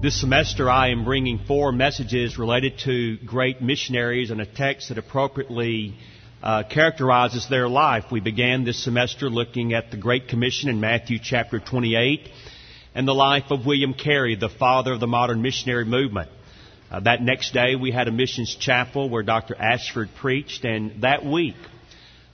This 0.00 0.20
semester, 0.20 0.70
I 0.70 0.88
am 0.88 1.04
bringing 1.04 1.38
four 1.38 1.72
messages 1.72 2.38
related 2.38 2.78
to 2.80 3.16
great 3.18 3.62
missionaries 3.62 4.30
and 4.30 4.40
a 4.40 4.46
text 4.46 4.90
that 4.90 4.98
appropriately 4.98 5.96
uh, 6.42 6.64
characterizes 6.64 7.48
their 7.48 7.68
life. 7.68 8.04
We 8.12 8.20
began 8.20 8.64
this 8.64 8.82
semester 8.84 9.30
looking 9.30 9.72
at 9.72 9.90
the 9.90 9.96
Great 9.96 10.28
Commission 10.28 10.68
in 10.68 10.78
Matthew 10.78 11.18
chapter 11.22 11.58
28 11.58 12.28
and 12.94 13.08
the 13.08 13.14
life 13.14 13.44
of 13.50 13.64
William 13.64 13.94
Carey, 13.94 14.36
the 14.36 14.50
father 14.50 14.92
of 14.92 15.00
the 15.00 15.06
modern 15.06 15.40
missionary 15.40 15.86
movement. 15.86 16.28
Uh, 16.90 17.00
that 17.00 17.22
next 17.22 17.54
day, 17.54 17.74
we 17.74 17.90
had 17.90 18.06
a 18.06 18.12
missions 18.12 18.54
chapel 18.54 19.08
where 19.08 19.22
Dr. 19.22 19.56
Ashford 19.56 20.10
preached, 20.20 20.64
and 20.64 21.02
that 21.02 21.24
week, 21.24 21.56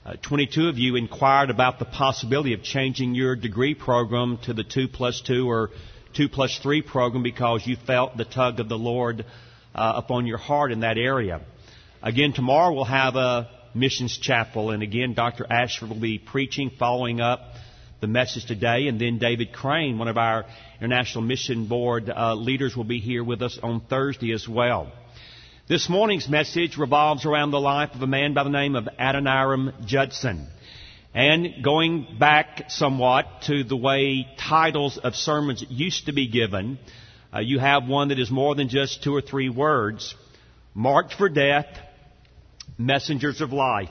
uh, 0.05 0.13
22 0.21 0.67
of 0.67 0.77
you 0.77 0.95
inquired 0.95 1.49
about 1.49 1.79
the 1.79 1.85
possibility 1.85 2.53
of 2.53 2.63
changing 2.63 3.15
your 3.15 3.35
degree 3.35 3.75
program 3.75 4.39
to 4.43 4.53
the 4.53 4.63
2 4.63 4.87
plus 4.87 5.21
2 5.21 5.49
or 5.49 5.69
2 6.13 6.29
plus 6.29 6.59
3 6.61 6.81
program 6.81 7.23
because 7.23 7.65
you 7.65 7.75
felt 7.87 8.17
the 8.17 8.25
tug 8.25 8.59
of 8.59 8.69
the 8.69 8.77
Lord 8.77 9.25
uh, 9.73 9.93
upon 9.95 10.25
your 10.25 10.37
heart 10.37 10.71
in 10.71 10.81
that 10.81 10.97
area. 10.97 11.41
Again, 12.01 12.33
tomorrow 12.33 12.73
we'll 12.73 12.83
have 12.85 13.15
a 13.15 13.49
missions 13.73 14.17
chapel, 14.17 14.71
and 14.71 14.83
again, 14.83 15.13
Dr. 15.13 15.45
Ashford 15.49 15.89
will 15.89 15.99
be 15.99 16.17
preaching, 16.17 16.71
following 16.77 17.21
up 17.21 17.39
the 18.01 18.07
message 18.07 18.45
today, 18.45 18.87
and 18.87 18.99
then 18.99 19.19
David 19.19 19.53
Crane, 19.53 19.99
one 19.99 20.07
of 20.07 20.17
our 20.17 20.45
International 20.79 21.23
Mission 21.23 21.67
Board 21.67 22.09
uh, 22.09 22.33
leaders, 22.33 22.75
will 22.75 22.83
be 22.83 22.99
here 22.99 23.23
with 23.23 23.41
us 23.41 23.59
on 23.61 23.81
Thursday 23.81 24.33
as 24.33 24.47
well. 24.47 24.91
This 25.69 25.87
morning's 25.87 26.27
message 26.27 26.77
revolves 26.77 27.25
around 27.25 27.51
the 27.51 27.59
life 27.59 27.91
of 27.93 28.01
a 28.01 28.07
man 28.07 28.33
by 28.33 28.43
the 28.43 28.49
name 28.49 28.75
of 28.75 28.89
Adoniram 28.99 29.85
Judson. 29.85 30.47
And 31.13 31.61
going 31.61 32.07
back 32.19 32.69
somewhat 32.69 33.25
to 33.47 33.63
the 33.63 33.75
way 33.75 34.27
titles 34.39 34.97
of 34.97 35.15
sermons 35.15 35.63
used 35.69 36.05
to 36.05 36.13
be 36.13 36.27
given, 36.27 36.79
uh, 37.33 37.39
you 37.39 37.59
have 37.59 37.85
one 37.85 38.09
that 38.09 38.19
is 38.19 38.31
more 38.31 38.55
than 38.55 38.69
just 38.69 39.03
two 39.03 39.13
or 39.13 39.21
three 39.21 39.49
words. 39.49 40.15
Marked 40.73 41.13
for 41.13 41.27
death, 41.27 41.67
messengers 42.77 43.41
of 43.41 43.51
life. 43.51 43.89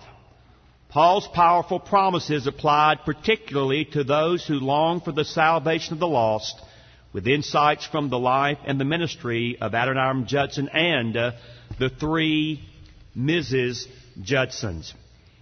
Paul's 0.88 1.28
powerful 1.28 1.78
promises 1.78 2.46
applied 2.46 3.04
particularly 3.04 3.84
to 3.86 4.02
those 4.02 4.44
who 4.46 4.54
long 4.54 5.00
for 5.00 5.12
the 5.12 5.24
salvation 5.24 5.92
of 5.92 6.00
the 6.00 6.08
lost, 6.08 6.60
with 7.12 7.28
insights 7.28 7.86
from 7.86 8.08
the 8.08 8.18
life 8.18 8.58
and 8.66 8.80
the 8.80 8.84
ministry 8.84 9.58
of 9.60 9.72
Adoniram 9.72 10.26
Judson 10.26 10.68
and 10.70 11.16
uh, 11.16 11.32
the 11.78 11.90
three 11.90 12.64
Mrs. 13.16 13.86
Judsons. 14.20 14.94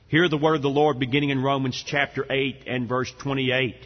Hear 0.09 0.27
the 0.27 0.39
word 0.39 0.55
of 0.55 0.62
the 0.62 0.70
Lord 0.70 0.98
beginning 0.98 1.28
in 1.28 1.42
Romans 1.42 1.84
chapter 1.87 2.25
8 2.31 2.64
and 2.67 2.89
verse 2.89 3.12
28. 3.19 3.77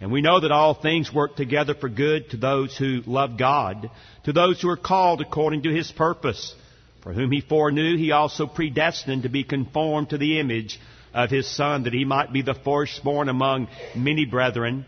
And 0.00 0.12
we 0.12 0.20
know 0.20 0.38
that 0.38 0.52
all 0.52 0.72
things 0.72 1.12
work 1.12 1.34
together 1.34 1.74
for 1.74 1.88
good 1.88 2.30
to 2.30 2.36
those 2.36 2.76
who 2.76 3.02
love 3.06 3.36
God, 3.36 3.90
to 4.22 4.32
those 4.32 4.62
who 4.62 4.68
are 4.68 4.76
called 4.76 5.20
according 5.20 5.64
to 5.64 5.74
His 5.74 5.90
purpose. 5.90 6.54
For 7.02 7.12
whom 7.12 7.32
He 7.32 7.40
foreknew, 7.40 7.96
He 7.96 8.12
also 8.12 8.46
predestined 8.46 9.24
to 9.24 9.28
be 9.28 9.42
conformed 9.42 10.10
to 10.10 10.18
the 10.18 10.38
image 10.38 10.78
of 11.12 11.30
His 11.30 11.48
Son, 11.48 11.82
that 11.82 11.92
He 11.92 12.04
might 12.04 12.32
be 12.32 12.42
the 12.42 12.54
firstborn 12.54 13.28
among 13.28 13.66
many 13.96 14.26
brethren. 14.26 14.86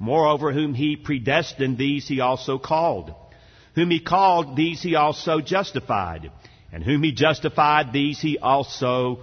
Moreover, 0.00 0.52
whom 0.52 0.74
He 0.74 0.96
predestined, 0.96 1.78
these 1.78 2.08
He 2.08 2.18
also 2.18 2.58
called. 2.58 3.14
Whom 3.76 3.92
He 3.92 4.00
called, 4.00 4.56
these 4.56 4.82
He 4.82 4.96
also 4.96 5.40
justified. 5.40 6.32
And 6.72 6.82
whom 6.82 7.04
He 7.04 7.12
justified, 7.12 7.92
these 7.92 8.20
He 8.20 8.38
also 8.38 9.22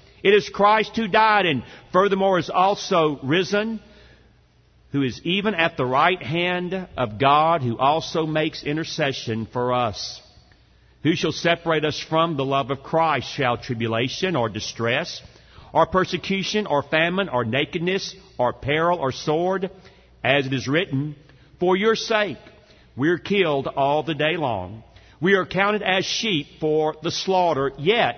It 0.23 0.33
is 0.33 0.49
Christ 0.49 0.95
who 0.95 1.07
died 1.07 1.45
and 1.45 1.63
furthermore 1.91 2.37
is 2.37 2.49
also 2.49 3.19
risen, 3.23 3.79
who 4.91 5.01
is 5.01 5.21
even 5.23 5.55
at 5.55 5.77
the 5.77 5.85
right 5.85 6.21
hand 6.21 6.73
of 6.97 7.17
God, 7.17 7.61
who 7.61 7.77
also 7.77 8.25
makes 8.25 8.63
intercession 8.63 9.47
for 9.51 9.73
us. 9.73 10.21
Who 11.03 11.15
shall 11.15 11.31
separate 11.31 11.85
us 11.85 11.99
from 11.99 12.37
the 12.37 12.45
love 12.45 12.69
of 12.69 12.83
Christ? 12.83 13.31
Shall 13.31 13.57
tribulation 13.57 14.35
or 14.35 14.49
distress, 14.49 15.21
or 15.73 15.87
persecution, 15.87 16.67
or 16.67 16.83
famine, 16.83 17.29
or 17.29 17.43
nakedness, 17.43 18.15
or 18.37 18.53
peril, 18.53 18.99
or 18.99 19.11
sword? 19.11 19.71
As 20.23 20.45
it 20.45 20.53
is 20.53 20.67
written, 20.67 21.15
For 21.59 21.75
your 21.75 21.95
sake 21.95 22.37
we're 22.95 23.17
killed 23.17 23.67
all 23.67 24.03
the 24.03 24.13
day 24.13 24.37
long. 24.37 24.83
We 25.19 25.33
are 25.33 25.45
counted 25.45 25.81
as 25.81 26.05
sheep 26.05 26.47
for 26.59 26.95
the 27.01 27.11
slaughter, 27.11 27.71
yet 27.79 28.17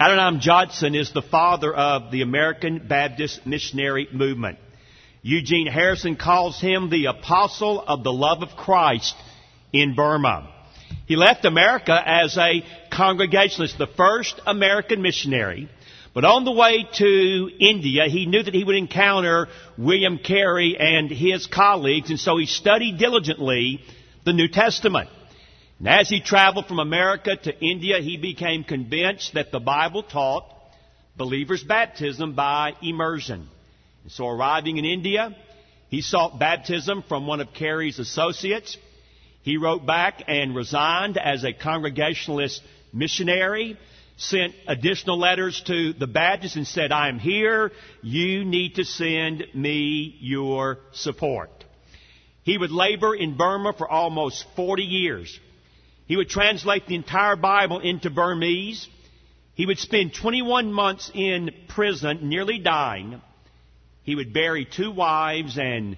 Adoniram 0.00 0.40
Judson 0.40 0.96
is 0.96 1.12
the 1.12 1.22
father 1.22 1.72
of 1.72 2.10
the 2.10 2.22
American 2.22 2.84
Baptist 2.88 3.46
missionary 3.46 4.08
movement. 4.12 4.58
Eugene 5.22 5.68
Harrison 5.68 6.16
calls 6.16 6.60
him 6.60 6.90
the 6.90 7.06
apostle 7.06 7.80
of 7.80 8.02
the 8.02 8.12
love 8.12 8.42
of 8.42 8.56
Christ 8.56 9.14
in 9.72 9.94
Burma. 9.94 10.50
He 11.06 11.14
left 11.14 11.44
America 11.44 11.96
as 12.04 12.36
a 12.36 12.64
Congregationalist, 12.90 13.78
the 13.78 13.86
first 13.86 14.40
American 14.46 15.00
missionary. 15.00 15.68
But 16.12 16.24
on 16.24 16.44
the 16.44 16.52
way 16.52 16.86
to 16.94 17.50
India, 17.60 18.06
he 18.08 18.26
knew 18.26 18.42
that 18.42 18.54
he 18.54 18.64
would 18.64 18.76
encounter 18.76 19.46
William 19.78 20.18
Carey 20.18 20.76
and 20.76 21.08
his 21.08 21.46
colleagues, 21.46 22.10
and 22.10 22.18
so 22.18 22.36
he 22.36 22.46
studied 22.46 22.98
diligently 22.98 23.80
the 24.24 24.32
New 24.32 24.48
Testament. 24.48 25.08
And 25.84 26.00
as 26.00 26.08
he 26.08 26.22
traveled 26.22 26.66
from 26.66 26.78
America 26.78 27.36
to 27.36 27.60
India, 27.60 27.98
he 28.00 28.16
became 28.16 28.64
convinced 28.64 29.34
that 29.34 29.52
the 29.52 29.60
Bible 29.60 30.02
taught 30.02 30.46
believers' 31.14 31.62
baptism 31.62 32.34
by 32.34 32.72
immersion. 32.80 33.46
And 34.02 34.10
so 34.10 34.26
arriving 34.26 34.78
in 34.78 34.86
India, 34.86 35.36
he 35.90 36.00
sought 36.00 36.38
baptism 36.38 37.04
from 37.06 37.26
one 37.26 37.42
of 37.42 37.52
Carey's 37.52 37.98
associates. 37.98 38.78
He 39.42 39.58
wrote 39.58 39.84
back 39.84 40.22
and 40.26 40.56
resigned 40.56 41.18
as 41.18 41.44
a 41.44 41.52
Congregationalist 41.52 42.62
missionary, 42.94 43.76
sent 44.16 44.54
additional 44.66 45.18
letters 45.18 45.62
to 45.66 45.92
the 45.92 46.06
Baptists 46.06 46.56
and 46.56 46.66
said, 46.66 46.92
I 46.92 47.10
am 47.10 47.18
here. 47.18 47.72
You 48.00 48.46
need 48.46 48.76
to 48.76 48.86
send 48.86 49.44
me 49.52 50.16
your 50.18 50.78
support. 50.92 51.50
He 52.42 52.56
would 52.56 52.70
labor 52.70 53.14
in 53.14 53.36
Burma 53.36 53.74
for 53.76 53.86
almost 53.86 54.46
40 54.56 54.82
years. 54.82 55.38
He 56.06 56.16
would 56.16 56.28
translate 56.28 56.86
the 56.86 56.94
entire 56.94 57.36
Bible 57.36 57.80
into 57.80 58.10
Burmese. 58.10 58.88
He 59.54 59.66
would 59.66 59.78
spend 59.78 60.14
21 60.14 60.72
months 60.72 61.10
in 61.14 61.50
prison, 61.68 62.28
nearly 62.28 62.58
dying. 62.58 63.20
He 64.02 64.14
would 64.14 64.34
bury 64.34 64.66
two 64.66 64.90
wives 64.90 65.56
and 65.56 65.96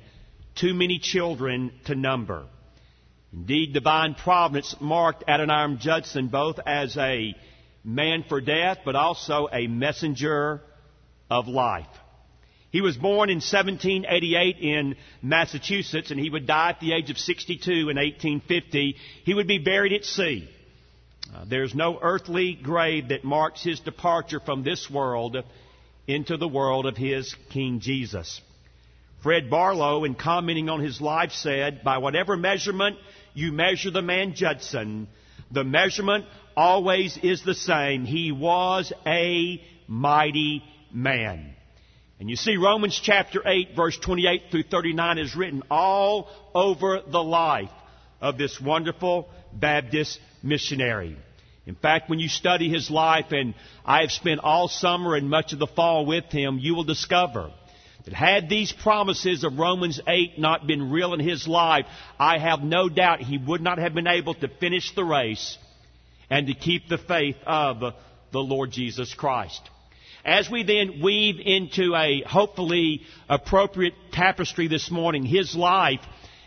too 0.54 0.74
many 0.74 0.98
children 0.98 1.72
to 1.86 1.94
number. 1.94 2.46
Indeed, 3.32 3.72
divine 3.74 4.14
providence 4.14 4.76
marked 4.80 5.24
Adoniram 5.26 5.78
Judson 5.78 6.28
both 6.28 6.58
as 6.64 6.96
a 6.96 7.34
man 7.84 8.24
for 8.28 8.40
death, 8.40 8.78
but 8.84 8.94
also 8.94 9.48
a 9.52 9.66
messenger 9.66 10.62
of 11.28 11.48
life. 11.48 11.86
He 12.76 12.82
was 12.82 12.98
born 12.98 13.30
in 13.30 13.36
1788 13.36 14.58
in 14.58 14.96
Massachusetts, 15.22 16.10
and 16.10 16.20
he 16.20 16.28
would 16.28 16.46
die 16.46 16.68
at 16.68 16.78
the 16.78 16.92
age 16.92 17.08
of 17.08 17.16
62 17.16 17.72
in 17.72 17.96
1850. 17.96 18.96
He 19.24 19.32
would 19.32 19.46
be 19.46 19.56
buried 19.56 19.94
at 19.94 20.04
sea. 20.04 20.46
Uh, 21.34 21.46
there's 21.48 21.74
no 21.74 21.98
earthly 21.98 22.52
grave 22.52 23.08
that 23.08 23.24
marks 23.24 23.64
his 23.64 23.80
departure 23.80 24.40
from 24.40 24.62
this 24.62 24.90
world 24.90 25.38
into 26.06 26.36
the 26.36 26.46
world 26.46 26.84
of 26.84 26.98
his 26.98 27.34
King 27.48 27.80
Jesus. 27.80 28.42
Fred 29.22 29.48
Barlow, 29.48 30.04
in 30.04 30.14
commenting 30.14 30.68
on 30.68 30.80
his 30.80 31.00
life, 31.00 31.32
said, 31.32 31.82
By 31.82 31.96
whatever 31.96 32.36
measurement 32.36 32.98
you 33.32 33.52
measure 33.52 33.90
the 33.90 34.02
man 34.02 34.34
Judson, 34.34 35.08
the 35.50 35.64
measurement 35.64 36.26
always 36.54 37.18
is 37.22 37.42
the 37.42 37.54
same. 37.54 38.04
He 38.04 38.32
was 38.32 38.92
a 39.06 39.62
mighty 39.88 40.62
man. 40.92 41.55
And 42.18 42.30
you 42.30 42.36
see, 42.36 42.56
Romans 42.56 42.98
chapter 43.02 43.42
8, 43.46 43.76
verse 43.76 43.98
28 43.98 44.44
through 44.50 44.62
39 44.64 45.18
is 45.18 45.36
written 45.36 45.62
all 45.70 46.30
over 46.54 47.02
the 47.06 47.22
life 47.22 47.70
of 48.20 48.38
this 48.38 48.58
wonderful 48.60 49.28
Baptist 49.52 50.18
missionary. 50.42 51.16
In 51.66 51.74
fact, 51.74 52.08
when 52.08 52.18
you 52.18 52.28
study 52.28 52.70
his 52.70 52.90
life, 52.90 53.32
and 53.32 53.54
I 53.84 54.00
have 54.00 54.12
spent 54.12 54.40
all 54.40 54.68
summer 54.68 55.14
and 55.14 55.28
much 55.28 55.52
of 55.52 55.58
the 55.58 55.66
fall 55.66 56.06
with 56.06 56.26
him, 56.26 56.58
you 56.58 56.74
will 56.74 56.84
discover 56.84 57.50
that 58.04 58.14
had 58.14 58.48
these 58.48 58.72
promises 58.72 59.44
of 59.44 59.58
Romans 59.58 60.00
8 60.06 60.38
not 60.38 60.66
been 60.66 60.90
real 60.90 61.12
in 61.12 61.20
his 61.20 61.46
life, 61.46 61.86
I 62.18 62.38
have 62.38 62.62
no 62.62 62.88
doubt 62.88 63.20
he 63.20 63.36
would 63.36 63.60
not 63.60 63.78
have 63.78 63.94
been 63.94 64.06
able 64.06 64.34
to 64.34 64.48
finish 64.48 64.94
the 64.94 65.04
race 65.04 65.58
and 66.30 66.46
to 66.46 66.54
keep 66.54 66.88
the 66.88 66.98
faith 66.98 67.36
of 67.44 67.80
the 68.30 68.40
Lord 68.40 68.70
Jesus 68.70 69.12
Christ. 69.12 69.60
As 70.26 70.50
we 70.50 70.64
then 70.64 71.00
weave 71.00 71.38
into 71.38 71.94
a 71.94 72.22
hopefully 72.22 73.02
appropriate 73.28 73.94
tapestry 74.10 74.66
this 74.66 74.90
morning, 74.90 75.24
his 75.24 75.54
life 75.54 76.00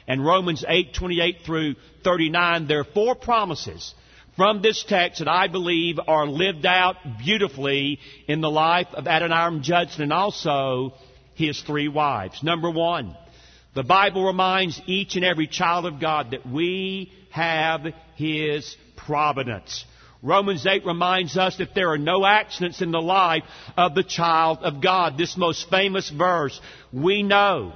and 0.06 0.24
Romans 0.24 0.66
8, 0.68 0.94
28 0.94 1.38
through 1.46 1.76
39, 2.04 2.68
there 2.68 2.82
are 2.82 2.84
four 2.84 3.16
promises 3.16 3.96
from 4.36 4.62
this 4.62 4.84
text 4.84 5.20
that 5.20 5.30
I 5.30 5.48
believe 5.48 5.98
are 6.06 6.28
lived 6.28 6.66
out 6.66 6.98
beautifully 7.20 8.00
in 8.28 8.42
the 8.42 8.52
life 8.52 8.88
of 8.92 9.06
Adoniram 9.06 9.62
Judson 9.62 10.04
and 10.04 10.14
also 10.14 10.94
his 11.36 11.62
three 11.62 11.88
wives. 11.88 12.44
Number 12.44 12.70
one, 12.70 13.16
the 13.76 13.84
Bible 13.84 14.26
reminds 14.26 14.82
each 14.88 15.16
and 15.16 15.24
every 15.24 15.48
child 15.48 15.86
of 15.86 16.02
God 16.02 16.32
that 16.32 16.46
we 16.46 17.14
have 17.32 17.86
His 18.16 18.76
providence. 18.98 19.86
Romans 20.22 20.66
8 20.66 20.86
reminds 20.86 21.38
us 21.38 21.58
that 21.58 21.74
there 21.74 21.92
are 21.92 21.98
no 21.98 22.26
accidents 22.26 22.82
in 22.82 22.92
the 22.92 23.02
life 23.02 23.44
of 23.78 23.96
the 23.96 24.04
child 24.04 24.60
of 24.60 24.82
God. 24.82 25.18
This 25.18 25.38
most 25.38 25.70
famous 25.70 26.10
verse, 26.10 26.60
we 26.92 27.24
know 27.24 27.72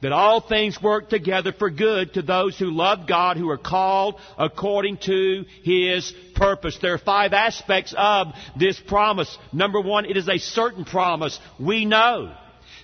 that 0.00 0.12
all 0.12 0.40
things 0.40 0.80
work 0.80 1.08
together 1.08 1.52
for 1.52 1.70
good 1.70 2.14
to 2.14 2.22
those 2.22 2.56
who 2.56 2.70
love 2.70 3.08
God, 3.08 3.36
who 3.36 3.50
are 3.50 3.58
called 3.58 4.20
according 4.38 4.98
to 4.98 5.44
His 5.64 6.14
purpose. 6.36 6.78
There 6.80 6.94
are 6.94 6.98
five 6.98 7.32
aspects 7.32 7.94
of 7.96 8.28
this 8.56 8.78
promise. 8.78 9.36
Number 9.52 9.80
one, 9.80 10.04
it 10.04 10.16
is 10.16 10.28
a 10.28 10.38
certain 10.38 10.84
promise. 10.84 11.38
We 11.58 11.84
know. 11.84 12.32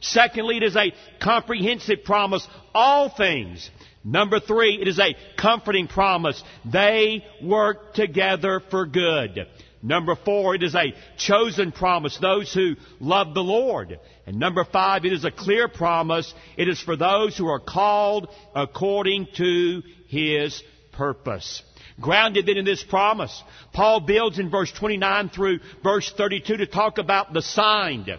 Secondly, 0.01 0.57
it 0.57 0.65
is 0.65 0.77
a 0.77 0.93
comprehensive 1.21 2.03
promise. 2.05 2.47
All 2.75 3.09
things 3.09 3.71
Number 4.05 4.39
three, 4.39 4.79
it 4.81 4.87
is 4.87 4.99
a 4.99 5.17
comforting 5.39 5.89
promise. 5.89 6.43
They 6.71 7.25
work 7.43 7.95
together 7.95 8.61
for 8.71 8.85
good. 8.85 9.47
Number 9.83 10.17
four, 10.17 10.55
it 10.55 10.63
is 10.63 10.75
a 10.75 10.95
chosen 11.19 11.73
promise, 11.73 12.17
those 12.19 12.53
who 12.53 12.77
love 13.01 13.35
the 13.35 13.43
Lord. 13.43 13.99
And 14.27 14.39
number 14.39 14.65
five, 14.65 15.05
it 15.05 15.13
is 15.13 15.25
a 15.25 15.31
clear 15.31 15.69
promise. 15.69 16.33
It 16.57 16.69
is 16.69 16.81
for 16.81 16.97
those 16.97 17.37
who 17.37 17.49
are 17.49 17.61
called 17.61 18.29
according 18.55 19.29
to 19.37 19.83
His 20.09 20.63
purpose. 20.93 21.63
Grounded 22.01 22.47
then 22.47 22.57
in 22.57 22.65
this 22.65 22.83
promise, 22.83 23.43
Paul 23.73 24.01
builds 24.01 24.39
in 24.39 24.51
verse 24.51 24.73
29 24.73 25.29
through 25.29 25.61
verse 25.83 26.13
32 26.17 26.57
to 26.57 26.67
talk 26.67 26.99
about 26.99 27.33
the 27.33 27.43
signed 27.43 28.11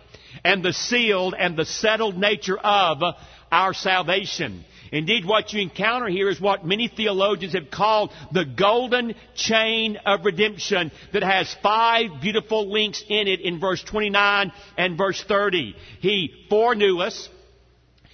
and 0.44 0.64
the 0.64 0.72
sealed 0.72 1.36
and 1.38 1.58
the 1.58 1.66
settled 1.66 2.18
nature 2.18 2.58
of 2.58 3.02
our 3.52 3.74
salvation. 3.74 4.64
Indeed, 4.92 5.26
what 5.26 5.52
you 5.54 5.62
encounter 5.62 6.08
here 6.08 6.30
is 6.30 6.40
what 6.40 6.66
many 6.66 6.88
theologians 6.88 7.54
have 7.54 7.72
called 7.72 8.12
the 8.32 8.46
golden 8.46 9.16
chain 9.36 9.98
of 10.06 10.26
redemption 10.26 10.92
that 11.14 11.24
has 11.24 11.54
five 11.64 12.22
beautiful 12.22 12.72
links 12.72 13.04
in 13.08 13.28
it 13.28 13.42
in 13.42 13.60
verse 13.60 13.84
29 13.84 14.52
and 14.78 14.98
verse 14.98 15.24
30. 15.28 15.76
He 16.00 16.46
foreknew 16.50 17.00
us. 17.00 17.30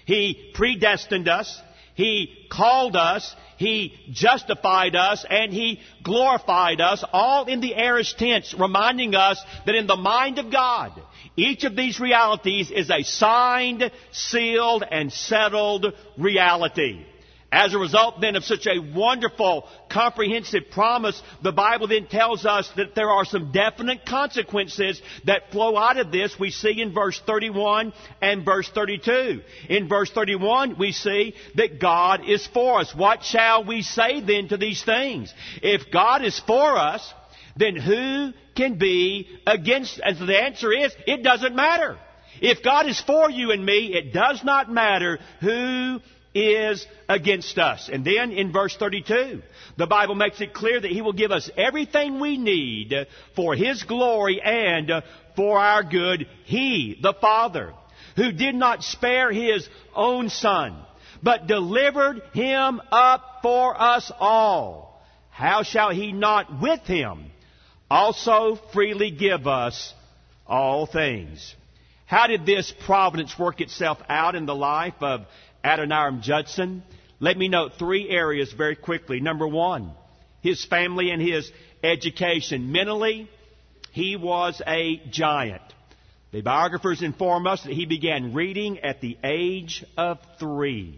He 0.05 0.51
predestined 0.53 1.27
us. 1.27 1.61
He 1.95 2.47
called 2.51 2.95
us. 2.95 3.35
He 3.57 3.93
justified 4.11 4.95
us 4.95 5.23
and 5.29 5.53
He 5.53 5.79
glorified 6.03 6.81
us, 6.81 7.03
all 7.13 7.45
in 7.45 7.61
the 7.61 7.75
aorist 7.75 8.17
tense, 8.17 8.55
reminding 8.57 9.13
us 9.13 9.39
that 9.65 9.75
in 9.75 9.85
the 9.85 9.95
mind 9.97 10.39
of 10.39 10.51
God, 10.51 10.99
each 11.35 11.63
of 11.63 11.75
these 11.75 11.99
realities 11.99 12.71
is 12.71 12.89
a 12.89 13.03
signed, 13.03 13.89
sealed, 14.11 14.83
and 14.89 15.11
settled 15.11 15.93
reality. 16.17 17.05
As 17.53 17.73
a 17.73 17.77
result 17.77 18.21
then 18.21 18.37
of 18.37 18.45
such 18.45 18.65
a 18.65 18.79
wonderful, 18.79 19.67
comprehensive 19.89 20.71
promise, 20.71 21.21
the 21.43 21.51
Bible 21.51 21.87
then 21.87 22.07
tells 22.07 22.45
us 22.45 22.71
that 22.77 22.95
there 22.95 23.09
are 23.09 23.25
some 23.25 23.51
definite 23.51 24.05
consequences 24.05 25.01
that 25.25 25.51
flow 25.51 25.75
out 25.75 25.97
of 25.97 26.13
this. 26.13 26.39
We 26.39 26.51
see 26.51 26.81
in 26.81 26.93
verse 26.93 27.21
31 27.25 27.91
and 28.21 28.45
verse 28.45 28.69
32. 28.73 29.41
In 29.67 29.89
verse 29.89 30.09
31, 30.11 30.77
we 30.79 30.93
see 30.93 31.35
that 31.55 31.81
God 31.81 32.21
is 32.25 32.47
for 32.47 32.79
us. 32.79 32.95
What 32.95 33.25
shall 33.25 33.65
we 33.65 33.81
say 33.81 34.21
then 34.21 34.47
to 34.47 34.57
these 34.57 34.81
things? 34.83 35.33
If 35.61 35.91
God 35.91 36.23
is 36.23 36.39
for 36.39 36.77
us, 36.77 37.13
then 37.55 37.75
who 37.75 38.33
can 38.55 38.77
be 38.77 39.27
against? 39.45 39.99
And 40.03 40.17
the 40.17 40.41
answer 40.41 40.71
is, 40.71 40.93
it 41.07 41.23
doesn't 41.23 41.55
matter. 41.55 41.97
If 42.41 42.63
God 42.63 42.87
is 42.87 42.99
for 42.99 43.29
you 43.29 43.51
and 43.51 43.65
me, 43.65 43.93
it 43.93 44.13
does 44.13 44.43
not 44.43 44.71
matter 44.71 45.19
who 45.41 45.99
is 46.33 46.85
against 47.09 47.57
us. 47.57 47.89
And 47.91 48.05
then 48.05 48.31
in 48.31 48.51
verse 48.51 48.75
32, 48.77 49.41
the 49.77 49.87
Bible 49.87 50.15
makes 50.15 50.39
it 50.41 50.53
clear 50.53 50.79
that 50.79 50.91
He 50.91 51.01
will 51.01 51.13
give 51.13 51.31
us 51.31 51.49
everything 51.57 52.19
we 52.19 52.37
need 52.37 52.93
for 53.35 53.53
His 53.55 53.83
glory 53.83 54.41
and 54.41 54.89
for 55.35 55.59
our 55.59 55.83
good. 55.83 56.27
He, 56.45 56.97
the 57.01 57.13
Father, 57.19 57.73
who 58.15 58.31
did 58.31 58.55
not 58.55 58.83
spare 58.83 59.31
His 59.31 59.67
own 59.93 60.29
Son, 60.29 60.77
but 61.21 61.47
delivered 61.47 62.21
Him 62.33 62.81
up 62.91 63.39
for 63.41 63.79
us 63.79 64.11
all. 64.19 65.03
How 65.29 65.63
shall 65.63 65.89
He 65.89 66.11
not 66.11 66.61
with 66.61 66.81
Him 66.81 67.30
also 67.91 68.57
freely 68.71 69.11
give 69.11 69.47
us 69.47 69.93
all 70.47 70.85
things. 70.85 71.55
How 72.05 72.27
did 72.27 72.45
this 72.45 72.73
providence 72.85 73.37
work 73.37 73.59
itself 73.59 73.97
out 74.07 74.33
in 74.35 74.45
the 74.45 74.55
life 74.55 74.95
of 75.01 75.25
Adoniram 75.63 76.21
Judson? 76.21 76.83
Let 77.19 77.37
me 77.37 77.49
note 77.49 77.73
three 77.77 78.09
areas 78.09 78.53
very 78.53 78.77
quickly. 78.77 79.19
Number 79.19 79.45
one, 79.45 79.91
his 80.39 80.63
family 80.63 81.11
and 81.11 81.21
his 81.21 81.51
education. 81.83 82.71
Mentally, 82.71 83.29
he 83.91 84.15
was 84.15 84.61
a 84.65 85.01
giant. 85.09 85.61
The 86.31 86.41
biographers 86.41 87.01
inform 87.01 87.45
us 87.45 87.61
that 87.63 87.73
he 87.73 87.85
began 87.85 88.33
reading 88.33 88.79
at 88.79 89.01
the 89.01 89.17
age 89.21 89.83
of 89.97 90.17
three. 90.39 90.97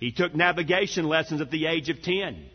He 0.00 0.10
took 0.10 0.34
navigation 0.34 1.06
lessons 1.06 1.40
at 1.40 1.52
the 1.52 1.66
age 1.66 1.88
of 1.88 2.02
ten 2.02 2.46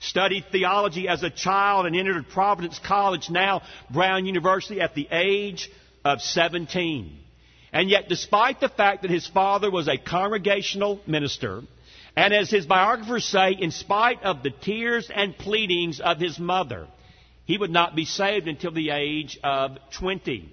studied 0.00 0.44
theology 0.52 1.08
as 1.08 1.22
a 1.22 1.30
child 1.30 1.86
and 1.86 1.96
entered 1.96 2.28
Providence 2.28 2.78
College, 2.78 3.30
now 3.30 3.62
Brown 3.90 4.26
University, 4.26 4.80
at 4.80 4.94
the 4.94 5.08
age 5.10 5.70
of 6.04 6.20
17. 6.20 7.18
And 7.72 7.90
yet, 7.90 8.08
despite 8.08 8.60
the 8.60 8.68
fact 8.68 9.02
that 9.02 9.10
his 9.10 9.26
father 9.26 9.70
was 9.70 9.88
a 9.88 9.98
congregational 9.98 11.00
minister, 11.06 11.62
and 12.16 12.32
as 12.32 12.50
his 12.50 12.64
biographers 12.64 13.24
say, 13.26 13.52
in 13.52 13.70
spite 13.70 14.22
of 14.22 14.42
the 14.42 14.50
tears 14.50 15.10
and 15.14 15.36
pleadings 15.36 16.00
of 16.00 16.18
his 16.18 16.38
mother, 16.38 16.86
he 17.44 17.58
would 17.58 17.70
not 17.70 17.94
be 17.94 18.04
saved 18.04 18.48
until 18.48 18.72
the 18.72 18.90
age 18.90 19.38
of 19.44 19.76
20. 19.98 20.52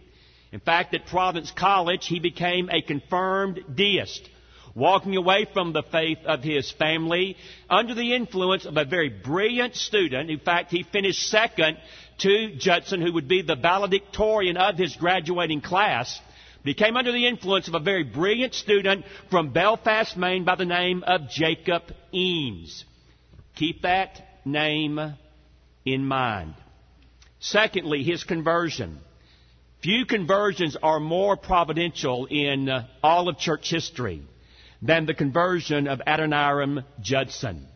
In 0.51 0.59
fact, 0.59 0.93
at 0.93 1.07
Providence 1.07 1.51
College, 1.51 2.05
he 2.05 2.19
became 2.19 2.69
a 2.69 2.81
confirmed 2.81 3.59
deist 3.73 4.29
walking 4.75 5.15
away 5.15 5.47
from 5.53 5.73
the 5.73 5.83
faith 5.91 6.19
of 6.25 6.43
his 6.43 6.71
family 6.71 7.37
under 7.69 7.93
the 7.93 8.15
influence 8.15 8.65
of 8.65 8.77
a 8.77 8.85
very 8.85 9.09
brilliant 9.09 9.75
student. 9.75 10.29
In 10.29 10.39
fact, 10.39 10.71
he 10.71 10.83
finished 10.83 11.29
second 11.29 11.77
to 12.19 12.55
Judson, 12.55 13.01
who 13.01 13.13
would 13.13 13.27
be 13.27 13.41
the 13.41 13.55
valedictorian 13.55 14.57
of 14.57 14.77
his 14.77 14.95
graduating 14.95 15.61
class. 15.61 16.19
He 16.63 16.73
came 16.73 16.95
under 16.95 17.11
the 17.11 17.27
influence 17.27 17.67
of 17.67 17.75
a 17.75 17.79
very 17.79 18.03
brilliant 18.03 18.53
student 18.53 19.05
from 19.29 19.51
Belfast, 19.51 20.15
Maine 20.15 20.45
by 20.45 20.55
the 20.55 20.65
name 20.65 21.03
of 21.05 21.29
Jacob 21.29 21.83
Eames. 22.13 22.85
Keep 23.55 23.81
that 23.81 24.21
name 24.45 24.99
in 25.85 26.05
mind. 26.05 26.55
Secondly, 27.39 28.03
his 28.03 28.23
conversion. 28.23 28.99
Few 29.81 30.05
conversions 30.05 30.77
are 30.81 31.01
more 31.01 31.35
providential 31.35 32.25
in 32.27 32.69
uh, 32.69 32.87
all 33.03 33.27
of 33.27 33.37
church 33.37 33.69
history 33.69 34.23
than 34.83 35.05
the 35.05 35.13
conversion 35.13 35.87
of 35.87 36.01
Adoniram 36.05 36.83
Judson. 37.01 37.67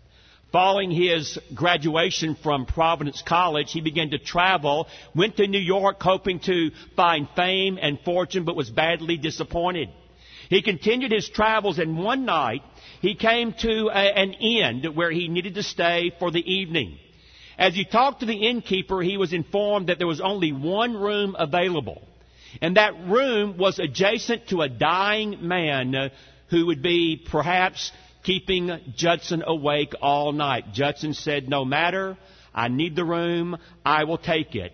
Following 0.51 0.91
his 0.91 1.39
graduation 1.53 2.35
from 2.41 2.65
Providence 2.65 3.21
College, 3.25 3.71
he 3.71 3.81
began 3.81 4.11
to 4.11 4.17
travel, 4.17 4.87
went 5.15 5.37
to 5.37 5.47
New 5.47 5.59
York 5.59 6.01
hoping 6.01 6.39
to 6.41 6.71
find 6.95 7.27
fame 7.35 7.77
and 7.81 7.99
fortune, 8.01 8.45
but 8.45 8.55
was 8.55 8.69
badly 8.69 9.17
disappointed. 9.17 9.89
He 10.49 10.61
continued 10.61 11.11
his 11.11 11.27
travels 11.27 11.79
and 11.79 11.97
one 11.97 12.25
night 12.25 12.61
he 13.01 13.15
came 13.15 13.53
to 13.59 13.89
a, 13.89 14.17
an 14.17 14.33
inn 14.33 14.83
where 14.95 15.11
he 15.11 15.27
needed 15.27 15.55
to 15.55 15.63
stay 15.63 16.13
for 16.19 16.31
the 16.31 16.39
evening. 16.39 16.97
As 17.57 17.73
he 17.73 17.83
talked 17.83 18.21
to 18.21 18.25
the 18.25 18.47
innkeeper, 18.47 19.01
he 19.01 19.17
was 19.17 19.33
informed 19.33 19.87
that 19.87 19.97
there 19.97 20.07
was 20.07 20.21
only 20.21 20.53
one 20.53 20.93
room 20.95 21.35
available. 21.37 22.07
And 22.61 22.77
that 22.77 23.07
room 23.07 23.57
was 23.57 23.79
adjacent 23.79 24.47
to 24.49 24.61
a 24.61 24.69
dying 24.69 25.39
man 25.41 26.11
who 26.49 26.67
would 26.67 26.81
be 26.81 27.23
perhaps 27.29 27.91
keeping 28.23 28.93
Judson 28.95 29.43
awake 29.45 29.93
all 30.01 30.31
night. 30.31 30.73
Judson 30.73 31.13
said, 31.13 31.49
no 31.49 31.65
matter, 31.65 32.17
I 32.53 32.67
need 32.67 32.95
the 32.95 33.05
room, 33.05 33.57
I 33.85 34.03
will 34.03 34.17
take 34.17 34.55
it. 34.55 34.73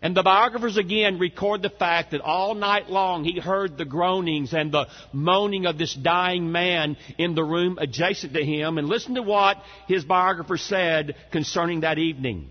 And 0.00 0.16
the 0.16 0.22
biographers 0.22 0.76
again 0.76 1.18
record 1.18 1.60
the 1.60 1.70
fact 1.70 2.12
that 2.12 2.20
all 2.20 2.54
night 2.54 2.88
long 2.88 3.24
he 3.24 3.40
heard 3.40 3.76
the 3.76 3.84
groanings 3.84 4.54
and 4.54 4.70
the 4.70 4.86
moaning 5.12 5.66
of 5.66 5.76
this 5.76 5.92
dying 5.92 6.52
man 6.52 6.96
in 7.18 7.34
the 7.34 7.42
room 7.42 7.78
adjacent 7.80 8.32
to 8.34 8.44
him. 8.44 8.78
And 8.78 8.88
listen 8.88 9.16
to 9.16 9.22
what 9.22 9.56
his 9.88 10.04
biographer 10.04 10.56
said 10.56 11.16
concerning 11.32 11.80
that 11.80 11.98
evening. 11.98 12.50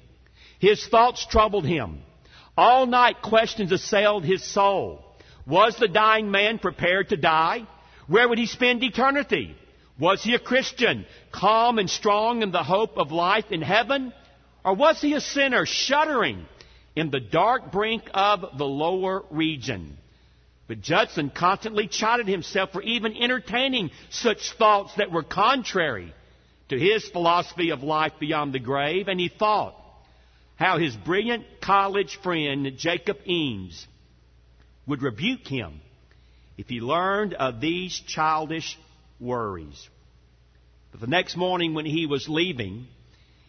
His 0.59 0.85
thoughts 0.87 1.25
troubled 1.25 1.65
him. 1.65 2.01
All 2.57 2.85
night 2.85 3.21
questions 3.21 3.71
assailed 3.71 4.25
his 4.25 4.43
soul. 4.43 5.05
Was 5.45 5.77
the 5.77 5.87
dying 5.87 6.29
man 6.31 6.59
prepared 6.59 7.09
to 7.09 7.17
die? 7.17 7.65
Where 8.07 8.27
would 8.27 8.37
he 8.37 8.45
spend 8.45 8.83
eternity? 8.83 9.55
Was 9.99 10.23
he 10.23 10.35
a 10.35 10.39
Christian, 10.39 11.05
calm 11.31 11.79
and 11.79 11.89
strong 11.89 12.41
in 12.41 12.51
the 12.51 12.63
hope 12.63 12.97
of 12.97 13.11
life 13.11 13.51
in 13.51 13.61
heaven? 13.61 14.13
Or 14.63 14.73
was 14.73 15.01
he 15.01 15.13
a 15.13 15.21
sinner, 15.21 15.65
shuddering 15.65 16.45
in 16.95 17.09
the 17.09 17.19
dark 17.19 17.71
brink 17.71 18.03
of 18.13 18.57
the 18.57 18.65
lower 18.65 19.23
region? 19.29 19.97
But 20.67 20.81
Judson 20.81 21.29
constantly 21.29 21.87
chided 21.87 22.27
himself 22.27 22.71
for 22.71 22.81
even 22.81 23.15
entertaining 23.15 23.91
such 24.09 24.51
thoughts 24.51 24.93
that 24.95 25.11
were 25.11 25.23
contrary 25.23 26.13
to 26.69 26.77
his 26.77 27.07
philosophy 27.09 27.69
of 27.69 27.83
life 27.83 28.13
beyond 28.19 28.53
the 28.53 28.59
grave, 28.59 29.07
and 29.07 29.19
he 29.19 29.29
thought 29.29 29.75
how 30.57 30.77
his 30.77 30.95
brilliant 30.95 31.45
college 31.61 32.17
friend 32.21 32.71
Jacob 32.77 33.17
Eames 33.25 33.87
would 34.85 35.01
rebuke 35.01 35.47
him 35.47 35.79
if 36.57 36.67
he 36.67 36.79
learned 36.81 37.33
of 37.35 37.61
these 37.61 37.99
childish 38.07 38.77
worries. 39.19 39.87
But 40.91 41.01
the 41.01 41.07
next 41.07 41.37
morning 41.37 41.73
when 41.73 41.85
he 41.85 42.07
was 42.07 42.27
leaving, 42.27 42.87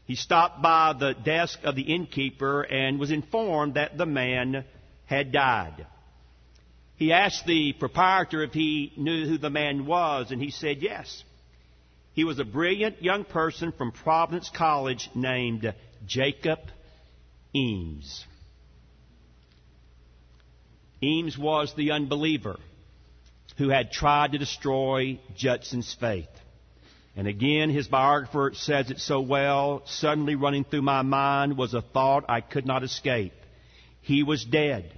he 0.05 0.15
stopped 0.15 0.63
by 0.63 0.93
the 0.93 1.15
desk 1.15 1.59
of 1.65 1.75
the 1.75 1.83
innkeeper 1.83 2.63
and 2.63 2.99
was 2.99 3.11
informed 3.11 3.75
that 3.75 3.97
the 3.97 4.07
man 4.07 4.65
had 5.07 5.33
died. 5.33 5.87
He 6.97 7.13
asked 7.13 7.47
the 7.47 7.73
proprietor 7.73 8.43
if 8.43 8.53
he 8.53 8.93
knew 8.97 9.27
who 9.27 9.39
the 9.39 9.51
man 9.51 9.87
was, 9.87 10.31
and 10.31 10.43
he 10.43 10.51
said 10.51 10.79
yes. 10.83 11.23
He 12.13 12.25
was 12.25 12.39
a 12.39 12.45
brilliant 12.45 13.03
young 13.03 13.25
person 13.25 13.73
from 13.73 13.93
Providence 13.93 14.51
College 14.55 15.09
named 15.15 15.73
Jacob 16.07 16.59
Eames. 17.55 18.25
Eames 21.01 21.39
was 21.39 21.73
the 21.77 21.93
unbeliever 21.93 22.57
who 23.57 23.69
had 23.69 23.91
tried 23.91 24.33
to 24.33 24.39
destroy 24.39 25.19
Judson's 25.37 25.97
faith. 25.99 26.29
And 27.17 27.27
again, 27.27 27.71
his 27.71 27.89
biographer 27.89 28.53
says 28.55 28.91
it 28.91 29.01
so 29.01 29.21
well. 29.21 29.83
Suddenly 29.87 30.37
running 30.37 30.65
through 30.65 30.83
my 30.83 31.03
mind 31.03 31.59
was 31.59 31.75
a 31.75 31.83
thought 31.83 32.27
I 32.29 32.41
could 32.41 32.65
not 32.65 32.85
escape. 32.85 33.33
He 34.03 34.23
was 34.23 34.45
dead. 34.45 34.93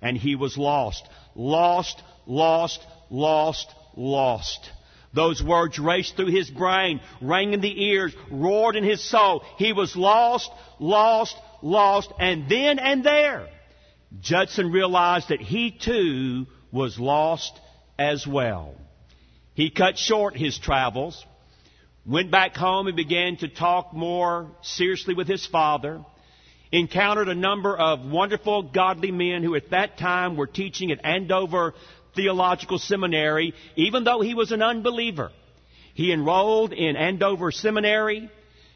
And 0.00 0.16
he 0.16 0.34
was 0.34 0.58
lost. 0.58 1.08
Lost, 1.36 2.02
lost, 2.26 2.84
lost, 3.10 3.72
lost. 3.96 4.70
Those 5.14 5.42
words 5.42 5.78
raced 5.78 6.16
through 6.16 6.32
his 6.32 6.50
brain, 6.50 7.00
rang 7.20 7.52
in 7.52 7.60
the 7.60 7.84
ears, 7.84 8.12
roared 8.30 8.76
in 8.76 8.82
his 8.82 9.08
soul. 9.08 9.44
He 9.56 9.72
was 9.72 9.94
lost, 9.94 10.50
lost, 10.80 11.36
lost. 11.60 12.10
And 12.18 12.48
then 12.48 12.78
and 12.78 13.04
there, 13.04 13.48
Judson 14.20 14.72
realized 14.72 15.28
that 15.28 15.40
he 15.40 15.70
too 15.70 16.46
was 16.72 16.98
lost 16.98 17.52
as 17.98 18.26
well. 18.26 18.74
He 19.54 19.70
cut 19.70 19.98
short 19.98 20.36
his 20.36 20.58
travels, 20.58 21.24
went 22.06 22.30
back 22.30 22.56
home 22.56 22.86
and 22.86 22.96
began 22.96 23.36
to 23.38 23.48
talk 23.48 23.92
more 23.92 24.50
seriously 24.62 25.14
with 25.14 25.28
his 25.28 25.46
father, 25.46 26.04
encountered 26.70 27.28
a 27.28 27.34
number 27.34 27.76
of 27.76 28.00
wonderful 28.10 28.62
godly 28.62 29.12
men 29.12 29.42
who 29.42 29.54
at 29.54 29.70
that 29.70 29.98
time 29.98 30.36
were 30.36 30.46
teaching 30.46 30.90
at 30.90 31.04
Andover 31.04 31.74
Theological 32.16 32.78
Seminary, 32.78 33.54
even 33.76 34.04
though 34.04 34.20
he 34.20 34.34
was 34.34 34.52
an 34.52 34.62
unbeliever. 34.62 35.30
He 35.94 36.12
enrolled 36.12 36.72
in 36.72 36.96
Andover 36.96 37.52
Seminary, 37.52 38.30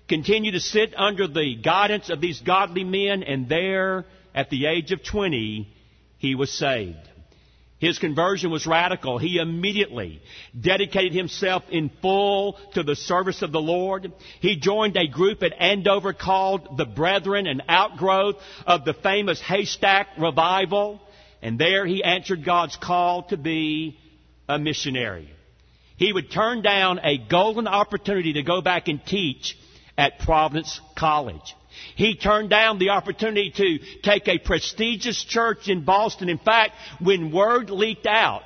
continued 0.09 0.53
to 0.53 0.61
sit 0.61 0.95
under 0.97 1.27
the 1.27 1.57
guidance 1.57 2.11
of 2.11 2.21
these 2.21 2.41
godly 2.41 2.85
men, 2.85 3.23
and 3.23 3.49
there, 3.49 4.05
at 4.35 4.51
the 4.51 4.67
age 4.67 4.93
of 4.93 5.03
20, 5.03 5.69
he 6.19 6.35
was 6.35 6.53
saved. 6.53 7.09
His 7.79 7.99
conversion 7.99 8.51
was 8.51 8.67
radical. 8.67 9.19
He 9.19 9.39
immediately 9.39 10.23
dedicated 10.59 11.13
himself 11.13 11.63
in 11.71 11.91
full 12.01 12.59
to 12.73 12.83
the 12.83 12.97
service 12.97 13.43
of 13.43 13.53
the 13.53 13.61
Lord. 13.61 14.13
He 14.41 14.57
joined 14.57 14.97
a 14.97 15.07
group 15.07 15.43
at 15.43 15.53
Andover 15.59 16.15
called 16.15 16.79
the 16.79 16.87
Brethren, 16.87 17.47
an 17.47 17.63
outgrowth 17.69 18.37
of 18.67 18.87
the 18.87 18.95
famous 18.95 19.41
Haystack 19.43 20.09
Revival. 20.19 21.03
And 21.43 21.59
there 21.59 21.85
he 21.85 22.03
answered 22.03 22.47
God's 22.47 22.77
call 22.77 23.25
to 23.25 23.37
be 23.37 23.99
a 24.49 24.59
missionary. 24.59 25.31
He 25.99 26.13
would 26.13 26.31
turn 26.31 26.63
down 26.63 27.01
a 27.03 27.19
golden 27.19 27.67
opportunity 27.67 28.35
to 28.35 28.43
go 28.43 28.63
back 28.63 28.89
and 28.89 29.05
teach 29.05 29.57
at 29.99 30.19
Providence 30.21 30.81
College. 30.97 31.55
He 31.95 32.17
turned 32.17 32.51
down 32.51 32.79
the 32.79 32.91
opportunity 32.91 33.51
to 33.51 33.79
take 34.03 34.29
a 34.29 34.39
prestigious 34.39 35.23
church 35.25 35.69
in 35.69 35.85
Boston. 35.85 36.29
In 36.29 36.39
fact, 36.39 36.73
when 37.01 37.33
word 37.33 37.71
leaked 37.71 38.07
out 38.07 38.43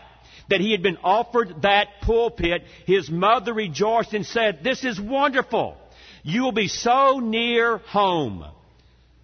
that 0.49 0.61
he 0.61 0.73
had 0.73 0.83
been 0.83 0.99
offered 1.03 1.63
that 1.63 2.01
pulpit, 2.03 2.65
his 2.87 3.11
mother 3.11 3.53
rejoiced 3.55 4.15
and 4.15 4.27
said, 4.27 4.63
This 4.63 4.85
is 4.85 5.01
wonderful. 5.01 5.77
You 6.23 6.43
will 6.43 6.53
be 6.53 6.69
so 6.69 7.21
near 7.21 7.79
home. 7.79 8.45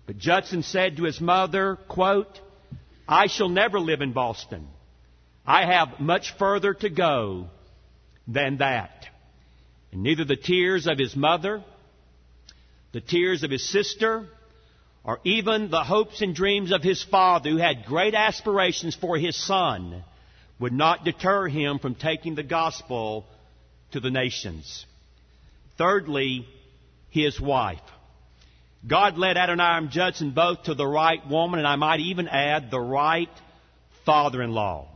But 0.07 0.19
Judson 0.19 0.63
said 0.63 0.97
to 0.97 1.05
his 1.05 1.21
mother, 1.21 1.77
quote, 1.89 2.41
I 3.09 3.27
shall 3.27 3.49
never 3.49 3.79
live 3.79 4.01
in 4.01 4.13
Boston. 4.13 4.69
I 5.45 5.67
have 5.67 6.01
much 6.01 6.37
further 6.39 6.75
to 6.75 6.89
go 6.89 7.49
than 8.27 8.59
that. 8.59 9.07
And 9.93 10.03
neither 10.03 10.25
the 10.25 10.37
tears 10.37 10.87
of 10.87 10.99
his 10.99 11.15
mother 11.15 11.63
the 12.93 13.01
tears 13.01 13.43
of 13.43 13.51
his 13.51 13.69
sister, 13.69 14.27
or 15.05 15.21
even 15.25 15.71
the 15.71 15.85
hopes 15.85 16.21
and 16.23 16.35
dreams 16.35 16.73
of 16.73 16.83
his 16.83 17.03
father, 17.03 17.51
who 17.51 17.57
had 17.59 17.87
great 17.87 18.15
aspirations 18.15 18.95
for 18.95 19.17
his 19.17 19.37
son, 19.37 20.03
would 20.59 20.73
not 20.73 21.05
deter 21.05 21.47
him 21.49 21.79
from 21.79 21.95
taking 21.95 22.35
the 22.35 22.43
gospel 22.43 23.25
to 23.93 24.01
the 24.01 24.11
nations. 24.11 24.85
Thirdly, 25.79 26.47
his 27.11 27.41
wife. 27.41 27.79
God 28.87 29.19
led 29.19 29.37
Adoniram 29.37 29.91
Judson 29.91 30.31
both 30.31 30.65
to 30.65 30.75
the 30.75 30.87
right 30.87 31.27
woman, 31.29 31.59
and 31.59 31.69
I 31.69 31.77
might 31.77 32.01
even 32.01 32.29
add 32.29 32.71
the 32.71 32.81
right 32.81 33.31
father 34.05 34.43
in 34.43 34.53
law. 34.53 34.89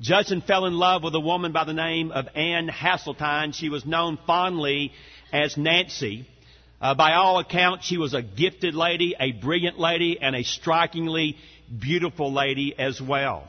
Judson 0.00 0.40
fell 0.40 0.64
in 0.64 0.74
love 0.74 1.02
with 1.02 1.14
a 1.14 1.20
woman 1.20 1.52
by 1.52 1.64
the 1.64 1.74
name 1.74 2.10
of 2.10 2.26
Anne 2.34 2.68
Hasseltine. 2.68 3.54
She 3.54 3.68
was 3.68 3.84
known 3.84 4.18
fondly 4.26 4.92
as 5.32 5.56
Nancy. 5.56 6.26
Uh, 6.80 6.94
by 6.94 7.12
all 7.12 7.38
accounts, 7.38 7.84
she 7.84 7.98
was 7.98 8.14
a 8.14 8.22
gifted 8.22 8.74
lady, 8.74 9.14
a 9.20 9.32
brilliant 9.32 9.78
lady, 9.78 10.18
and 10.20 10.34
a 10.34 10.42
strikingly 10.42 11.36
beautiful 11.78 12.32
lady 12.32 12.74
as 12.78 13.00
well. 13.00 13.46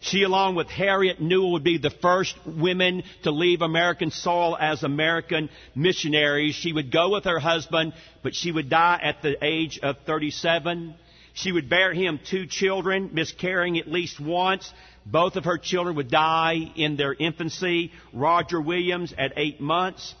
She, 0.00 0.22
along 0.22 0.54
with 0.54 0.68
Harriet 0.68 1.18
Newell, 1.18 1.52
would 1.52 1.64
be 1.64 1.78
the 1.78 1.88
first 1.88 2.36
women 2.44 3.04
to 3.22 3.30
leave 3.30 3.62
American 3.62 4.10
soil 4.10 4.54
as 4.60 4.82
American 4.82 5.48
missionaries. 5.74 6.54
She 6.54 6.74
would 6.74 6.92
go 6.92 7.08
with 7.08 7.24
her 7.24 7.38
husband, 7.38 7.94
but 8.22 8.34
she 8.34 8.52
would 8.52 8.68
die 8.68 9.00
at 9.02 9.22
the 9.22 9.42
age 9.42 9.78
of 9.82 9.96
37. 10.04 10.94
She 11.32 11.52
would 11.52 11.70
bear 11.70 11.94
him 11.94 12.20
two 12.22 12.46
children, 12.46 13.10
miscarrying 13.14 13.78
at 13.78 13.90
least 13.90 14.20
once. 14.20 14.70
Both 15.06 15.36
of 15.36 15.46
her 15.46 15.56
children 15.56 15.96
would 15.96 16.10
die 16.10 16.58
in 16.76 16.96
their 16.96 17.14
infancy. 17.14 17.90
Roger 18.12 18.60
Williams 18.60 19.14
at 19.16 19.32
eight 19.36 19.58
months 19.58 20.14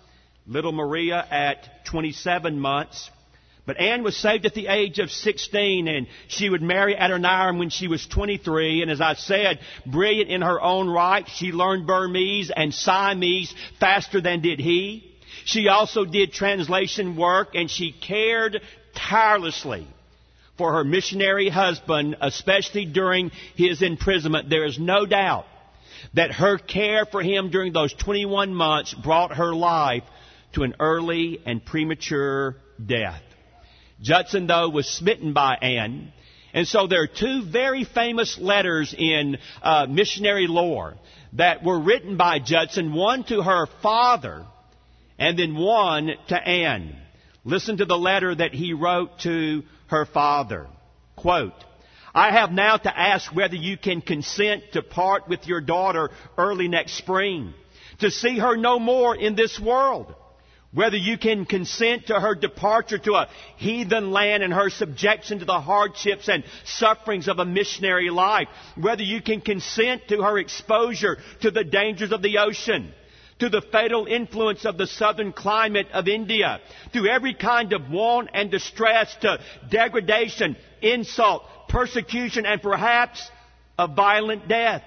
little 0.46 0.72
Maria 0.72 1.26
at 1.30 1.86
27 1.86 2.58
months. 2.58 3.10
But 3.66 3.80
Anne 3.80 4.02
was 4.02 4.14
saved 4.16 4.44
at 4.44 4.52
the 4.52 4.66
age 4.66 4.98
of 4.98 5.10
16 5.10 5.88
and 5.88 6.06
she 6.28 6.50
would 6.50 6.60
marry 6.60 6.94
Adoniram 6.94 7.58
when 7.58 7.70
she 7.70 7.88
was 7.88 8.06
23. 8.06 8.82
And 8.82 8.90
as 8.90 9.00
I 9.00 9.14
said, 9.14 9.58
brilliant 9.86 10.30
in 10.30 10.42
her 10.42 10.60
own 10.60 10.88
right, 10.88 11.26
she 11.28 11.46
learned 11.46 11.86
Burmese 11.86 12.52
and 12.54 12.74
Siamese 12.74 13.54
faster 13.80 14.20
than 14.20 14.42
did 14.42 14.58
he. 14.58 15.10
She 15.46 15.68
also 15.68 16.04
did 16.04 16.32
translation 16.32 17.16
work 17.16 17.54
and 17.54 17.70
she 17.70 17.92
cared 17.92 18.60
tirelessly 18.94 19.86
for 20.58 20.74
her 20.74 20.84
missionary 20.84 21.48
husband, 21.48 22.16
especially 22.20 22.84
during 22.84 23.30
his 23.56 23.80
imprisonment. 23.80 24.50
There 24.50 24.66
is 24.66 24.78
no 24.78 25.06
doubt 25.06 25.46
that 26.12 26.32
her 26.32 26.58
care 26.58 27.06
for 27.06 27.22
him 27.22 27.50
during 27.50 27.72
those 27.72 27.94
21 27.94 28.54
months 28.54 28.92
brought 28.92 29.36
her 29.36 29.54
life 29.54 30.04
to 30.54 30.62
an 30.62 30.74
early 30.80 31.40
and 31.44 31.64
premature 31.64 32.56
death. 32.84 33.22
Judson, 34.00 34.46
though, 34.46 34.68
was 34.68 34.88
smitten 34.88 35.32
by 35.32 35.54
Anne. 35.54 36.12
And 36.52 36.66
so 36.68 36.86
there 36.86 37.02
are 37.02 37.08
two 37.08 37.44
very 37.50 37.84
famous 37.84 38.38
letters 38.38 38.94
in 38.96 39.38
uh, 39.62 39.86
missionary 39.88 40.46
lore 40.46 40.94
that 41.32 41.64
were 41.64 41.80
written 41.80 42.16
by 42.16 42.38
Judson, 42.38 42.94
one 42.94 43.24
to 43.24 43.42
her 43.42 43.66
father 43.82 44.46
and 45.18 45.38
then 45.38 45.56
one 45.56 46.10
to 46.28 46.36
Anne. 46.36 46.96
Listen 47.44 47.76
to 47.78 47.84
the 47.84 47.98
letter 47.98 48.34
that 48.34 48.54
he 48.54 48.72
wrote 48.72 49.18
to 49.20 49.62
her 49.88 50.06
father. 50.06 50.66
Quote, 51.16 51.52
I 52.14 52.30
have 52.30 52.52
now 52.52 52.76
to 52.76 52.98
ask 52.98 53.34
whether 53.34 53.56
you 53.56 53.76
can 53.76 54.00
consent 54.00 54.62
to 54.72 54.82
part 54.82 55.28
with 55.28 55.46
your 55.46 55.60
daughter 55.60 56.10
early 56.38 56.68
next 56.68 56.94
spring, 56.94 57.52
to 57.98 58.10
see 58.10 58.38
her 58.38 58.56
no 58.56 58.78
more 58.78 59.16
in 59.16 59.34
this 59.34 59.58
world. 59.58 60.14
Whether 60.74 60.96
you 60.96 61.16
can 61.18 61.44
consent 61.44 62.08
to 62.08 62.18
her 62.18 62.34
departure 62.34 62.98
to 62.98 63.14
a 63.14 63.28
heathen 63.56 64.10
land 64.10 64.42
and 64.42 64.52
her 64.52 64.70
subjection 64.70 65.38
to 65.38 65.44
the 65.44 65.60
hardships 65.60 66.28
and 66.28 66.42
sufferings 66.64 67.28
of 67.28 67.38
a 67.38 67.44
missionary 67.44 68.10
life. 68.10 68.48
Whether 68.76 69.04
you 69.04 69.22
can 69.22 69.40
consent 69.40 70.08
to 70.08 70.20
her 70.22 70.36
exposure 70.36 71.18
to 71.42 71.52
the 71.52 71.62
dangers 71.62 72.10
of 72.10 72.22
the 72.22 72.38
ocean 72.38 72.92
to 73.40 73.48
the 73.48 73.62
fatal 73.72 74.06
influence 74.06 74.64
of 74.64 74.78
the 74.78 74.86
southern 74.86 75.32
climate 75.32 75.88
of 75.92 76.06
India, 76.06 76.60
to 76.92 77.08
every 77.08 77.34
kind 77.34 77.72
of 77.72 77.90
want 77.90 78.30
and 78.32 78.48
distress, 78.48 79.12
to 79.22 79.40
degradation, 79.68 80.56
insult, 80.80 81.42
persecution, 81.68 82.46
and 82.46 82.62
perhaps 82.62 83.28
a 83.76 83.88
violent 83.88 84.46
death. 84.46 84.82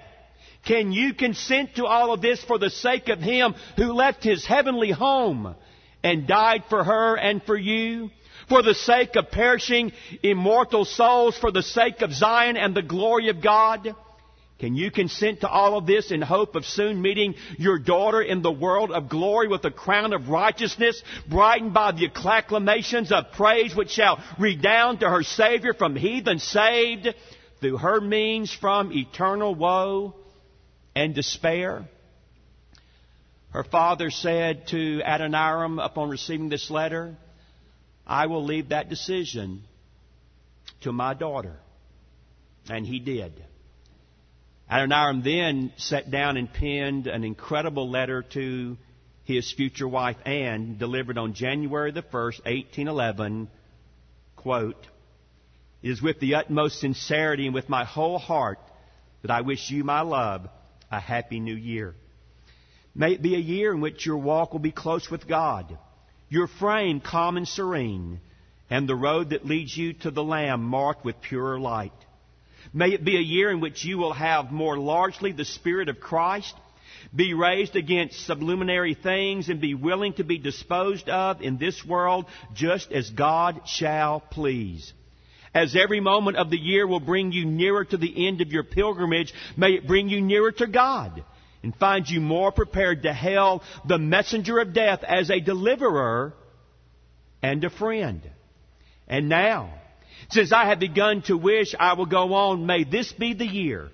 Can 0.64 0.92
you 0.92 1.12
consent 1.12 1.76
to 1.76 1.84
all 1.84 2.12
of 2.14 2.22
this 2.22 2.42
for 2.42 2.58
the 2.58 2.70
sake 2.70 3.10
of 3.10 3.20
Him 3.20 3.54
who 3.76 3.92
left 3.92 4.24
His 4.24 4.46
heavenly 4.46 4.90
home 4.92 5.54
and 6.02 6.26
died 6.26 6.64
for 6.68 6.84
her 6.84 7.16
and 7.16 7.42
for 7.42 7.56
you? 7.56 8.10
For 8.48 8.62
the 8.62 8.74
sake 8.74 9.16
of 9.16 9.30
perishing 9.30 9.92
immortal 10.22 10.84
souls, 10.84 11.36
for 11.36 11.52
the 11.52 11.62
sake 11.62 12.00
of 12.00 12.14
Zion 12.14 12.56
and 12.56 12.74
the 12.74 12.82
glory 12.82 13.28
of 13.28 13.42
God? 13.42 13.94
Can 14.58 14.74
you 14.74 14.90
consent 14.90 15.42
to 15.42 15.48
all 15.48 15.78
of 15.78 15.86
this 15.86 16.10
in 16.10 16.20
hope 16.20 16.56
of 16.56 16.64
soon 16.64 17.00
meeting 17.00 17.34
your 17.58 17.78
daughter 17.78 18.20
in 18.20 18.42
the 18.42 18.50
world 18.50 18.90
of 18.90 19.08
glory 19.08 19.46
with 19.46 19.64
a 19.64 19.70
crown 19.70 20.12
of 20.12 20.28
righteousness, 20.28 21.00
brightened 21.28 21.72
by 21.72 21.92
the 21.92 22.08
acclamations 22.08 23.12
of 23.12 23.32
praise 23.32 23.74
which 23.76 23.90
shall 23.90 24.18
redound 24.38 25.00
to 25.00 25.08
her 25.08 25.22
Savior 25.22 25.74
from 25.74 25.94
heathen 25.94 26.40
saved 26.40 27.14
through 27.60 27.76
her 27.76 28.00
means 28.00 28.52
from 28.52 28.92
eternal 28.92 29.54
woe 29.54 30.16
and 30.96 31.14
despair? 31.14 31.88
Her 33.50 33.64
father 33.64 34.10
said 34.10 34.68
to 34.68 35.00
Adoniram 35.04 35.78
upon 35.78 36.10
receiving 36.10 36.48
this 36.48 36.70
letter, 36.70 37.16
I 38.06 38.26
will 38.26 38.44
leave 38.44 38.70
that 38.70 38.88
decision 38.88 39.62
to 40.82 40.92
my 40.92 41.14
daughter. 41.14 41.56
And 42.68 42.86
he 42.86 42.98
did. 42.98 43.32
Adoniram 44.70 45.22
then 45.22 45.72
sat 45.78 46.10
down 46.10 46.36
and 46.36 46.52
penned 46.52 47.06
an 47.06 47.24
incredible 47.24 47.90
letter 47.90 48.22
to 48.34 48.76
his 49.24 49.50
future 49.52 49.88
wife 49.88 50.16
Anne, 50.26 50.76
delivered 50.78 51.16
on 51.16 51.32
January 51.32 51.90
the 51.90 52.02
1st, 52.02 52.44
1811. 52.44 53.48
Quote, 54.36 54.86
It 55.82 55.90
is 55.90 56.02
with 56.02 56.20
the 56.20 56.34
utmost 56.34 56.80
sincerity 56.80 57.46
and 57.46 57.54
with 57.54 57.68
my 57.68 57.84
whole 57.84 58.18
heart 58.18 58.58
that 59.22 59.30
I 59.30 59.40
wish 59.40 59.70
you, 59.70 59.84
my 59.84 60.02
love, 60.02 60.48
a 60.90 61.00
happy 61.00 61.40
new 61.40 61.54
year. 61.54 61.94
May 62.98 63.12
it 63.12 63.22
be 63.22 63.36
a 63.36 63.38
year 63.38 63.72
in 63.72 63.80
which 63.80 64.04
your 64.04 64.16
walk 64.16 64.52
will 64.52 64.58
be 64.58 64.72
close 64.72 65.08
with 65.08 65.28
God, 65.28 65.78
your 66.28 66.48
frame 66.48 67.00
calm 67.00 67.36
and 67.36 67.46
serene, 67.46 68.18
and 68.68 68.88
the 68.88 68.96
road 68.96 69.30
that 69.30 69.46
leads 69.46 69.74
you 69.74 69.92
to 69.92 70.10
the 70.10 70.24
Lamb 70.24 70.64
marked 70.64 71.04
with 71.04 71.22
purer 71.22 71.60
light. 71.60 71.92
May 72.72 72.88
it 72.88 73.04
be 73.04 73.16
a 73.16 73.20
year 73.20 73.52
in 73.52 73.60
which 73.60 73.84
you 73.84 73.98
will 73.98 74.12
have 74.12 74.50
more 74.50 74.76
largely 74.76 75.30
the 75.30 75.44
Spirit 75.44 75.88
of 75.88 76.00
Christ, 76.00 76.52
be 77.14 77.34
raised 77.34 77.76
against 77.76 78.26
sublunary 78.26 78.94
things, 78.94 79.48
and 79.48 79.60
be 79.60 79.74
willing 79.74 80.14
to 80.14 80.24
be 80.24 80.38
disposed 80.38 81.08
of 81.08 81.40
in 81.40 81.56
this 81.56 81.84
world 81.86 82.26
just 82.52 82.90
as 82.90 83.10
God 83.10 83.60
shall 83.64 84.18
please. 84.18 84.92
As 85.54 85.76
every 85.76 86.00
moment 86.00 86.36
of 86.36 86.50
the 86.50 86.58
year 86.58 86.84
will 86.84 86.98
bring 86.98 87.30
you 87.30 87.44
nearer 87.44 87.84
to 87.84 87.96
the 87.96 88.26
end 88.26 88.40
of 88.40 88.50
your 88.50 88.64
pilgrimage, 88.64 89.32
may 89.56 89.74
it 89.74 89.86
bring 89.86 90.08
you 90.08 90.20
nearer 90.20 90.50
to 90.50 90.66
God 90.66 91.22
and 91.62 91.74
find 91.76 92.08
you 92.08 92.20
more 92.20 92.52
prepared 92.52 93.02
to 93.02 93.12
hail 93.12 93.62
the 93.86 93.98
messenger 93.98 94.58
of 94.60 94.72
death 94.72 95.02
as 95.02 95.30
a 95.30 95.40
deliverer 95.40 96.34
and 97.42 97.64
a 97.64 97.70
friend. 97.70 98.22
And 99.06 99.28
now, 99.28 99.74
since 100.30 100.52
I 100.52 100.66
have 100.66 100.80
begun 100.80 101.22
to 101.22 101.36
wish 101.36 101.74
I 101.78 101.94
will 101.94 102.06
go 102.06 102.34
on, 102.34 102.66
may 102.66 102.84
this 102.84 103.12
be 103.12 103.32
the 103.34 103.46
year 103.46 103.90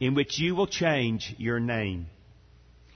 in 0.00 0.14
which 0.14 0.38
you 0.38 0.54
will 0.54 0.66
change 0.66 1.34
your 1.38 1.60
name. 1.60 2.06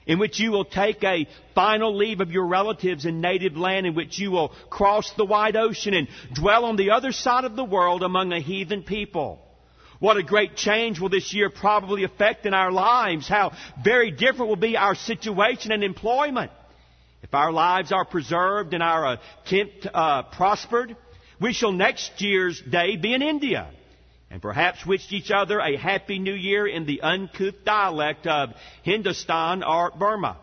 In 0.06 0.20
which 0.20 0.38
you 0.38 0.52
will 0.52 0.64
take 0.64 1.02
a 1.02 1.26
final 1.54 1.96
leave 1.96 2.20
of 2.20 2.30
your 2.30 2.46
relatives 2.46 3.04
and 3.04 3.20
native 3.20 3.56
land, 3.56 3.86
in 3.86 3.94
which 3.94 4.18
you 4.18 4.30
will 4.30 4.52
cross 4.70 5.12
the 5.12 5.24
wide 5.24 5.56
ocean 5.56 5.94
and 5.94 6.08
dwell 6.32 6.64
on 6.64 6.76
the 6.76 6.92
other 6.92 7.10
side 7.10 7.44
of 7.44 7.56
the 7.56 7.64
world 7.64 8.04
among 8.04 8.32
a 8.32 8.38
heathen 8.38 8.84
people. 8.84 9.40
What 9.98 10.16
a 10.16 10.22
great 10.22 10.56
change 10.56 11.00
will 11.00 11.08
this 11.08 11.32
year 11.32 11.48
probably 11.48 12.04
affect 12.04 12.44
in 12.44 12.52
our 12.54 12.70
lives. 12.70 13.28
How 13.28 13.52
very 13.82 14.10
different 14.10 14.48
will 14.48 14.56
be 14.56 14.76
our 14.76 14.94
situation 14.94 15.72
and 15.72 15.82
employment. 15.82 16.50
If 17.22 17.34
our 17.34 17.50
lives 17.50 17.92
are 17.92 18.04
preserved 18.04 18.74
and 18.74 18.82
our 18.82 19.18
attempt 19.44 19.86
uh, 19.92 20.24
prospered, 20.24 20.96
we 21.40 21.52
shall 21.52 21.72
next 21.72 22.20
year's 22.20 22.60
day 22.60 22.96
be 22.96 23.14
in 23.14 23.22
India, 23.22 23.68
and 24.30 24.40
perhaps 24.40 24.86
wish 24.86 25.10
each 25.12 25.30
other 25.30 25.58
a 25.58 25.76
happy 25.76 26.18
new 26.18 26.34
year 26.34 26.66
in 26.66 26.86
the 26.86 27.00
uncouth 27.00 27.64
dialect 27.64 28.26
of 28.26 28.50
Hindustan 28.82 29.62
or 29.62 29.90
Burma. 29.90 30.36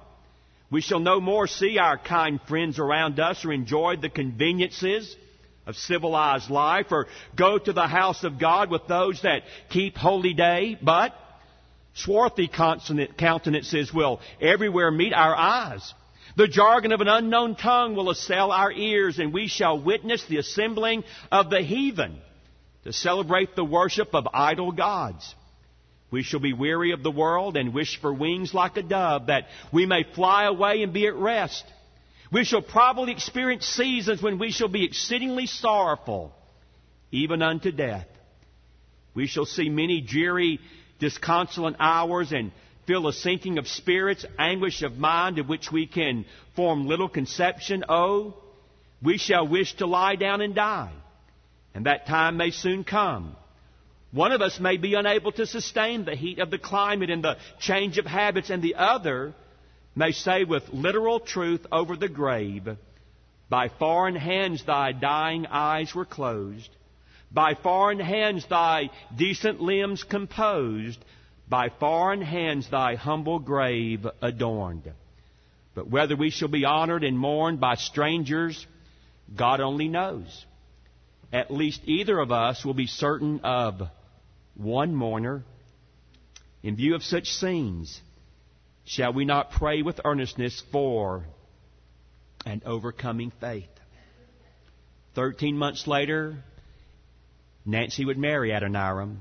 We 0.72 0.82
shall 0.82 1.00
no 1.00 1.22
more 1.22 1.48
see 1.48 1.78
our 1.78 1.98
kind 1.98 2.40
friends 2.50 2.80
around 2.80 3.20
us 3.20 3.46
or 3.46 3.54
enjoy 3.54 3.98
the 3.98 4.10
conveniences 4.10 5.16
of 5.66 5.76
civilized 5.76 6.50
life 6.50 6.88
or 6.92 7.08
go 7.36 7.58
to 7.58 7.74
the 7.74 7.88
house 7.88 8.24
of 8.24 8.40
God 8.40 8.70
with 8.70 8.88
those 8.88 9.22
that 9.22 9.44
keep 9.70 9.96
holy 9.96 10.34
day, 10.34 10.78
but 10.82 11.14
swarthy 11.94 12.48
countenances 12.48 13.94
will 13.94 14.20
everywhere 14.42 14.92
meet 14.92 15.14
our 15.14 15.36
eyes. 15.36 15.94
The 16.36 16.48
jargon 16.48 16.92
of 16.92 17.02
an 17.02 17.08
unknown 17.08 17.56
tongue 17.56 17.96
will 17.96 18.10
assail 18.10 18.52
our 18.52 18.72
ears, 18.72 19.20
and 19.20 19.34
we 19.34 19.48
shall 19.48 19.80
witness 19.80 20.26
the 20.26 20.38
assembling 20.38 21.04
of 21.32 21.50
the 21.50 21.62
heathen 21.62 22.20
to 22.86 22.94
celebrate 22.94 23.56
the 23.56 23.64
worship 23.64 24.14
of 24.14 24.28
idol 24.34 24.72
gods. 24.72 25.36
We 26.10 26.24
shall 26.24 26.40
be 26.40 26.54
weary 26.54 26.92
of 26.92 27.04
the 27.04 27.12
world 27.12 27.56
and 27.56 27.74
wish 27.74 28.00
for 28.00 28.14
wings 28.14 28.54
like 28.54 28.78
a 28.78 28.84
dove 28.84 29.28
that 29.28 29.46
we 29.72 29.86
may 29.86 30.04
fly 30.16 30.46
away 30.46 30.84
and 30.84 30.94
be 30.94 31.08
at 31.08 31.16
rest. 31.16 31.64
We 32.34 32.46
shall 32.46 32.64
probably 32.64 33.12
experience 33.12 33.64
seasons 33.68 34.20
when 34.20 34.40
we 34.40 34.52
shall 34.52 34.68
be 34.68 34.84
exceedingly 34.84 35.46
sorrowful, 35.46 36.34
even 37.12 37.44
unto 37.44 37.72
death. 37.72 38.08
We 39.14 39.28
shall 39.28 39.46
see 39.46 39.70
many 39.70 40.02
dreary, 40.02 40.60
disconsolate 41.00 41.76
hours 41.80 42.32
and 42.32 42.52
feel 42.88 43.08
a 43.08 43.14
sinking 43.14 43.60
of 43.60 43.68
spirits, 43.68 44.26
anguish 44.40 44.82
of 44.82 44.98
mind 44.98 45.38
of 45.38 45.48
which 45.48 45.72
we 45.72 45.86
can 45.86 46.26
form 46.56 46.88
little 46.88 47.08
conception. 47.08 47.84
Oh, 47.88 48.34
we 49.00 49.20
shall 49.20 49.48
wish 49.48 49.76
to 49.76 49.86
lie 49.86 50.16
down 50.16 50.42
and 50.42 50.56
die, 50.56 50.92
and 51.76 51.86
that 51.86 52.08
time 52.08 52.38
may 52.38 52.50
soon 52.50 52.84
come. 52.84 53.36
One 54.12 54.32
of 54.32 54.42
us 54.42 54.60
may 54.60 54.78
be 54.78 54.96
unable 54.96 55.34
to 55.34 55.46
sustain 55.46 56.04
the 56.04 56.16
heat 56.16 56.40
of 56.40 56.50
the 56.50 56.58
climate 56.58 57.12
and 57.12 57.24
the 57.24 57.38
change 57.60 58.00
of 58.00 58.08
habits, 58.08 58.50
and 58.50 58.64
the 58.64 58.74
other 58.74 59.36
may 59.96 60.12
say 60.12 60.44
with 60.44 60.64
literal 60.74 61.20
truth 61.20 61.66
over 61.72 61.96
the 61.96 62.10
grave, 62.10 62.68
By 63.50 63.70
foreign 63.70 64.16
hands 64.16 64.64
thy 64.66 64.92
dying 64.92 65.46
eyes 65.46 65.94
were 65.94 66.06
closed, 66.06 66.70
by 67.32 67.56
foreign 67.56 68.00
hands 68.00 68.46
thy 68.48 68.90
decent 69.16 69.62
limbs 69.62 70.04
composed, 70.04 71.04
by 71.50 71.70
foreign 71.80 72.22
hands 72.22 72.70
thy 72.70 72.96
humble 72.96 73.40
grave 73.40 74.08
adorned. 74.22 74.92
But 75.76 75.90
whether 75.90 76.16
we 76.16 76.30
shall 76.30 76.48
be 76.48 76.66
honored 76.66 77.04
and 77.04 77.18
mourned 77.18 77.60
by 77.60 77.76
strangers, 77.76 78.66
God 79.36 79.60
only 79.60 79.88
knows. 79.88 80.46
At 81.32 81.52
least 81.52 81.82
either 81.86 82.20
of 82.20 82.32
us 82.32 82.64
will 82.64 82.76
be 82.76 82.86
certain 82.86 83.40
of 83.42 83.82
one 84.56 84.94
mourner. 84.94 85.44
In 86.62 86.76
view 86.76 86.94
of 86.94 87.04
such 87.04 87.28
scenes, 87.28 88.00
shall 88.86 89.14
we 89.14 89.26
not 89.26 89.52
pray 89.52 89.82
with 89.82 90.00
earnestness 90.04 90.62
for 90.72 91.26
an 92.46 92.62
overcoming 92.66 93.32
faith? 93.40 93.70
Thirteen 95.16 95.58
months 95.58 95.88
later, 95.88 96.44
Nancy 97.66 98.04
would 98.06 98.18
marry 98.18 98.52
Adoniram. 98.52 99.18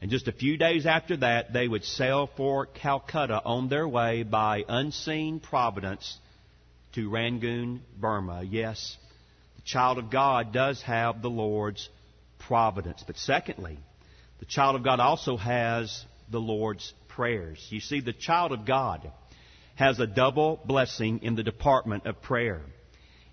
And 0.00 0.10
just 0.10 0.28
a 0.28 0.32
few 0.32 0.58
days 0.58 0.84
after 0.84 1.16
that, 1.16 1.52
they 1.54 1.66
would 1.66 1.84
sail 1.84 2.28
for 2.36 2.66
Calcutta 2.66 3.40
on 3.44 3.68
their 3.68 3.88
way 3.88 4.22
by 4.22 4.62
unseen 4.68 5.40
providence 5.40 6.18
to 6.92 7.08
Rangoon, 7.08 7.80
Burma. 7.98 8.42
Yes, 8.42 8.96
the 9.56 9.62
child 9.62 9.98
of 9.98 10.10
God 10.10 10.52
does 10.52 10.82
have 10.82 11.22
the 11.22 11.30
Lord's 11.30 11.88
providence. 12.38 13.02
But 13.06 13.16
secondly, 13.16 13.78
the 14.38 14.44
child 14.44 14.76
of 14.76 14.84
God 14.84 15.00
also 15.00 15.38
has 15.38 16.04
the 16.30 16.40
Lord's 16.40 16.92
prayers. 17.16 17.66
You 17.70 17.80
see, 17.80 18.00
the 18.00 18.12
child 18.12 18.52
of 18.52 18.64
God 18.64 19.10
has 19.74 19.98
a 19.98 20.06
double 20.06 20.60
blessing 20.64 21.20
in 21.22 21.34
the 21.34 21.42
department 21.42 22.06
of 22.06 22.22
prayer. 22.22 22.62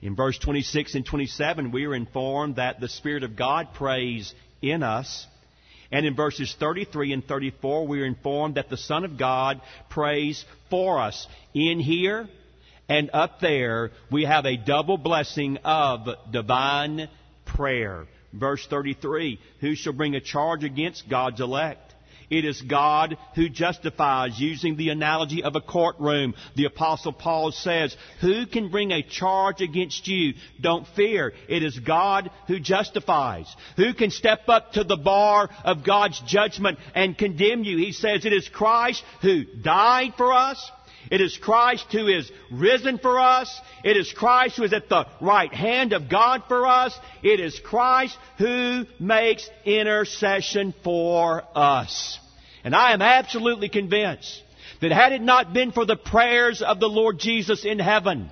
In 0.02 0.15
verse 0.15 0.38
26 0.39 0.96
and 0.96 1.06
27, 1.06 1.72
we 1.72 1.86
are 1.86 1.96
informed 1.96 2.56
that 2.56 2.80
the 2.80 2.89
Spirit 2.89 3.24
of 3.24 3.36
God 3.36 3.74
prays 3.76 4.34
in 4.62 4.82
us 4.82 5.28
and 5.93 6.08
in 6.08 6.15
verses 6.15 6.54
33 6.60 7.13
and 7.13 7.24
34, 7.24 7.86
we 7.86 8.02
are 8.02 8.06
informed 8.06 8.56
that 8.56 8.67
the 8.67 8.78
Son 8.78 9.06
of 9.06 9.15
God 9.15 9.62
prays 9.91 10.43
for 10.72 11.00
us. 11.00 11.28
In 11.54 11.80
here 11.80 12.28
and 12.89 13.12
up 13.13 13.39
there, 13.39 13.91
we 14.12 14.26
have 14.26 14.48
a 14.48 14.58
double 14.58 14.98
blessing 14.98 15.58
of 15.63 16.08
divine 16.32 17.10
prayer. 17.46 18.08
Verse 18.34 18.65
33, 18.67 19.39
who 19.60 19.76
shall 19.76 19.93
bring 19.93 20.15
a 20.15 20.19
charge 20.19 20.63
against 20.63 21.08
God's 21.08 21.39
elect? 21.39 21.93
It 22.30 22.46
is 22.46 22.62
God 22.62 23.18
who 23.36 23.50
justifies, 23.50 24.40
using 24.40 24.76
the 24.76 24.90
analogy 24.90 25.44
of 25.44 25.56
a 25.56 25.62
courtroom. 25.62 26.34
The 26.56 26.66
Apostle 26.66 27.14
Paul 27.14 27.52
says, 27.52 27.96
Who 28.22 28.46
can 28.46 28.70
bring 28.70 28.92
a 28.92 29.04
charge 29.04 29.62
against 29.62 30.08
you? 30.08 30.34
Don't 30.60 30.88
fear. 30.96 31.34
It 31.48 31.64
is 31.64 31.78
God 31.80 32.30
who 32.48 32.60
justifies. 32.60 33.54
Who 33.78 33.94
can 33.94 34.12
step 34.12 34.48
up 34.48 34.74
to 34.74 34.84
the 34.84 34.98
bar 34.98 35.50
of 35.64 35.84
God's 35.84 36.20
judgment 36.22 36.80
and 36.96 37.18
condemn 37.18 37.64
you? 37.64 37.78
He 37.78 37.92
says, 37.92 38.26
It 38.26 38.34
is 38.34 38.50
Christ 38.50 39.04
who 39.22 39.44
died 39.44 40.14
for 40.18 40.34
us. 40.34 40.72
It 41.12 41.22
is 41.22 41.38
Christ 41.38 41.86
who 41.92 42.08
is 42.08 42.32
risen 42.52 42.98
for 42.98 43.20
us. 43.20 43.62
It 43.84 43.98
is 43.98 44.12
Christ 44.12 44.58
who 44.58 44.63
is 44.63 44.74
at 44.74 44.89
the 44.89 45.06
right 45.22 45.54
hand 45.54 45.94
of 45.94 46.10
God 46.10 46.44
for 46.48 46.66
us. 46.68 46.98
It 47.22 47.39
is 47.39 47.60
Christ 47.60 48.18
who 48.38 48.86
makes 49.00 49.50
intercession 49.66 50.74
for 50.84 51.44
us. 51.56 52.20
And 52.63 52.76
I 52.76 52.94
am 52.94 53.02
absolutely 53.02 53.70
convinced 53.70 54.42
that 54.82 54.92
had 54.92 55.12
it 55.12 55.22
not 55.22 55.54
been 55.54 55.72
for 55.72 55.86
the 55.86 55.96
prayers 55.96 56.62
of 56.62 56.80
the 56.80 56.89
Lord 56.89 57.20
Jesus 57.20 57.66
in 57.66 57.80
heaven, 57.80 58.30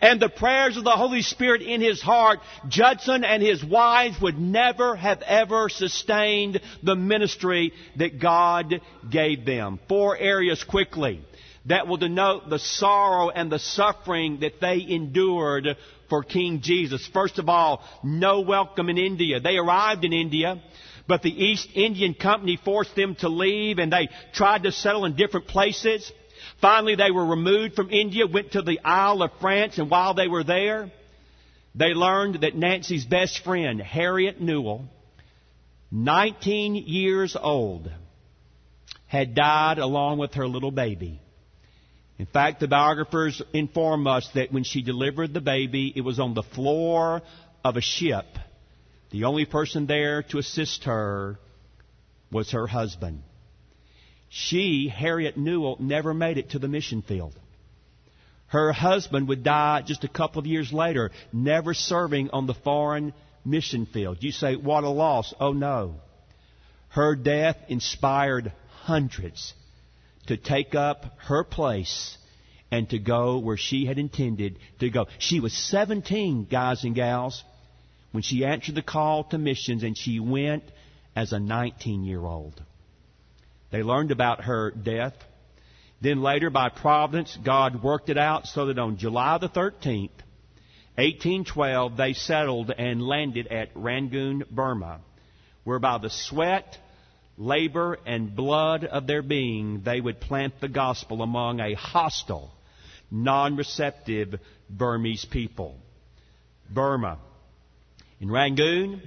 and 0.00 0.20
the 0.20 0.28
prayers 0.28 0.76
of 0.76 0.84
the 0.84 0.90
Holy 0.90 1.22
Spirit 1.22 1.60
in 1.60 1.80
his 1.80 2.00
heart, 2.00 2.38
Judson 2.68 3.24
and 3.24 3.42
his 3.42 3.64
wives 3.64 4.20
would 4.20 4.38
never 4.38 4.96
have 4.96 5.22
ever 5.22 5.68
sustained 5.68 6.60
the 6.82 6.94
ministry 6.96 7.72
that 7.96 8.20
God 8.20 8.80
gave 9.10 9.44
them. 9.44 9.80
Four 9.88 10.16
areas 10.16 10.62
quickly 10.64 11.20
that 11.66 11.86
will 11.86 11.96
denote 11.96 12.48
the 12.48 12.58
sorrow 12.58 13.30
and 13.30 13.50
the 13.50 13.58
suffering 13.58 14.40
that 14.40 14.60
they 14.60 14.84
endured 14.88 15.76
for 16.08 16.22
King 16.22 16.60
Jesus. 16.60 17.08
First 17.12 17.38
of 17.38 17.48
all, 17.48 17.82
no 18.02 18.40
welcome 18.40 18.88
in 18.88 18.98
India. 18.98 19.40
They 19.40 19.56
arrived 19.56 20.04
in 20.04 20.12
India. 20.12 20.60
But 21.08 21.22
the 21.22 21.30
East 21.30 21.68
Indian 21.74 22.14
Company 22.14 22.58
forced 22.64 22.94
them 22.94 23.14
to 23.16 23.28
leave 23.28 23.78
and 23.78 23.92
they 23.92 24.08
tried 24.34 24.64
to 24.64 24.72
settle 24.72 25.04
in 25.04 25.16
different 25.16 25.48
places. 25.48 26.10
Finally, 26.60 26.96
they 26.96 27.10
were 27.10 27.26
removed 27.26 27.74
from 27.74 27.90
India, 27.90 28.26
went 28.26 28.52
to 28.52 28.62
the 28.62 28.80
Isle 28.84 29.22
of 29.22 29.30
France, 29.40 29.78
and 29.78 29.90
while 29.90 30.14
they 30.14 30.28
were 30.28 30.44
there, 30.44 30.90
they 31.74 31.94
learned 31.94 32.42
that 32.42 32.54
Nancy's 32.54 33.04
best 33.04 33.42
friend, 33.42 33.80
Harriet 33.80 34.40
Newell, 34.40 34.84
19 35.90 36.74
years 36.74 37.36
old, 37.40 37.90
had 39.06 39.34
died 39.34 39.78
along 39.78 40.18
with 40.18 40.34
her 40.34 40.46
little 40.46 40.70
baby. 40.70 41.21
In 42.22 42.26
fact, 42.26 42.60
the 42.60 42.68
biographers 42.68 43.42
inform 43.52 44.06
us 44.06 44.30
that 44.36 44.52
when 44.52 44.62
she 44.62 44.80
delivered 44.80 45.34
the 45.34 45.40
baby, 45.40 45.92
it 45.96 46.02
was 46.02 46.20
on 46.20 46.34
the 46.34 46.44
floor 46.44 47.20
of 47.64 47.76
a 47.76 47.80
ship 47.80 48.26
the 49.10 49.24
only 49.24 49.44
person 49.44 49.86
there 49.86 50.22
to 50.30 50.38
assist 50.38 50.84
her 50.84 51.40
was 52.30 52.52
her 52.52 52.68
husband. 52.68 53.24
She, 54.28 54.86
Harriet 54.86 55.36
Newell, 55.36 55.78
never 55.80 56.14
made 56.14 56.38
it 56.38 56.50
to 56.50 56.60
the 56.60 56.68
mission 56.68 57.02
field. 57.02 57.34
Her 58.46 58.70
husband 58.70 59.26
would 59.26 59.42
die 59.42 59.82
just 59.82 60.04
a 60.04 60.08
couple 60.08 60.38
of 60.38 60.46
years 60.46 60.72
later, 60.72 61.10
never 61.32 61.74
serving 61.74 62.30
on 62.30 62.46
the 62.46 62.54
foreign 62.54 63.14
mission 63.44 63.84
field. 63.84 64.18
You 64.20 64.30
say, 64.30 64.54
what 64.54 64.84
a 64.84 64.88
loss. 64.88 65.34
Oh 65.40 65.52
no. 65.52 65.96
Her 66.88 67.16
death 67.16 67.56
inspired 67.66 68.52
hundreds 68.84 69.54
to 70.26 70.36
take 70.36 70.74
up 70.74 71.04
her 71.26 71.44
place 71.44 72.16
and 72.70 72.88
to 72.90 72.98
go 72.98 73.38
where 73.38 73.56
she 73.56 73.84
had 73.84 73.98
intended 73.98 74.58
to 74.80 74.90
go. 74.90 75.06
She 75.18 75.40
was 75.40 75.52
17, 75.52 76.46
guys 76.50 76.84
and 76.84 76.94
gals, 76.94 77.42
when 78.12 78.22
she 78.22 78.44
answered 78.44 78.74
the 78.74 78.82
call 78.82 79.24
to 79.24 79.38
missions 79.38 79.82
and 79.82 79.96
she 79.96 80.20
went 80.20 80.64
as 81.14 81.32
a 81.32 81.40
19 81.40 82.04
year 82.04 82.24
old. 82.24 82.62
They 83.70 83.82
learned 83.82 84.10
about 84.10 84.44
her 84.44 84.70
death. 84.70 85.14
Then 86.00 86.20
later, 86.22 86.50
by 86.50 86.68
providence, 86.68 87.38
God 87.42 87.82
worked 87.82 88.10
it 88.10 88.18
out 88.18 88.46
so 88.46 88.66
that 88.66 88.78
on 88.78 88.96
July 88.96 89.38
the 89.38 89.48
13th, 89.48 90.10
1812, 90.96 91.96
they 91.96 92.12
settled 92.12 92.70
and 92.70 93.00
landed 93.00 93.46
at 93.46 93.70
Rangoon, 93.74 94.44
Burma, 94.50 95.00
where 95.64 95.78
by 95.78 95.98
the 95.98 96.10
sweat, 96.10 96.76
labor, 97.36 97.98
and 98.06 98.34
blood 98.34 98.84
of 98.84 99.06
their 99.06 99.22
being, 99.22 99.82
they 99.84 100.00
would 100.00 100.20
plant 100.20 100.60
the 100.60 100.68
gospel 100.68 101.22
among 101.22 101.60
a 101.60 101.74
hostile, 101.74 102.50
non-receptive 103.10 104.34
Burmese 104.68 105.24
people. 105.24 105.76
Burma, 106.70 107.18
in 108.20 108.30
Rangoon, 108.30 109.02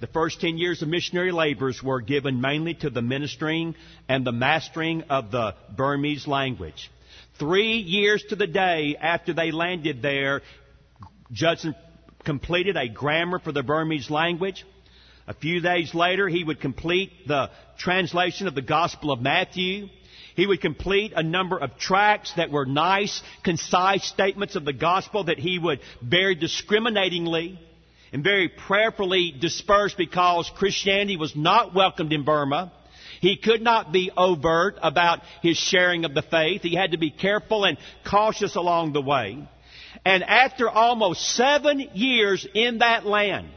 the 0.00 0.06
first 0.06 0.40
10 0.40 0.56
years 0.56 0.80
of 0.80 0.88
missionary 0.88 1.32
labors 1.32 1.82
were 1.82 2.00
given 2.00 2.40
mainly 2.40 2.74
to 2.74 2.88
the 2.88 3.02
ministering 3.02 3.74
and 4.08 4.26
the 4.26 4.32
mastering 4.32 5.02
of 5.10 5.30
the 5.30 5.54
Burmese 5.76 6.26
language. 6.26 6.90
Three 7.38 7.78
years 7.78 8.24
to 8.30 8.36
the 8.36 8.46
day 8.46 8.96
after 9.00 9.34
they 9.34 9.50
landed 9.50 10.00
there, 10.02 10.42
Judson 11.32 11.74
completed 12.24 12.76
a 12.76 12.88
grammar 12.88 13.38
for 13.38 13.52
the 13.52 13.62
Burmese 13.62 14.10
language. 14.10 14.64
A 15.30 15.34
few 15.34 15.60
days 15.60 15.94
later, 15.94 16.28
he 16.28 16.42
would 16.42 16.60
complete 16.60 17.12
the 17.28 17.50
translation 17.78 18.48
of 18.48 18.56
the 18.56 18.62
Gospel 18.62 19.12
of 19.12 19.20
Matthew. 19.20 19.86
He 20.34 20.44
would 20.44 20.60
complete 20.60 21.12
a 21.14 21.22
number 21.22 21.56
of 21.56 21.78
tracts 21.78 22.32
that 22.34 22.50
were 22.50 22.66
nice, 22.66 23.22
concise 23.44 24.04
statements 24.04 24.56
of 24.56 24.64
the 24.64 24.72
gospel 24.72 25.22
that 25.24 25.38
he 25.38 25.60
would 25.60 25.78
very 26.02 26.34
discriminatingly 26.34 27.60
and 28.12 28.24
very 28.24 28.48
prayerfully 28.48 29.32
disperse 29.40 29.94
because 29.94 30.50
Christianity 30.56 31.16
was 31.16 31.36
not 31.36 31.76
welcomed 31.76 32.12
in 32.12 32.24
Burma. 32.24 32.72
He 33.20 33.36
could 33.36 33.62
not 33.62 33.92
be 33.92 34.10
overt 34.16 34.78
about 34.82 35.20
his 35.42 35.56
sharing 35.56 36.04
of 36.04 36.12
the 36.12 36.22
faith. 36.22 36.62
He 36.62 36.74
had 36.74 36.90
to 36.90 36.98
be 36.98 37.12
careful 37.12 37.64
and 37.64 37.78
cautious 38.04 38.56
along 38.56 38.94
the 38.94 39.02
way. 39.02 39.38
And 40.04 40.24
after 40.24 40.68
almost 40.68 41.20
seven 41.36 41.78
years 41.94 42.44
in 42.52 42.78
that 42.78 43.06
land, 43.06 43.50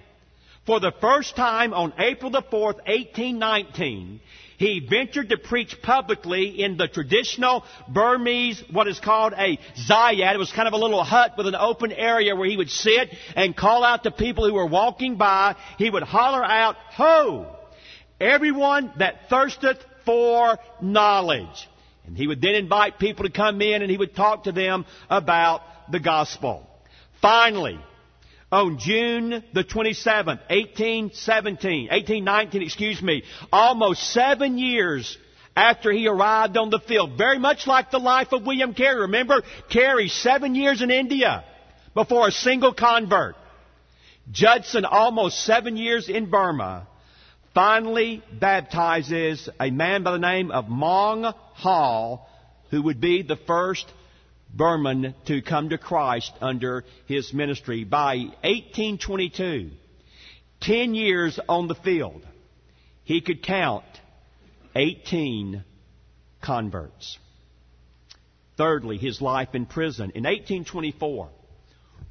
for 0.66 0.80
the 0.80 0.94
first 1.02 1.36
time 1.36 1.74
on 1.74 1.94
April 1.98 2.32
the 2.32 2.42
4th, 2.42 2.78
1819, 2.86 4.22
he 4.58 4.88
ventured 4.90 5.30
to 5.30 5.38
preach 5.38 5.82
publicly 5.82 6.62
in 6.64 6.78
the 6.78 6.88
traditional 6.88 7.66
Burmese, 7.90 8.64
what 8.72 8.88
is 8.88 9.00
called 9.00 9.34
a 9.34 9.60
zayat. 9.90 10.34
It 10.34 10.38
was 10.38 10.52
kind 10.52 10.68
of 10.68 10.74
a 10.74 10.78
little 10.78 11.04
hut 11.04 11.34
with 11.38 11.48
an 11.48 11.56
open 11.56 11.92
area 11.92 12.36
where 12.36 12.50
he 12.50 12.56
would 12.56 12.70
sit 12.70 13.10
and 13.36 13.56
call 13.56 13.84
out 13.84 14.04
to 14.04 14.12
people 14.12 14.48
who 14.48 14.54
were 14.54 14.66
walking 14.66 15.18
by. 15.18 15.56
He 15.78 15.90
would 15.90 16.04
holler 16.04 16.44
out, 16.44 16.78
Ho! 16.92 17.58
Everyone 18.22 18.94
that 19.00 19.30
thirsteth 19.30 19.84
for 20.06 20.58
knowledge. 20.82 21.70
And 22.06 22.18
he 22.18 22.28
would 22.28 22.42
then 22.42 22.56
invite 22.56 23.00
people 23.00 23.26
to 23.26 23.32
come 23.32 23.62
in 23.62 23.82
and 23.82 23.92
he 23.92 23.98
would 23.98 24.16
talk 24.16 24.44
to 24.44 24.52
them 24.52 24.86
about 25.10 25.62
the 25.92 26.00
gospel. 26.00 26.70
Finally, 27.22 27.80
on 28.54 28.78
June 28.78 29.44
the 29.54 29.64
27th, 29.64 30.28
1817, 30.50 31.88
1819, 31.90 32.62
excuse 32.62 33.02
me, 33.02 33.24
almost 33.52 34.12
seven 34.12 34.60
years 34.60 35.18
after 35.56 35.92
he 35.92 36.08
arrived 36.08 36.56
on 36.56 36.70
the 36.70 36.80
field. 36.88 37.18
Very 37.18 37.40
much 37.40 37.66
like 37.66 37.90
the 37.90 37.98
life 37.98 38.32
of 38.32 38.46
William 38.46 38.76
Carey. 38.76 39.02
Remember, 39.02 39.42
Carey, 39.70 40.08
seven 40.08 40.54
years 40.54 40.84
in 40.84 40.92
India 40.92 41.44
before 41.96 42.28
a 42.28 42.32
single 42.32 42.74
convert. 42.74 43.36
Judson, 44.32 44.86
almost 44.86 45.44
seven 45.44 45.76
years 45.76 46.08
in 46.08 46.30
Burma, 46.30 46.88
finally 47.56 48.22
baptizes 48.40 49.50
a 49.60 49.72
man 49.72 50.04
by 50.04 50.12
the 50.12 50.20
name 50.20 50.52
of 50.52 50.66
Mong 50.66 51.34
Hall, 51.54 52.30
who 52.70 52.84
would 52.84 53.02
be 53.02 53.24
the 53.24 53.36
first 53.48 53.86
Burman 54.54 55.16
to 55.26 55.42
come 55.42 55.70
to 55.70 55.78
Christ 55.78 56.32
under 56.40 56.86
his 57.08 57.34
ministry. 57.34 57.84
By 57.84 58.18
1822, 58.44 59.72
10 60.62 60.96
years 60.96 61.40
on 61.50 61.68
the 61.68 61.76
field, 61.76 62.26
he 63.04 63.22
could 63.22 63.44
count 63.44 63.84
18 64.76 65.64
converts. 66.42 67.18
Thirdly, 68.58 68.98
his 68.98 69.22
life 69.22 69.56
in 69.56 69.66
prison. 69.66 70.12
In 70.14 70.24
1824, 70.24 71.30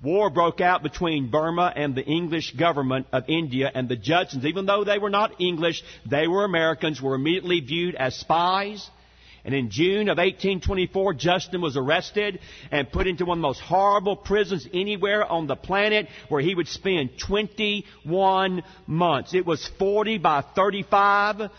war 0.02 0.30
broke 0.30 0.60
out 0.60 0.82
between 0.82 1.30
Burma 1.30 1.72
and 1.74 1.94
the 1.94 2.04
English 2.04 2.56
government 2.56 3.06
of 3.12 3.24
India 3.28 3.70
and 3.72 3.88
the 3.88 3.96
Judsons. 3.96 4.44
Even 4.44 4.66
though 4.66 4.82
they 4.82 4.98
were 4.98 5.10
not 5.10 5.40
English, 5.40 5.82
they 6.04 6.26
were 6.26 6.44
Americans, 6.44 7.00
were 7.00 7.14
immediately 7.14 7.60
viewed 7.60 7.94
as 7.94 8.16
spies 8.16 8.90
and 9.44 9.54
in 9.56 9.70
June 9.70 10.08
of 10.08 10.18
1824, 10.18 11.14
Judson 11.14 11.60
was 11.60 11.76
arrested 11.76 12.38
and 12.70 12.90
put 12.90 13.08
into 13.08 13.24
one 13.24 13.38
of 13.38 13.42
the 13.42 13.48
most 13.48 13.60
horrible 13.60 14.14
prisons 14.14 14.68
anywhere 14.72 15.24
on 15.24 15.48
the 15.48 15.56
planet 15.56 16.06
where 16.28 16.40
he 16.40 16.54
would 16.54 16.68
spend 16.68 17.18
21 17.18 18.62
months. 18.86 19.34
It 19.34 19.44
was 19.44 19.68
40 19.80 20.18
by 20.18 20.44
35, 20.54 21.50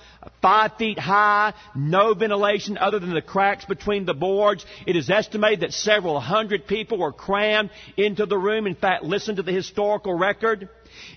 5 0.42 0.72
feet 0.78 0.98
high, 0.98 1.54
no 1.76 2.14
ventilation 2.14 2.78
other 2.78 3.00
than 3.00 3.14
the 3.14 3.22
cracks 3.22 3.66
between 3.66 4.06
the 4.06 4.14
boards. 4.14 4.66
It 4.88 4.96
is 4.96 5.10
estimated 5.10 5.60
that 5.62 5.74
several 5.74 6.22
hundred 6.22 6.68
people 6.68 7.00
were 7.00 7.12
crammed 7.12 7.70
into 7.98 8.26
the 8.26 8.38
room. 8.38 8.66
In 8.66 8.76
fact, 8.76 9.04
listen 9.04 9.36
to 9.36 9.44
the 9.44 9.52
historical 9.52 10.18
record. 10.18 10.70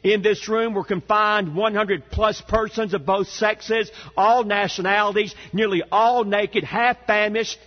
In 0.02 0.22
this 0.22 0.48
room 0.48 0.74
were 0.74 0.84
confined 0.84 1.54
100 1.54 2.10
plus 2.10 2.40
persons 2.40 2.94
of 2.94 3.06
both 3.06 3.28
sexes, 3.28 3.90
all 4.16 4.44
nationalities, 4.44 5.34
nearly 5.52 5.82
all 5.90 6.24
naked, 6.24 6.64
half 6.64 6.96
famished. 7.06 7.58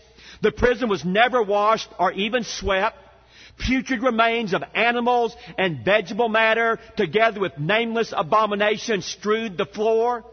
The 0.42 0.52
prison 0.52 0.90
was 0.90 1.04
never 1.04 1.44
washed 1.44 1.90
or 2.00 2.12
even 2.14 2.44
swept. 2.44 2.98
Putrid 3.58 4.02
remains 4.02 4.54
of 4.54 4.64
animals 4.74 5.36
and 5.58 5.84
vegetable 5.84 6.30
matter, 6.30 6.80
together 6.96 7.42
with 7.42 7.58
nameless 7.58 8.14
abominations, 8.16 9.06
strewed 9.06 9.58
the 9.58 9.66
floor. 9.66 10.24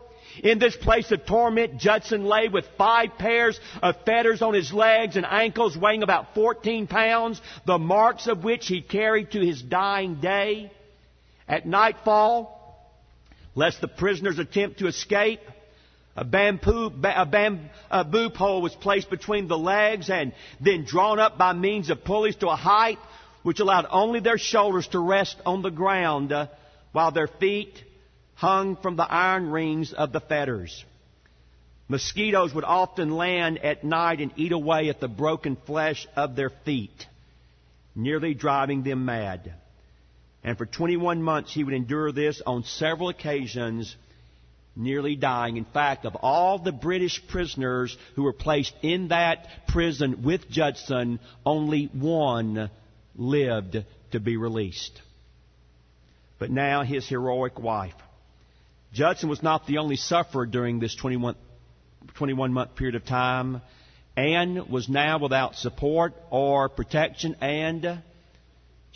In 0.42 0.58
this 0.58 0.76
place 0.76 1.10
of 1.12 1.24
torment, 1.26 1.78
Judson 1.78 2.24
lay 2.24 2.48
with 2.48 2.68
five 2.76 3.18
pairs 3.18 3.58
of 3.82 3.96
fetters 4.04 4.42
on 4.42 4.54
his 4.54 4.72
legs 4.72 5.16
and 5.16 5.26
ankles, 5.26 5.76
weighing 5.76 6.02
about 6.02 6.34
14 6.34 6.86
pounds, 6.86 7.40
the 7.64 7.78
marks 7.78 8.26
of 8.26 8.44
which 8.44 8.66
he 8.66 8.82
carried 8.82 9.32
to 9.32 9.40
his 9.40 9.62
dying 9.62 10.16
day. 10.16 10.70
At 11.48 11.66
nightfall, 11.66 12.52
lest 13.54 13.80
the 13.80 13.88
prisoners 13.88 14.38
attempt 14.38 14.80
to 14.80 14.86
escape, 14.86 15.40
a 16.16 16.24
bamboo, 16.24 16.90
a 17.04 17.26
bamboo 17.26 18.30
pole 18.30 18.62
was 18.62 18.74
placed 18.74 19.10
between 19.10 19.48
the 19.48 19.58
legs 19.58 20.08
and 20.08 20.32
then 20.60 20.84
drawn 20.84 21.18
up 21.18 21.36
by 21.36 21.52
means 21.52 21.90
of 21.90 22.04
pulleys 22.04 22.36
to 22.36 22.48
a 22.48 22.56
height 22.56 22.98
which 23.42 23.60
allowed 23.60 23.86
only 23.90 24.20
their 24.20 24.38
shoulders 24.38 24.88
to 24.88 24.98
rest 24.98 25.36
on 25.44 25.62
the 25.62 25.70
ground 25.70 26.32
uh, 26.32 26.46
while 26.92 27.12
their 27.12 27.28
feet 27.28 27.82
hung 28.34 28.76
from 28.76 28.96
the 28.96 29.04
iron 29.04 29.50
rings 29.50 29.92
of 29.92 30.12
the 30.12 30.20
fetters. 30.20 30.84
Mosquitoes 31.88 32.52
would 32.52 32.64
often 32.64 33.12
land 33.12 33.58
at 33.58 33.84
night 33.84 34.20
and 34.20 34.32
eat 34.36 34.52
away 34.52 34.88
at 34.88 35.00
the 35.00 35.08
broken 35.08 35.56
flesh 35.66 36.08
of 36.16 36.34
their 36.34 36.50
feet, 36.64 37.06
nearly 37.94 38.34
driving 38.34 38.82
them 38.82 39.04
mad. 39.04 39.54
And 40.46 40.56
for 40.56 40.64
21 40.64 41.24
months 41.24 41.52
he 41.52 41.64
would 41.64 41.74
endure 41.74 42.12
this 42.12 42.40
on 42.46 42.62
several 42.62 43.08
occasions, 43.08 43.94
nearly 44.76 45.16
dying. 45.16 45.56
In 45.56 45.64
fact, 45.64 46.06
of 46.06 46.14
all 46.14 46.60
the 46.60 46.70
British 46.70 47.20
prisoners 47.26 47.96
who 48.14 48.22
were 48.22 48.32
placed 48.32 48.72
in 48.80 49.08
that 49.08 49.48
prison 49.66 50.22
with 50.22 50.48
Judson, 50.48 51.18
only 51.44 51.90
one 51.92 52.70
lived 53.16 53.84
to 54.12 54.20
be 54.20 54.36
released. 54.36 54.92
But 56.38 56.52
now 56.52 56.84
his 56.84 57.08
heroic 57.08 57.58
wife. 57.58 57.94
Judson 58.92 59.28
was 59.28 59.42
not 59.42 59.66
the 59.66 59.78
only 59.78 59.96
sufferer 59.96 60.46
during 60.46 60.78
this 60.78 60.94
21, 60.94 61.34
21 62.14 62.52
month 62.52 62.76
period 62.76 62.94
of 62.94 63.04
time. 63.04 63.62
Anne 64.16 64.70
was 64.70 64.88
now 64.88 65.18
without 65.18 65.56
support 65.56 66.14
or 66.30 66.68
protection 66.68 67.34
and 67.40 68.00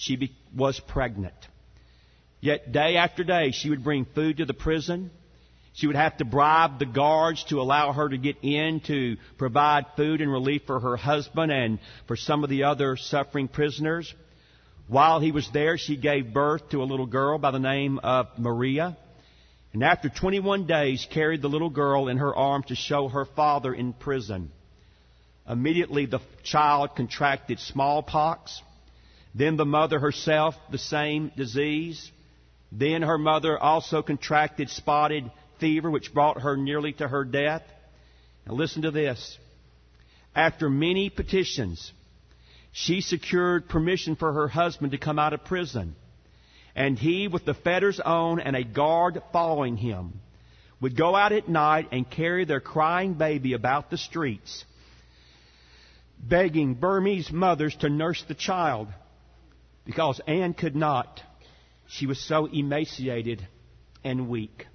she 0.01 0.17
be, 0.17 0.33
was 0.57 0.81
pregnant. 0.81 1.35
Yet 2.41 2.73
day 2.73 2.97
after 2.97 3.23
day, 3.23 3.51
she 3.51 3.69
would 3.69 3.85
bring 3.85 4.07
food 4.07 4.39
to 4.39 4.47
the 4.47 4.55
prison. 4.55 5.11
She 5.75 5.87
would 5.87 5.97
have 5.97 6.17
to 6.17 6.25
bribe 6.25 6.79
the 6.79 6.87
guards 6.87 7.45
to 7.45 7.61
allow 7.61 7.93
her 7.93 8.09
to 8.09 8.17
get 8.17 8.37
in 8.43 8.81
to 8.87 9.19
provide 9.37 9.85
food 9.97 10.23
and 10.23 10.33
relief 10.33 10.63
for 10.67 10.81
her 10.81 10.97
husband 10.97 11.53
and 11.53 11.79
for 12.07 12.17
some 12.17 12.43
of 12.43 12.49
the 12.49 12.65
other 12.65 12.97
suffering 12.97 13.47
prisoners. 13.47 14.13
While 14.89 15.21
he 15.21 15.33
was 15.33 15.49
there, 15.53 15.77
she 15.77 15.97
gave 15.97 16.33
birth 16.33 16.71
to 16.71 16.83
a 16.83 16.85
little 16.85 17.07
girl 17.07 17.39
by 17.39 17.51
the 17.51 17.59
name 17.59 17.99
of 17.99 18.27
Maria. 18.39 18.97
And 19.75 19.85
after 19.85 20.09
21 20.09 20.67
days, 20.67 21.07
carried 21.11 21.43
the 21.43 21.49
little 21.49 21.71
girl 21.71 22.09
in 22.09 22.17
her 22.17 22.35
arms 22.35 22.67
to 22.67 22.75
show 22.75 23.09
her 23.09 23.27
father 23.27 23.75
in 23.75 23.93
prison. 23.93 24.51
Immediately, 25.47 26.07
the 26.07 26.21
child 26.43 26.97
contracted 26.97 27.61
smallpox. 27.61 28.63
Then 29.35 29.57
the 29.57 29.65
mother 29.65 29.99
herself, 29.99 30.55
the 30.71 30.79
same 30.79 31.31
disease. 31.37 32.11
Then 32.73 33.03
her 33.03 33.19
mother 33.19 33.59
also 33.59 34.03
contracted 34.03 34.71
spotted 34.71 35.31
fever, 35.59 35.91
which 35.91 36.13
brought 36.13 36.43
her 36.43 36.57
nearly 36.57 36.93
to 36.95 37.07
her 37.07 37.25
death. 37.25 37.63
Now 38.47 38.55
listen 38.55 38.83
to 38.83 38.91
this. 38.91 39.39
After 40.35 40.71
many 40.71 41.11
petitions, 41.11 41.93
she 42.73 43.01
secured 43.01 43.69
permission 43.69 44.17
for 44.17 44.33
her 44.33 44.49
husband 44.49 44.93
to 44.93 44.99
come 44.99 45.19
out 45.19 45.33
of 45.33 45.45
prison. 45.45 45.97
And 46.75 46.99
he, 46.99 47.29
with 47.29 47.45
the 47.45 47.55
fetters 47.55 47.99
on 48.01 48.41
and 48.41 48.55
a 48.55 48.65
guard 48.65 49.21
following 49.33 49.77
him, 49.77 50.21
would 50.81 50.97
go 50.97 51.15
out 51.15 51.33
at 51.33 51.49
night 51.49 51.89
and 51.93 52.09
carry 52.09 52.45
their 52.45 52.61
crying 52.61 53.15
baby 53.15 53.53
about 53.53 53.91
the 53.91 53.99
streets, 53.99 54.65
begging 56.19 56.75
Burmese 56.75 57.31
mothers 57.31 57.77
to 57.77 57.89
nurse 57.89 58.25
the 58.29 58.35
child 58.35 58.89
because 59.91 60.21
Anne 60.29 60.55
could 60.55 60.77
not. 60.77 61.21
She 61.89 62.07
was 62.07 62.21
so 62.21 62.47
emaciated 62.47 63.45
and 64.05 64.29
weak. 64.29 64.67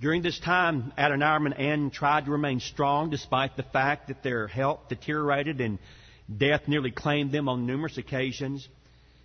During 0.00 0.22
this 0.22 0.38
time, 0.38 0.92
Adoniram 0.96 1.46
and 1.46 1.58
Anne 1.58 1.90
tried 1.90 2.26
to 2.26 2.30
remain 2.30 2.60
strong 2.60 3.10
despite 3.10 3.56
the 3.56 3.64
fact 3.64 4.06
that 4.06 4.22
their 4.22 4.46
health 4.46 4.82
deteriorated 4.88 5.60
and 5.60 5.80
death 6.32 6.68
nearly 6.68 6.92
claimed 6.92 7.32
them 7.32 7.48
on 7.48 7.66
numerous 7.66 7.98
occasions. 7.98 8.68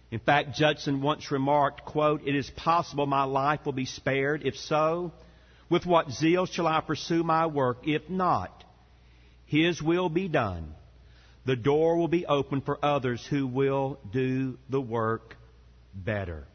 In 0.09 0.17
fact, 0.17 0.55
Judson 0.55 1.03
once 1.03 1.29
remarked, 1.29 1.85
quote, 1.85 2.23
It 2.25 2.33
is 2.33 2.49
possible 2.49 3.05
my 3.05 3.25
life 3.25 3.59
will 3.65 3.73
be 3.73 3.85
spared. 3.85 4.47
If 4.47 4.55
so, 4.55 5.11
with 5.69 5.85
what 5.85 6.09
zeal 6.09 6.47
shall 6.47 6.65
I 6.65 6.81
pursue 6.81 7.23
my 7.23 7.45
work? 7.45 7.87
If 7.87 8.09
not, 8.09 8.63
His 9.45 9.79
will 9.79 10.09
be 10.09 10.27
done 10.27 10.73
the 11.45 11.55
door 11.55 11.97
will 11.97 12.07
be 12.07 12.25
open 12.25 12.61
for 12.61 12.83
others 12.83 13.25
who 13.29 13.47
will 13.47 13.99
do 14.11 14.57
the 14.69 14.81
work 14.81 15.35
better. 15.93 16.45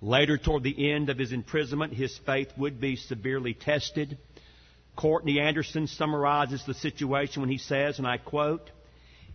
Later, 0.00 0.38
toward 0.38 0.62
the 0.62 0.92
end 0.92 1.10
of 1.10 1.18
his 1.18 1.32
imprisonment, 1.32 1.92
his 1.92 2.16
faith 2.26 2.48
would 2.56 2.80
be 2.80 2.96
severely 2.96 3.54
tested. 3.54 4.18
Courtney 4.94 5.40
Anderson 5.40 5.86
summarizes 5.86 6.64
the 6.64 6.74
situation 6.74 7.42
when 7.42 7.50
he 7.50 7.58
says, 7.58 7.98
and 7.98 8.06
I 8.06 8.18
quote, 8.18 8.70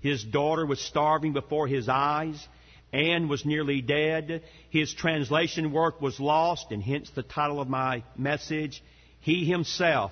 His 0.01 0.23
daughter 0.23 0.65
was 0.65 0.79
starving 0.79 1.33
before 1.33 1.67
his 1.67 1.87
eyes. 1.87 2.47
Anne 2.93 3.27
was 3.27 3.45
nearly 3.45 3.81
dead. 3.81 4.43
His 4.69 4.93
translation 4.93 5.71
work 5.71 6.01
was 6.01 6.19
lost, 6.19 6.71
and 6.71 6.81
hence 6.83 7.09
the 7.11 7.23
title 7.23 7.61
of 7.61 7.69
my 7.69 8.03
message. 8.17 8.83
He 9.19 9.45
himself 9.45 10.11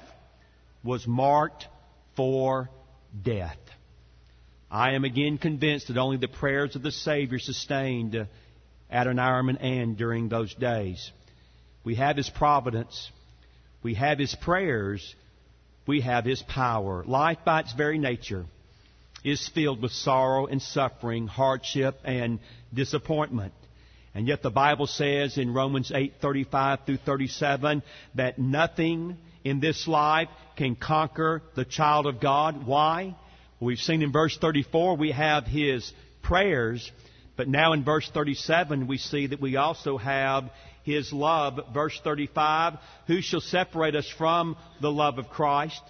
was 0.83 1.05
marked 1.07 1.67
for 2.15 2.69
death. 3.23 3.57
I 4.71 4.91
am 4.93 5.03
again 5.03 5.39
convinced 5.39 5.87
that 5.87 5.97
only 5.97 6.17
the 6.17 6.27
prayers 6.27 6.75
of 6.75 6.83
the 6.83 6.91
Savior 6.91 7.39
sustained 7.39 8.15
uh, 8.15 8.25
Adoniram 8.91 9.49
and 9.49 9.61
Anne 9.61 9.95
during 9.95 10.29
those 10.29 10.53
days. 10.53 11.11
We 11.83 11.95
have 11.95 12.17
His 12.17 12.29
providence. 12.29 13.09
We 13.81 13.95
have 13.95 14.19
His 14.19 14.35
prayers. 14.35 15.15
We 15.87 16.01
have 16.01 16.23
His 16.23 16.43
power. 16.43 17.03
Life 17.03 17.39
by 17.43 17.61
its 17.61 17.73
very 17.73 17.97
nature 17.97 18.45
is 19.23 19.49
filled 19.49 19.81
with 19.81 19.91
sorrow 19.91 20.45
and 20.45 20.61
suffering, 20.61 21.25
hardship 21.25 21.99
and 22.03 22.39
disappointment. 22.73 23.53
And 24.13 24.27
yet 24.27 24.43
the 24.43 24.51
Bible 24.51 24.87
says 24.87 25.37
in 25.37 25.53
Romans 25.53 25.91
8:35 25.91 26.85
through 26.85 26.97
37 26.97 27.81
that 28.15 28.37
nothing 28.37 29.17
in 29.43 29.59
this 29.59 29.87
life 29.87 30.29
can 30.55 30.75
conquer 30.75 31.41
the 31.55 31.65
child 31.65 32.05
of 32.05 32.19
God. 32.19 32.65
Why? 32.67 33.15
We've 33.59 33.77
seen 33.79 34.01
in 34.01 34.11
verse 34.11 34.37
34 34.37 34.95
we 34.95 35.11
have 35.11 35.45
his 35.45 35.91
prayers, 36.21 36.91
but 37.35 37.47
now 37.47 37.73
in 37.73 37.83
verse 37.83 38.09
37 38.13 38.87
we 38.87 38.97
see 38.97 39.27
that 39.27 39.41
we 39.41 39.57
also 39.57 39.97
have 39.97 40.49
his 40.83 41.11
love. 41.11 41.59
Verse 41.73 41.99
35, 42.03 42.75
who 43.07 43.21
shall 43.21 43.41
separate 43.41 43.95
us 43.95 44.09
from 44.17 44.55
the 44.81 44.91
love 44.91 45.19
of 45.19 45.29
Christ? 45.29 45.81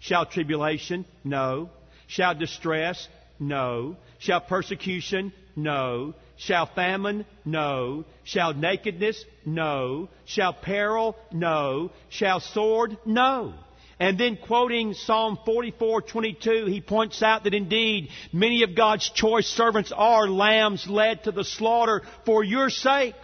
Shall 0.00 0.26
tribulation? 0.26 1.04
No. 1.22 1.70
Shall 2.08 2.34
distress? 2.34 3.06
No. 3.38 3.96
Shall 4.18 4.40
persecution? 4.40 5.32
No. 5.54 6.14
Shall 6.36 6.66
famine? 6.66 7.24
No. 7.44 8.04
Shall 8.24 8.52
nakedness? 8.52 9.24
No. 9.46 10.08
Shall 10.24 10.52
peril? 10.52 11.16
No. 11.30 11.92
Shall 12.08 12.40
sword? 12.40 12.96
No. 13.06 13.54
And 13.98 14.18
then 14.18 14.36
quoting 14.36 14.94
Psalm 14.94 15.38
44:22, 15.46 16.66
he 16.66 16.80
points 16.80 17.22
out 17.22 17.44
that 17.44 17.54
indeed 17.54 18.10
many 18.32 18.62
of 18.62 18.74
God's 18.74 19.08
choice 19.10 19.46
servants 19.46 19.92
are 19.94 20.28
lambs 20.28 20.88
led 20.88 21.24
to 21.24 21.32
the 21.32 21.44
slaughter 21.44 22.02
for 22.24 22.42
your 22.42 22.70
sake. 22.70 23.14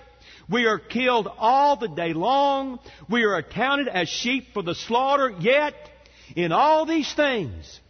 We 0.49 0.67
are 0.67 0.79
killed 0.79 1.29
all 1.39 1.77
the 1.77 1.89
day 1.89 2.13
long. 2.13 2.79
We 3.09 3.25
are 3.25 3.37
accounted 3.37 3.89
as 3.89 4.09
sheep 4.09 4.55
for 4.55 4.63
the 4.63 4.75
slaughter. 4.75 5.35
Yet, 5.41 5.75
in 6.37 6.53
all 6.53 6.87
these 6.87 7.13
things, 7.13 7.81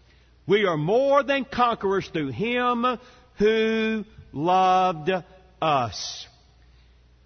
we 0.47 0.65
are 0.65 0.77
more 0.77 1.23
than 1.23 1.45
conquerors 1.45 2.09
through 2.09 2.29
Him 2.29 2.99
who 3.35 4.05
loved 4.33 5.11
us. 5.63 6.27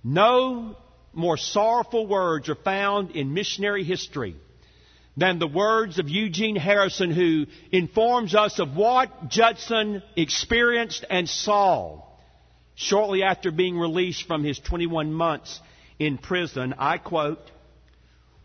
No 0.05 0.77
more 1.13 1.37
sorrowful 1.37 2.07
words 2.07 2.49
are 2.49 2.55
found 2.55 3.13
in 3.13 3.33
missionary 3.33 3.85
history 3.85 4.37
than 5.17 5.39
the 5.39 5.47
words 5.47 5.99
of 5.99 6.09
Eugene 6.09 6.57
Harrison, 6.57 7.11
who 7.11 7.47
informs 7.71 8.35
us 8.35 8.59
of 8.59 8.77
what 8.77 9.29
Judson 9.29 10.03
experienced 10.17 11.05
and 11.09 11.29
saw 11.29 12.03
shortly 12.75 13.23
after 13.23 13.51
being 13.51 13.79
released 13.79 14.27
from 14.27 14.43
his 14.43 14.59
21 14.59 15.13
months 15.13 15.61
in 15.99 16.19
prison. 16.19 16.75
I 16.79 16.99
quote, 16.99 17.51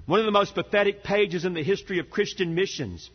one 0.05 0.19
of 0.19 0.25
the 0.25 0.31
most 0.31 0.55
pathetic 0.55 1.03
pages 1.03 1.45
in 1.45 1.53
the 1.53 1.63
history 1.63 1.99
of 1.99 2.09
Christian 2.09 2.55
missions 2.55 3.09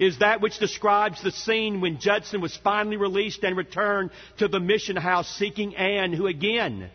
is 0.00 0.18
that 0.18 0.40
which 0.40 0.58
describes 0.58 1.22
the 1.22 1.30
scene 1.30 1.80
when 1.80 2.00
Judson 2.00 2.40
was 2.40 2.56
finally 2.56 2.96
released 2.96 3.44
and 3.44 3.56
returned 3.56 4.10
to 4.38 4.48
the 4.48 4.60
mission 4.60 4.96
house 4.96 5.28
seeking 5.36 5.76
Anne, 5.76 6.12
who 6.12 6.26
again 6.26 6.90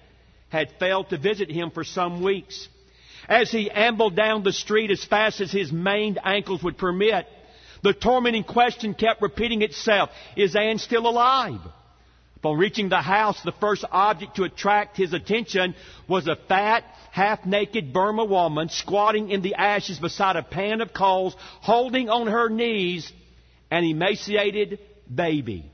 had 0.49 0.73
failed 0.79 1.09
to 1.09 1.17
visit 1.17 1.49
him 1.49 1.71
for 1.71 1.83
some 1.83 2.21
weeks. 2.21 2.67
As 3.29 3.51
he 3.51 3.69
ambled 3.69 4.15
down 4.15 4.41
the 4.41 4.51
street 4.51 4.89
as 4.89 5.05
fast 5.05 5.39
as 5.39 5.51
his 5.51 5.71
maimed 5.71 6.17
ankles 6.23 6.63
would 6.63 6.79
permit, 6.79 7.27
the 7.83 7.93
tormenting 7.93 8.43
question 8.43 8.95
kept 8.95 9.21
repeating 9.21 9.61
itself, 9.61 10.09
is 10.35 10.55
Anne 10.55 10.79
still 10.79 11.07
alive? 11.07 11.61
Upon 12.37 12.57
reaching 12.57 12.89
the 12.89 13.01
house, 13.01 13.39
the 13.43 13.51
first 13.51 13.85
object 13.91 14.37
to 14.37 14.45
attract 14.45 14.97
his 14.97 15.13
attention 15.13 15.75
was 16.07 16.27
a 16.27 16.37
fat, 16.47 16.83
half-naked 17.11 17.93
Burman 17.93 18.29
woman 18.29 18.69
squatting 18.69 19.29
in 19.29 19.43
the 19.43 19.53
ashes 19.53 19.99
beside 19.99 20.35
a 20.35 20.41
pan 20.41 20.81
of 20.81 20.91
coals, 20.91 21.35
holding 21.61 22.09
on 22.09 22.27
her 22.27 22.49
knees 22.49 23.11
an 23.69 23.83
emaciated 23.83 24.79
baby. 25.13 25.71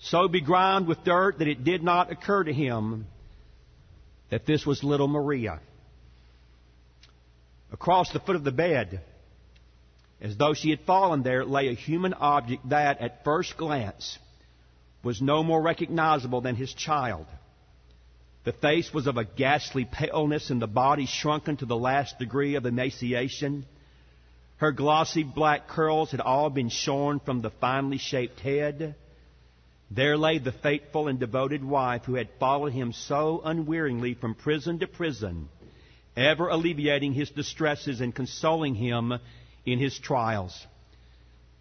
So 0.00 0.28
begrimed 0.28 0.88
with 0.88 1.04
dirt 1.04 1.38
that 1.38 1.48
it 1.48 1.64
did 1.64 1.82
not 1.82 2.12
occur 2.12 2.44
to 2.44 2.52
him 2.52 3.06
that 4.28 4.44
this 4.44 4.66
was 4.66 4.84
little 4.84 5.08
Maria. 5.08 5.60
Across 7.76 8.12
the 8.12 8.20
foot 8.20 8.36
of 8.36 8.42
the 8.44 8.52
bed, 8.52 9.02
as 10.18 10.34
though 10.38 10.54
she 10.54 10.70
had 10.70 10.80
fallen 10.86 11.22
there, 11.22 11.44
lay 11.44 11.68
a 11.68 11.74
human 11.74 12.14
object 12.14 12.66
that, 12.70 13.02
at 13.02 13.22
first 13.22 13.58
glance, 13.58 14.18
was 15.02 15.20
no 15.20 15.42
more 15.42 15.60
recognizable 15.60 16.40
than 16.40 16.56
his 16.56 16.72
child. 16.72 17.26
The 18.44 18.54
face 18.54 18.94
was 18.94 19.06
of 19.06 19.18
a 19.18 19.26
ghastly 19.26 19.84
paleness 19.84 20.48
and 20.48 20.60
the 20.60 20.66
body 20.66 21.04
shrunken 21.04 21.58
to 21.58 21.66
the 21.66 21.76
last 21.76 22.18
degree 22.18 22.54
of 22.54 22.64
emaciation. 22.64 23.66
Her 24.56 24.72
glossy 24.72 25.22
black 25.22 25.68
curls 25.68 26.12
had 26.12 26.22
all 26.22 26.48
been 26.48 26.70
shorn 26.70 27.20
from 27.20 27.42
the 27.42 27.50
finely 27.50 27.98
shaped 27.98 28.40
head. 28.40 28.94
There 29.90 30.16
lay 30.16 30.38
the 30.38 30.50
faithful 30.50 31.08
and 31.08 31.20
devoted 31.20 31.62
wife 31.62 32.06
who 32.06 32.14
had 32.14 32.30
followed 32.40 32.72
him 32.72 32.94
so 32.94 33.42
unwearingly 33.44 34.14
from 34.14 34.34
prison 34.34 34.78
to 34.78 34.86
prison, 34.86 35.50
ever 36.16 36.48
alleviating 36.48 37.12
his 37.12 37.30
distresses 37.30 38.00
and 38.00 38.14
consoling 38.14 38.74
him 38.74 39.12
in 39.64 39.78
his 39.78 39.98
trials. 39.98 40.66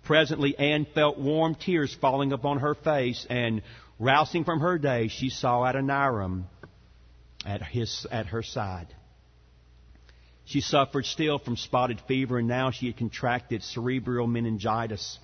Presently, 0.04 0.58
Anne 0.58 0.86
felt 0.94 1.18
warm 1.18 1.56
tears 1.56 1.96
falling 2.00 2.32
upon 2.32 2.60
her 2.60 2.76
face, 2.76 3.26
and 3.30 3.64
rousing 4.00 4.44
from 4.44 4.60
her 4.60 4.78
day, 4.78 5.08
she 5.08 5.30
saw 5.30 5.66
Adoniram 5.66 6.46
at, 7.46 7.64
his, 7.64 8.06
at 8.12 8.28
her 8.28 8.44
side. 8.44 8.88
She 10.46 10.62
suffered 10.62 11.06
still 11.06 11.40
from 11.40 11.58
spotted 11.58 12.00
fever, 12.08 12.38
and 12.38 12.48
now 12.48 12.70
she 12.70 12.86
had 12.86 12.98
contracted 12.98 13.64
cerebral 13.64 14.28
meningitis. 14.28 15.18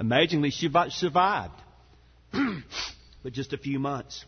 Amazingly, 0.00 0.50
she 0.50 0.68
survived, 0.90 1.54
but 2.32 3.32
just 3.32 3.52
a 3.52 3.58
few 3.58 3.78
months. 3.78 4.24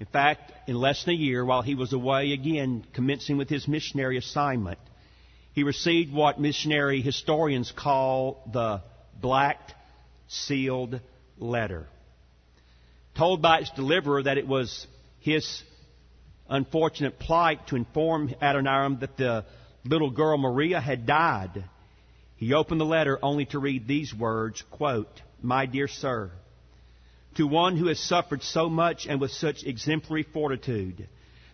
In 0.00 0.06
fact, 0.06 0.52
in 0.68 0.76
less 0.76 1.04
than 1.04 1.14
a 1.14 1.16
year, 1.16 1.44
while 1.44 1.62
he 1.62 1.74
was 1.74 1.92
away 1.92 2.32
again, 2.32 2.84
commencing 2.92 3.36
with 3.36 3.48
his 3.48 3.66
missionary 3.66 4.16
assignment, 4.16 4.78
he 5.54 5.64
received 5.64 6.12
what 6.12 6.40
missionary 6.40 7.00
historians 7.02 7.72
call 7.72 8.48
the 8.52 8.80
black 9.20 9.58
sealed 10.28 11.00
letter. 11.36 11.86
Told 13.16 13.42
by 13.42 13.58
its 13.58 13.70
deliverer 13.70 14.22
that 14.22 14.38
it 14.38 14.46
was 14.46 14.86
his 15.18 15.62
unfortunate 16.48 17.18
plight 17.18 17.66
to 17.66 17.76
inform 17.76 18.32
Adoniram 18.40 19.00
that 19.00 19.16
the 19.16 19.44
little 19.84 20.10
girl 20.10 20.38
Maria 20.38 20.80
had 20.80 21.06
died, 21.06 21.64
he 22.36 22.54
opened 22.54 22.80
the 22.80 22.84
letter 22.86 23.18
only 23.20 23.46
to 23.46 23.58
read 23.58 23.88
these 23.88 24.14
words, 24.14 24.62
quote, 24.70 25.22
My 25.42 25.66
dear 25.66 25.88
sir, 25.88 26.30
to 27.36 27.46
one 27.46 27.76
who 27.76 27.86
has 27.86 28.00
suffered 28.00 28.42
so 28.42 28.68
much 28.68 29.06
and 29.06 29.20
with 29.20 29.30
such 29.30 29.64
exemplary 29.64 30.24
fortitude, 30.24 31.08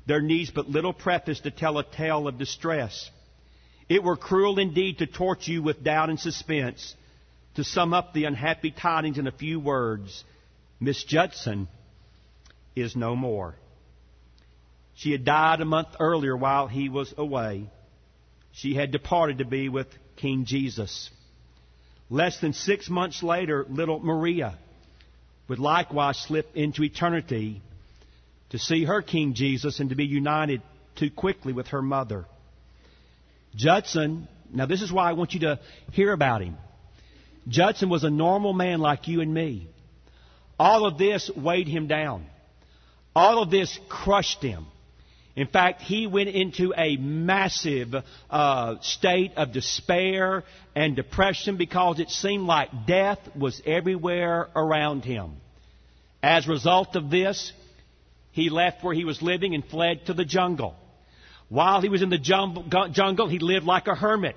there 0.06 0.22
needs 0.22 0.50
but 0.50 0.68
little 0.68 0.92
preface 0.92 1.40
to 1.40 1.50
tell 1.50 1.78
a 1.78 1.84
tale 1.84 2.28
of 2.28 2.38
distress 2.38 3.10
it 3.88 4.02
were 4.02 4.16
cruel 4.16 4.58
indeed 4.58 4.98
to 4.98 5.06
torture 5.06 5.52
you 5.52 5.62
with 5.62 5.84
doubt 5.84 6.10
and 6.10 6.18
suspense. 6.18 6.94
To 7.56 7.64
sum 7.64 7.94
up 7.94 8.12
the 8.12 8.24
unhappy 8.24 8.70
tidings 8.70 9.18
in 9.18 9.26
a 9.26 9.32
few 9.32 9.60
words, 9.60 10.24
Miss 10.80 11.04
Judson 11.04 11.68
is 12.74 12.96
no 12.96 13.14
more. 13.14 13.54
She 14.94 15.12
had 15.12 15.24
died 15.24 15.60
a 15.60 15.64
month 15.64 15.88
earlier 16.00 16.36
while 16.36 16.66
he 16.66 16.88
was 16.88 17.12
away. 17.16 17.70
She 18.52 18.74
had 18.74 18.90
departed 18.90 19.38
to 19.38 19.44
be 19.44 19.68
with 19.68 19.86
King 20.16 20.44
Jesus. 20.46 21.10
Less 22.10 22.40
than 22.40 22.52
six 22.52 22.88
months 22.88 23.22
later, 23.22 23.66
little 23.68 24.00
Maria 24.00 24.58
would 25.48 25.58
likewise 25.58 26.18
slip 26.18 26.54
into 26.54 26.82
eternity 26.82 27.60
to 28.50 28.58
see 28.58 28.84
her 28.84 29.02
King 29.02 29.34
Jesus 29.34 29.80
and 29.80 29.90
to 29.90 29.96
be 29.96 30.04
united 30.04 30.62
too 30.96 31.10
quickly 31.10 31.52
with 31.52 31.68
her 31.68 31.82
mother. 31.82 32.24
Judson, 33.54 34.28
now 34.52 34.66
this 34.66 34.82
is 34.82 34.92
why 34.92 35.08
I 35.08 35.12
want 35.12 35.34
you 35.34 35.40
to 35.40 35.60
hear 35.92 36.12
about 36.12 36.42
him. 36.42 36.56
Judson 37.48 37.88
was 37.88 38.04
a 38.04 38.10
normal 38.10 38.52
man 38.52 38.80
like 38.80 39.06
you 39.08 39.20
and 39.20 39.32
me. 39.32 39.68
All 40.58 40.86
of 40.86 40.98
this 40.98 41.30
weighed 41.36 41.68
him 41.68 41.88
down. 41.88 42.26
All 43.14 43.42
of 43.42 43.50
this 43.50 43.78
crushed 43.88 44.42
him. 44.42 44.66
In 45.36 45.48
fact, 45.48 45.82
he 45.82 46.06
went 46.06 46.28
into 46.28 46.72
a 46.76 46.96
massive 46.96 47.92
uh, 48.30 48.76
state 48.82 49.32
of 49.36 49.52
despair 49.52 50.44
and 50.76 50.94
depression 50.94 51.56
because 51.56 51.98
it 51.98 52.10
seemed 52.10 52.46
like 52.46 52.86
death 52.86 53.18
was 53.36 53.60
everywhere 53.66 54.48
around 54.54 55.04
him. 55.04 55.32
As 56.22 56.46
a 56.46 56.50
result 56.50 56.94
of 56.94 57.10
this, 57.10 57.52
he 58.30 58.48
left 58.48 58.84
where 58.84 58.94
he 58.94 59.04
was 59.04 59.20
living 59.22 59.54
and 59.54 59.64
fled 59.64 60.06
to 60.06 60.14
the 60.14 60.24
jungle. 60.24 60.76
While 61.48 61.82
he 61.82 61.88
was 61.88 62.02
in 62.02 62.10
the 62.10 62.18
jungle, 62.18 63.28
he 63.28 63.38
lived 63.38 63.66
like 63.66 63.88
a 63.88 63.94
hermit. 63.94 64.36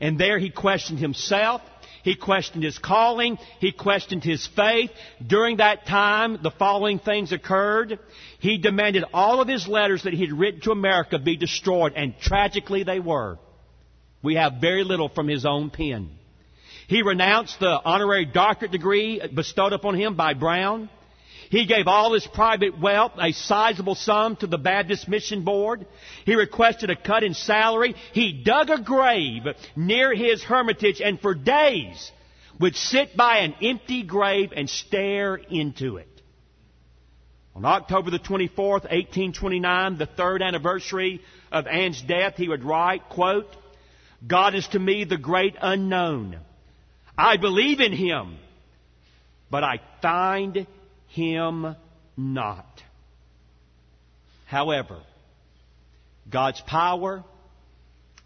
And 0.00 0.18
there 0.18 0.38
he 0.38 0.50
questioned 0.50 0.98
himself. 0.98 1.60
He 2.02 2.16
questioned 2.16 2.64
his 2.64 2.78
calling. 2.78 3.38
He 3.60 3.72
questioned 3.72 4.24
his 4.24 4.46
faith. 4.56 4.90
During 5.24 5.58
that 5.58 5.86
time, 5.86 6.38
the 6.42 6.50
following 6.50 6.98
things 6.98 7.32
occurred. 7.32 7.98
He 8.40 8.58
demanded 8.58 9.04
all 9.14 9.40
of 9.40 9.48
his 9.48 9.68
letters 9.68 10.02
that 10.02 10.12
he 10.12 10.20
had 10.20 10.32
written 10.32 10.60
to 10.62 10.72
America 10.72 11.18
be 11.18 11.36
destroyed, 11.36 11.92
and 11.94 12.14
tragically 12.20 12.82
they 12.82 12.98
were. 12.98 13.38
We 14.22 14.34
have 14.34 14.54
very 14.60 14.84
little 14.84 15.08
from 15.08 15.28
his 15.28 15.44
own 15.44 15.70
pen. 15.70 16.10
He 16.88 17.02
renounced 17.02 17.58
the 17.60 17.80
honorary 17.84 18.24
doctorate 18.26 18.72
degree 18.72 19.20
bestowed 19.34 19.72
upon 19.72 19.94
him 19.94 20.16
by 20.16 20.34
Brown. 20.34 20.90
He 21.52 21.66
gave 21.66 21.86
all 21.86 22.14
his 22.14 22.26
private 22.26 22.80
wealth, 22.80 23.12
a 23.20 23.32
sizable 23.32 23.94
sum 23.94 24.36
to 24.36 24.46
the 24.46 24.56
Baptist 24.56 25.06
Mission 25.06 25.44
Board. 25.44 25.84
He 26.24 26.34
requested 26.34 26.88
a 26.88 26.96
cut 26.96 27.24
in 27.24 27.34
salary. 27.34 27.94
He 28.14 28.42
dug 28.42 28.70
a 28.70 28.80
grave 28.80 29.42
near 29.76 30.14
his 30.14 30.42
hermitage 30.42 31.02
and 31.02 31.20
for 31.20 31.34
days 31.34 32.10
would 32.58 32.74
sit 32.74 33.18
by 33.18 33.40
an 33.40 33.54
empty 33.60 34.02
grave 34.02 34.54
and 34.56 34.70
stare 34.70 35.34
into 35.34 35.98
it. 35.98 36.08
On 37.54 37.66
October 37.66 38.10
the 38.10 38.18
24th, 38.18 38.88
1829, 38.88 39.98
the 39.98 40.06
third 40.06 40.40
anniversary 40.40 41.20
of 41.52 41.66
Anne's 41.66 42.00
death, 42.00 42.36
he 42.36 42.48
would 42.48 42.64
write, 42.64 43.10
quote, 43.10 43.54
God 44.26 44.54
is 44.54 44.66
to 44.68 44.78
me 44.78 45.04
the 45.04 45.18
great 45.18 45.56
unknown. 45.60 46.38
I 47.18 47.36
believe 47.36 47.80
in 47.80 47.92
Him, 47.92 48.38
but 49.50 49.62
I 49.62 49.82
find 50.00 50.66
Him 51.12 51.76
not. 52.16 52.82
However, 54.46 55.00
God's 56.30 56.60
power 56.62 57.22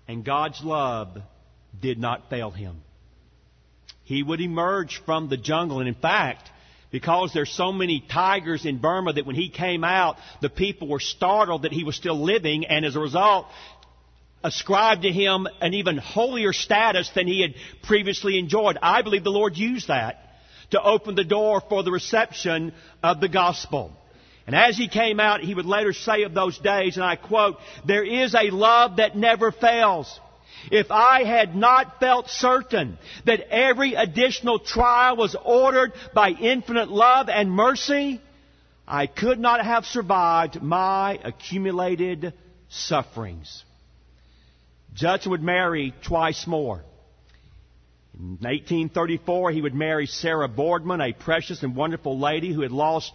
and 0.06 0.24
God's 0.24 0.62
love 0.62 1.18
did 1.80 1.98
not 1.98 2.30
fail 2.30 2.50
him. 2.50 2.82
He 4.04 4.22
would 4.22 4.40
emerge 4.40 5.02
from 5.04 5.28
the 5.28 5.36
jungle, 5.36 5.80
and 5.80 5.88
in 5.88 5.94
fact, 5.94 6.48
because 6.92 7.32
there's 7.32 7.50
so 7.50 7.72
many 7.72 8.04
tigers 8.08 8.64
in 8.64 8.78
Burma 8.78 9.14
that 9.14 9.26
when 9.26 9.34
he 9.34 9.48
came 9.48 9.82
out, 9.82 10.16
the 10.40 10.48
people 10.48 10.86
were 10.86 11.00
startled 11.00 11.62
that 11.62 11.72
he 11.72 11.82
was 11.82 11.96
still 11.96 12.22
living, 12.22 12.66
and 12.66 12.84
as 12.84 12.94
a 12.94 13.00
result, 13.00 13.46
ascribed 14.44 15.02
to 15.02 15.10
him 15.10 15.48
an 15.60 15.74
even 15.74 15.96
holier 15.98 16.52
status 16.52 17.10
than 17.16 17.26
he 17.26 17.40
had 17.40 17.54
previously 17.82 18.38
enjoyed. 18.38 18.78
I 18.80 19.02
believe 19.02 19.24
the 19.24 19.30
Lord 19.30 19.56
used 19.56 19.88
that 19.88 20.25
to 20.70 20.82
open 20.82 21.14
the 21.14 21.24
door 21.24 21.62
for 21.68 21.82
the 21.82 21.92
reception 21.92 22.72
of 23.02 23.20
the 23.20 23.28
gospel. 23.28 23.92
And 24.46 24.54
as 24.54 24.76
he 24.76 24.88
came 24.88 25.18
out, 25.18 25.40
he 25.40 25.54
would 25.54 25.66
later 25.66 25.92
say 25.92 26.22
of 26.22 26.32
those 26.32 26.56
days, 26.58 26.96
and 26.96 27.04
I 27.04 27.16
quote, 27.16 27.58
There 27.84 28.04
is 28.04 28.34
a 28.34 28.50
love 28.50 28.96
that 28.96 29.16
never 29.16 29.50
fails. 29.50 30.20
If 30.70 30.90
I 30.90 31.24
had 31.24 31.54
not 31.54 32.00
felt 32.00 32.28
certain 32.28 32.98
that 33.24 33.40
every 33.50 33.94
additional 33.94 34.58
trial 34.58 35.16
was 35.16 35.36
ordered 35.44 35.92
by 36.14 36.30
infinite 36.30 36.90
love 36.90 37.28
and 37.28 37.50
mercy, 37.50 38.20
I 38.86 39.06
could 39.06 39.38
not 39.38 39.64
have 39.64 39.84
survived 39.84 40.62
my 40.62 41.18
accumulated 41.22 42.32
sufferings. 42.68 43.64
Judson 44.94 45.32
would 45.32 45.42
marry 45.42 45.92
twice 46.04 46.46
more. 46.46 46.84
In 48.18 48.38
1834, 48.40 49.50
he 49.52 49.60
would 49.60 49.74
marry 49.74 50.06
Sarah 50.06 50.48
Boardman, 50.48 51.02
a 51.02 51.12
precious 51.12 51.62
and 51.62 51.76
wonderful 51.76 52.18
lady 52.18 52.52
who 52.52 52.62
had 52.62 52.72
lost 52.72 53.12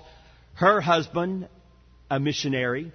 her 0.54 0.80
husband, 0.80 1.48
a 2.10 2.20
missionary. 2.20 2.92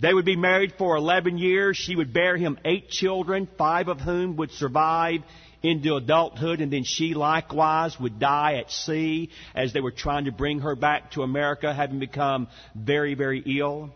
They 0.00 0.14
would 0.14 0.24
be 0.24 0.36
married 0.36 0.74
for 0.78 0.96
11 0.96 1.36
years. 1.36 1.76
She 1.76 1.96
would 1.96 2.14
bear 2.14 2.36
him 2.36 2.58
eight 2.64 2.88
children, 2.88 3.46
five 3.58 3.88
of 3.88 4.00
whom 4.00 4.36
would 4.36 4.52
survive 4.52 5.20
into 5.62 5.96
adulthood, 5.96 6.60
and 6.60 6.72
then 6.72 6.84
she 6.84 7.12
likewise 7.14 7.98
would 8.00 8.18
die 8.18 8.54
at 8.54 8.70
sea 8.70 9.28
as 9.54 9.72
they 9.72 9.80
were 9.80 9.90
trying 9.90 10.26
to 10.26 10.32
bring 10.32 10.60
her 10.60 10.76
back 10.76 11.10
to 11.10 11.22
America, 11.22 11.74
having 11.74 11.98
become 11.98 12.48
very, 12.74 13.14
very 13.14 13.42
ill. 13.44 13.90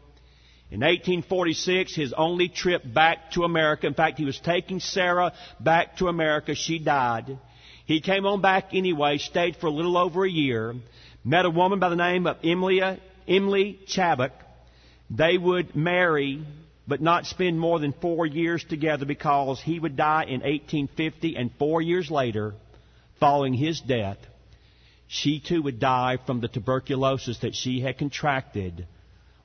In 0.73 0.81
1846, 0.81 1.95
his 1.95 2.15
only 2.15 2.49
trip 2.49 2.83
back 2.83 3.33
to 3.33 3.45
America, 3.45 3.87
in 3.87 3.93
fact, 3.93 4.17
he 4.17 4.25
was 4.25 4.41
taking 4.41 4.81
Sarah 4.81 5.35
back 5.61 5.99
to 5.99 6.09
America. 6.09 6.55
She 6.55 6.79
died. 6.79 7.39
He 7.85 8.01
came 8.01 8.25
on 8.25 8.41
back 8.41 8.73
anyway, 8.73 9.19
stayed 9.19 9.57
for 9.57 9.67
a 9.67 9.71
little 9.71 9.99
over 9.99 10.25
a 10.25 10.31
year, 10.31 10.75
met 11.23 11.45
a 11.45 11.51
woman 11.51 11.79
by 11.79 11.91
the 11.91 11.97
name 11.97 12.27
of 12.27 12.39
Emily, 12.43 12.81
Emily 13.29 13.81
Chubbuck. 13.87 14.31
They 15.11 15.37
would 15.37 15.77
marry, 15.77 16.43
but 16.89 17.03
not 17.03 17.27
spend 17.27 17.61
more 17.61 17.79
than 17.79 17.93
four 17.93 18.25
years 18.25 18.65
together 18.65 19.05
because 19.05 19.61
he 19.61 19.79
would 19.79 19.95
die 19.95 20.23
in 20.23 20.41
1850, 20.41 21.37
and 21.37 21.51
four 21.59 21.83
years 21.83 22.11
later, 22.11 22.55
following 23.21 23.53
his 23.53 23.79
death, 23.79 24.17
she 25.07 25.39
too 25.39 25.61
would 25.61 25.79
die 25.79 26.17
from 26.25 26.41
the 26.41 26.49
tuberculosis 26.49 27.41
that 27.41 27.55
she 27.55 27.81
had 27.81 27.99
contracted 27.99 28.87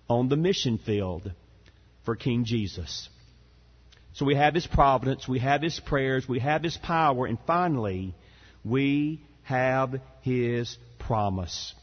on 0.10 0.30
the 0.30 0.38
mission 0.38 0.78
field 0.78 1.32
for 2.06 2.16
King 2.16 2.46
Jesus. 2.46 3.10
So 4.14 4.26
we 4.26 4.36
have 4.36 4.56
His 4.56 4.66
providence, 4.66 5.28
we 5.28 5.40
have 5.40 5.62
His 5.62 5.80
prayers, 5.80 6.28
we 6.28 6.40
have 6.40 6.64
His 6.64 6.78
power, 6.78 7.26
and 7.26 7.38
finally, 7.46 8.16
we 8.64 9.22
have 9.44 9.96
His 10.22 10.78
promise. 11.00 11.74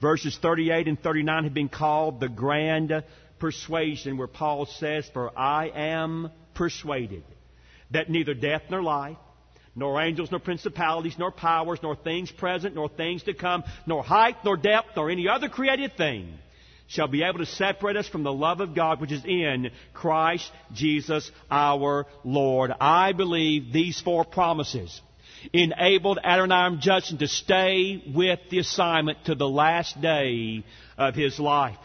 Verses 0.00 0.38
38 0.40 0.88
and 0.88 1.00
39 1.00 1.44
have 1.44 1.54
been 1.54 1.68
called 1.68 2.20
the 2.20 2.28
grand 2.28 2.92
persuasion, 3.38 4.18
where 4.18 4.28
Paul 4.28 4.66
says, 4.66 5.08
For 5.12 5.36
I 5.38 5.70
am 5.74 6.30
persuaded 6.54 7.24
that 7.90 8.10
neither 8.10 8.34
death 8.34 8.62
nor 8.70 8.82
life, 8.82 9.16
nor 9.74 10.00
angels, 10.02 10.30
nor 10.30 10.40
principalities, 10.40 11.16
nor 11.18 11.30
powers, 11.30 11.78
nor 11.82 11.96
things 11.96 12.30
present, 12.30 12.74
nor 12.74 12.88
things 12.88 13.22
to 13.24 13.34
come, 13.34 13.64
nor 13.86 14.02
height, 14.02 14.36
nor 14.44 14.56
depth, 14.56 14.88
nor 14.96 15.10
any 15.10 15.28
other 15.28 15.48
created 15.48 15.96
thing 15.96 16.38
shall 16.90 17.08
be 17.08 17.22
able 17.22 17.38
to 17.38 17.46
separate 17.46 17.96
us 17.96 18.08
from 18.08 18.24
the 18.24 18.32
love 18.32 18.60
of 18.60 18.74
God 18.74 19.00
which 19.00 19.12
is 19.12 19.24
in 19.24 19.70
Christ 19.94 20.50
Jesus 20.74 21.30
our 21.50 22.06
Lord. 22.24 22.72
I 22.80 23.12
believe 23.12 23.72
these 23.72 24.00
four 24.00 24.24
promises 24.24 25.00
enabled 25.52 26.18
Adoniram 26.22 26.80
Judson 26.80 27.18
to 27.18 27.28
stay 27.28 28.02
with 28.14 28.40
the 28.50 28.58
assignment 28.58 29.24
to 29.26 29.34
the 29.34 29.48
last 29.48 30.00
day 30.00 30.64
of 30.98 31.14
his 31.14 31.38
life. 31.38 31.78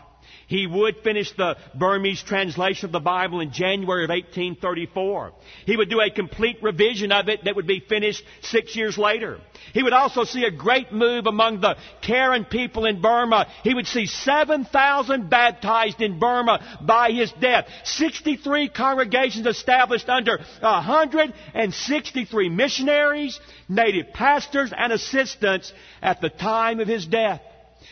He 0.48 0.68
would 0.68 0.98
finish 1.04 1.32
the 1.32 1.58
Burmese 1.74 2.22
translation 2.22 2.86
of 2.86 2.92
the 2.92 3.00
Bible 3.00 3.40
in 3.40 3.52
January 3.52 4.04
of 4.04 4.10
1834. 4.10 5.34
He 5.66 5.76
would 5.76 5.90
do 5.90 6.02
a 6.02 6.10
complete 6.10 6.58
revision 6.62 7.12
of 7.12 7.30
it 7.30 7.46
that 7.46 7.56
would 7.56 7.68
be 7.68 7.80
finished 7.80 8.24
six 8.42 8.76
years 8.76 8.98
later. 8.98 9.40
He 9.74 9.84
would 9.84 9.94
also 9.94 10.24
see 10.24 10.44
a 10.46 10.52
great 10.52 10.92
move 10.92 11.26
among 11.26 11.62
the 11.62 11.78
Karen 12.02 12.46
people 12.46 12.86
in 12.86 13.02
Burma. 13.02 13.48
He 13.64 13.74
would 13.74 13.88
see 13.88 14.06
7,000 14.06 15.30
baptized 15.30 16.02
in 16.02 16.20
Burma 16.20 16.80
by 16.82 17.12
his 17.12 17.32
death. 17.34 17.68
63 17.84 18.70
congregations 18.70 19.48
established 19.48 20.10
under 20.10 20.40
163 20.62 22.50
missionaries, 22.50 23.40
native 23.68 24.14
pastors, 24.14 24.72
and 24.76 24.94
assistants 24.94 25.74
at 26.02 26.22
the 26.22 26.30
time 26.30 26.80
of 26.80 26.88
his 26.88 27.06
death. 27.06 27.42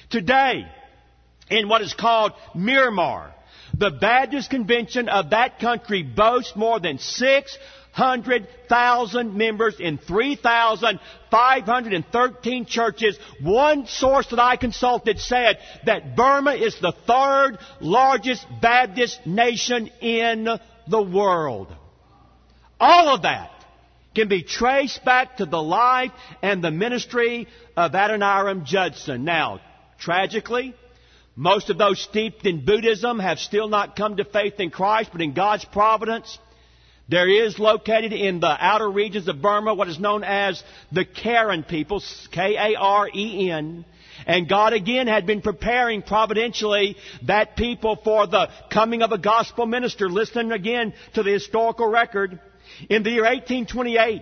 Today, 0.09 0.67
in 1.53 1.69
what 1.69 1.81
is 1.81 1.93
called 1.93 2.33
Myanmar. 2.55 3.31
The 3.77 3.91
Baptist 3.91 4.49
Convention 4.49 5.07
of 5.09 5.31
that 5.31 5.59
country 5.59 6.03
boasts 6.03 6.55
more 6.55 6.79
than 6.79 6.99
600,000 6.99 9.35
members 9.35 9.75
in 9.79 9.97
3,513 9.99 12.65
churches. 12.65 13.19
One 13.41 13.87
source 13.87 14.27
that 14.27 14.39
I 14.39 14.55
consulted 14.57 15.19
said 15.19 15.57
that 15.85 16.15
Burma 16.15 16.53
is 16.53 16.79
the 16.79 16.93
third 17.07 17.57
largest 17.79 18.45
Baptist 18.61 19.25
nation 19.25 19.87
in 20.01 20.47
the 20.87 21.01
world. 21.01 21.73
All 22.79 23.09
of 23.09 23.23
that 23.23 23.49
can 24.15 24.27
be 24.27 24.43
traced 24.43 25.03
back 25.05 25.37
to 25.37 25.45
the 25.45 25.61
life 25.61 26.11
and 26.41 26.63
the 26.63 26.71
ministry 26.71 27.47
of 27.75 27.93
Adoniram 27.93 28.65
Judson. 28.65 29.23
Now, 29.23 29.59
tragically, 29.97 30.75
most 31.35 31.69
of 31.69 31.77
those 31.77 31.99
steeped 31.99 32.45
in 32.45 32.65
Buddhism 32.65 33.19
have 33.19 33.39
still 33.39 33.67
not 33.67 33.95
come 33.95 34.17
to 34.17 34.25
faith 34.25 34.59
in 34.59 34.69
Christ, 34.69 35.09
but 35.11 35.21
in 35.21 35.33
God's 35.33 35.65
providence, 35.65 36.37
there 37.09 37.27
is 37.27 37.59
located 37.59 38.13
in 38.13 38.39
the 38.39 38.55
outer 38.59 38.89
regions 38.89 39.27
of 39.27 39.41
Burma 39.41 39.73
what 39.73 39.89
is 39.89 39.99
known 39.99 40.23
as 40.23 40.63
the 40.91 41.05
Karen 41.05 41.63
people, 41.63 42.01
K-A-R-E-N. 42.31 43.85
And 44.25 44.47
God 44.47 44.73
again 44.73 45.07
had 45.07 45.25
been 45.25 45.41
preparing 45.41 46.01
providentially 46.01 46.95
that 47.23 47.57
people 47.57 47.97
for 48.03 48.27
the 48.27 48.47
coming 48.71 49.01
of 49.01 49.11
a 49.11 49.17
gospel 49.17 49.65
minister. 49.65 50.07
Listen 50.07 50.51
again 50.51 50.93
to 51.15 51.23
the 51.23 51.31
historical 51.31 51.87
record. 51.87 52.39
In 52.89 53.03
the 53.03 53.09
year 53.09 53.23
1828, 53.23 54.21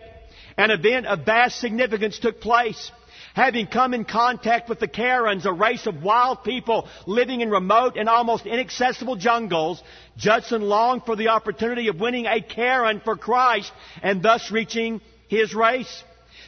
an 0.57 0.71
event 0.71 1.05
of 1.05 1.25
vast 1.25 1.59
significance 1.59 2.17
took 2.19 2.41
place. 2.41 2.91
Having 3.33 3.67
come 3.67 3.93
in 3.93 4.03
contact 4.03 4.67
with 4.67 4.79
the 4.79 4.87
Karens, 4.87 5.45
a 5.45 5.53
race 5.53 5.87
of 5.87 6.03
wild 6.03 6.43
people 6.43 6.87
living 7.05 7.39
in 7.41 7.49
remote 7.49 7.95
and 7.95 8.09
almost 8.09 8.45
inaccessible 8.45 9.15
jungles, 9.15 9.81
Judson 10.17 10.61
longed 10.63 11.03
for 11.05 11.15
the 11.15 11.29
opportunity 11.29 11.87
of 11.87 11.99
winning 11.99 12.25
a 12.25 12.41
Karen 12.41 12.99
for 13.03 13.15
Christ 13.15 13.71
and 14.03 14.21
thus 14.21 14.51
reaching 14.51 14.99
his 15.29 15.53
race. 15.55 16.03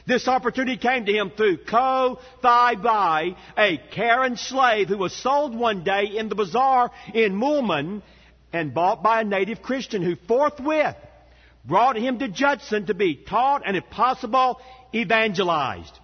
This 0.05 0.27
opportunity 0.27 0.75
came 0.75 1.05
to 1.05 1.13
him 1.13 1.31
through 1.37 1.59
Ko 1.59 2.19
Tha 2.41 2.75
Byu, 2.75 3.35
a 3.57 3.77
Karen 3.91 4.35
slave 4.35 4.89
who 4.89 4.97
was 4.97 5.15
sold 5.15 5.55
one 5.55 5.85
day 5.85 6.05
in 6.17 6.27
the 6.27 6.35
bazaar 6.35 6.91
in 7.13 7.33
Moulmein 7.33 8.01
and 8.51 8.73
bought 8.73 9.01
by 9.01 9.21
a 9.21 9.23
native 9.23 9.61
Christian 9.61 10.03
who 10.03 10.17
forthwith 10.27 10.97
brought 11.63 11.95
him 11.95 12.19
to 12.19 12.27
Judson 12.27 12.87
to 12.87 12.93
be 12.93 13.15
taught 13.15 13.61
and 13.65 13.77
if 13.77 13.89
possible 13.89 14.59
evangelized. 14.93 15.97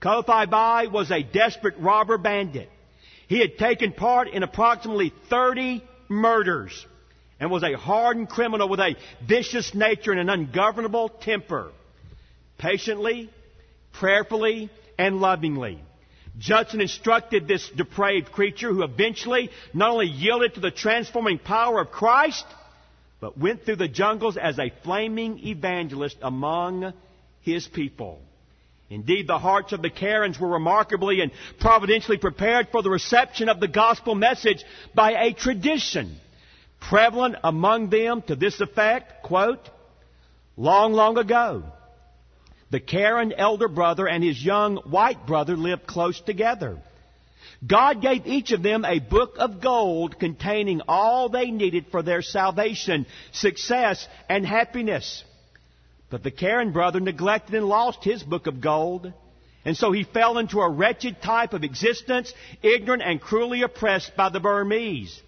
Ko 0.00 0.22
Tha 0.22 0.46
Byu 0.46 0.92
was 0.92 1.10
a 1.10 1.22
desperate 1.22 1.76
robber 1.78 2.18
bandit. 2.18 2.70
He 3.26 3.40
had 3.40 3.58
taken 3.58 3.92
part 3.92 4.28
in 4.28 4.42
approximately 4.42 5.12
30 5.28 5.82
murders 6.08 6.86
and 7.40 7.50
was 7.50 7.62
a 7.62 7.76
hardened 7.76 8.28
criminal 8.28 8.68
with 8.68 8.80
a 8.80 8.96
vicious 9.26 9.74
nature 9.74 10.12
and 10.12 10.20
an 10.20 10.30
ungovernable 10.30 11.08
temper. 11.08 11.72
Patiently, 12.58 13.30
prayerfully, 13.92 14.70
and 14.98 15.20
lovingly, 15.20 15.80
Judson 16.38 16.80
instructed 16.80 17.46
this 17.46 17.68
depraved 17.76 18.32
creature 18.32 18.72
who 18.72 18.82
eventually 18.82 19.50
not 19.74 19.90
only 19.90 20.06
yielded 20.06 20.54
to 20.54 20.60
the 20.60 20.70
transforming 20.70 21.38
power 21.38 21.80
of 21.80 21.90
Christ, 21.90 22.44
but 23.20 23.36
went 23.36 23.64
through 23.64 23.76
the 23.76 23.88
jungles 23.88 24.36
as 24.36 24.58
a 24.58 24.72
flaming 24.84 25.40
evangelist 25.44 26.16
among 26.22 26.92
his 27.42 27.66
people. 27.66 28.20
Indeed, 28.90 29.26
the 29.26 29.38
hearts 29.38 29.72
of 29.72 29.82
the 29.82 29.90
Karens 29.90 30.40
were 30.40 30.48
remarkably 30.48 31.20
and 31.20 31.30
providentially 31.60 32.16
prepared 32.16 32.68
for 32.70 32.82
the 32.82 32.90
reception 32.90 33.48
of 33.48 33.60
the 33.60 33.68
gospel 33.68 34.14
message 34.14 34.64
by 34.94 35.12
a 35.12 35.34
tradition 35.34 36.16
prevalent 36.80 37.36
among 37.44 37.90
them 37.90 38.22
to 38.22 38.36
this 38.36 38.60
effect, 38.60 39.22
quote, 39.22 39.68
long, 40.56 40.92
long 40.92 41.18
ago, 41.18 41.64
the 42.70 42.80
Karen 42.80 43.32
elder 43.32 43.68
brother 43.68 44.08
and 44.08 44.22
his 44.22 44.42
young 44.42 44.76
white 44.76 45.26
brother 45.26 45.56
lived 45.56 45.86
close 45.86 46.20
together. 46.20 46.78
God 47.66 48.00
gave 48.00 48.26
each 48.26 48.52
of 48.52 48.62
them 48.62 48.84
a 48.84 49.00
book 49.00 49.34
of 49.38 49.60
gold 49.60 50.18
containing 50.18 50.82
all 50.86 51.28
they 51.28 51.50
needed 51.50 51.86
for 51.90 52.02
their 52.02 52.22
salvation, 52.22 53.06
success, 53.32 54.06
and 54.28 54.46
happiness. 54.46 55.24
But 56.10 56.22
the 56.22 56.30
Karen 56.30 56.72
brother 56.72 57.00
neglected 57.00 57.54
and 57.54 57.68
lost 57.68 58.02
his 58.02 58.22
book 58.22 58.46
of 58.46 58.60
gold. 58.60 59.12
And 59.64 59.76
so 59.76 59.92
he 59.92 60.04
fell 60.04 60.38
into 60.38 60.60
a 60.60 60.70
wretched 60.70 61.20
type 61.20 61.52
of 61.52 61.64
existence, 61.64 62.32
ignorant 62.62 63.02
and 63.02 63.20
cruelly 63.20 63.62
oppressed 63.62 64.16
by 64.16 64.30
the 64.30 64.40
Burmese. 64.40 65.20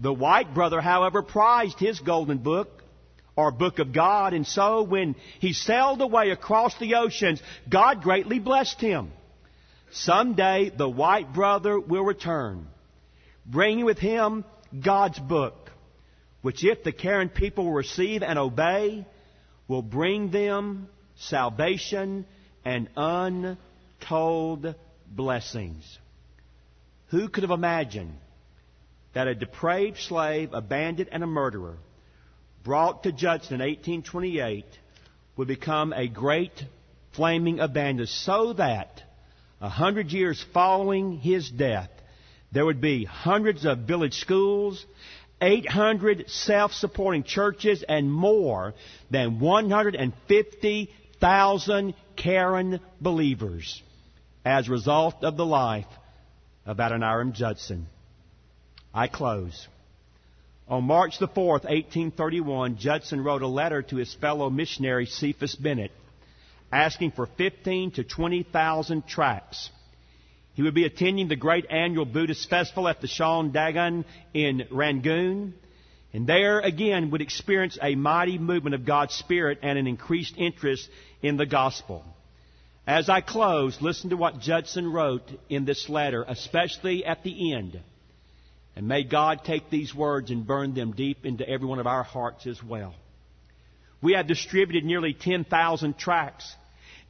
The 0.00 0.12
white 0.12 0.54
brother, 0.54 0.80
however, 0.80 1.22
prized 1.22 1.78
his 1.78 2.00
golden 2.00 2.38
book, 2.38 2.80
or 3.36 3.50
book 3.50 3.78
of 3.78 3.92
God, 3.92 4.34
and 4.34 4.46
so 4.46 4.82
when 4.82 5.14
he 5.38 5.52
sailed 5.52 6.00
away 6.00 6.30
across 6.30 6.76
the 6.78 6.96
oceans, 6.96 7.40
God 7.68 8.02
greatly 8.02 8.38
blessed 8.38 8.80
him. 8.80 9.12
Someday 9.92 10.70
the 10.70 10.88
white 10.88 11.32
brother 11.32 11.78
will 11.78 12.04
return, 12.04 12.66
bringing 13.46 13.84
with 13.84 13.98
him 13.98 14.44
God's 14.78 15.18
book, 15.18 15.70
which 16.42 16.64
if 16.64 16.82
the 16.82 16.92
Karen 16.92 17.28
people 17.28 17.64
will 17.64 17.72
receive 17.72 18.22
and 18.22 18.38
obey, 18.38 19.06
will 19.70 19.82
bring 19.82 20.32
them 20.32 20.88
salvation 21.16 22.26
and 22.64 22.88
untold 22.96 24.74
blessings. 25.06 25.98
Who 27.10 27.28
could 27.28 27.44
have 27.44 27.52
imagined 27.52 28.16
that 29.14 29.28
a 29.28 29.34
depraved 29.36 29.98
slave, 29.98 30.52
a 30.54 30.60
bandit, 30.60 31.08
and 31.12 31.22
a 31.22 31.26
murderer 31.28 31.76
brought 32.64 33.04
to 33.04 33.12
Judson 33.12 33.60
in 33.60 33.60
1828 33.60 34.64
would 35.36 35.46
become 35.46 35.92
a 35.92 36.08
great 36.08 36.64
flaming 37.14 37.60
evangelist 37.60 38.24
so 38.24 38.52
that 38.54 39.02
a 39.60 39.68
hundred 39.68 40.10
years 40.10 40.44
following 40.52 41.18
his 41.18 41.48
death, 41.48 41.90
there 42.50 42.66
would 42.66 42.80
be 42.80 43.04
hundreds 43.04 43.64
of 43.64 43.78
village 43.78 44.14
schools, 44.14 44.84
800 45.40 46.28
self-supporting 46.28 47.22
churches, 47.24 47.82
and 47.88 48.12
more 48.12 48.74
than 49.10 49.40
150,000 49.40 51.94
Karen 52.16 52.80
believers 53.00 53.82
as 54.44 54.68
a 54.68 54.70
result 54.70 55.16
of 55.22 55.36
the 55.36 55.46
life 55.46 55.86
of 56.66 56.78
Adoniram 56.78 57.32
Judson. 57.32 57.86
I 58.92 59.06
close. 59.08 59.66
On 60.68 60.84
March 60.84 61.18
the 61.18 61.28
4th, 61.28 61.64
1831, 61.64 62.76
Judson 62.76 63.24
wrote 63.24 63.42
a 63.42 63.48
letter 63.48 63.82
to 63.82 63.96
his 63.96 64.14
fellow 64.14 64.50
missionary 64.50 65.06
Cephas 65.06 65.56
Bennett 65.56 65.90
asking 66.72 67.12
for 67.12 67.26
15 67.26 67.92
to 67.92 68.04
20,000 68.04 69.06
tracts. 69.06 69.70
He 70.60 70.64
would 70.64 70.74
be 70.74 70.84
attending 70.84 71.28
the 71.28 71.36
great 71.36 71.64
annual 71.70 72.04
Buddhist 72.04 72.50
festival 72.50 72.86
at 72.86 73.00
the 73.00 73.06
Shwedagon 73.06 74.04
in 74.34 74.68
Rangoon. 74.70 75.54
And 76.12 76.26
there 76.26 76.60
again 76.60 77.10
would 77.12 77.22
experience 77.22 77.78
a 77.80 77.94
mighty 77.94 78.36
movement 78.36 78.74
of 78.74 78.84
God's 78.84 79.14
Spirit 79.14 79.60
and 79.62 79.78
an 79.78 79.86
increased 79.86 80.34
interest 80.36 80.86
in 81.22 81.38
the 81.38 81.46
gospel. 81.46 82.04
As 82.86 83.08
I 83.08 83.22
close, 83.22 83.80
listen 83.80 84.10
to 84.10 84.18
what 84.18 84.40
Judson 84.40 84.92
wrote 84.92 85.30
in 85.48 85.64
this 85.64 85.88
letter, 85.88 86.26
especially 86.28 87.06
at 87.06 87.22
the 87.22 87.54
end. 87.54 87.80
And 88.76 88.86
may 88.86 89.02
God 89.02 89.44
take 89.46 89.70
these 89.70 89.94
words 89.94 90.30
and 90.30 90.46
burn 90.46 90.74
them 90.74 90.92
deep 90.92 91.24
into 91.24 91.48
every 91.48 91.66
one 91.66 91.78
of 91.78 91.86
our 91.86 92.02
hearts 92.02 92.46
as 92.46 92.62
well. 92.62 92.94
We 94.02 94.12
have 94.12 94.26
distributed 94.26 94.84
nearly 94.84 95.14
10,000 95.14 95.96
tracts 95.96 96.54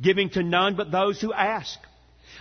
giving 0.00 0.30
to 0.30 0.44
none 0.44 0.76
but 0.76 0.92
those 0.92 1.20
who 1.20 1.32
ask. 1.32 1.80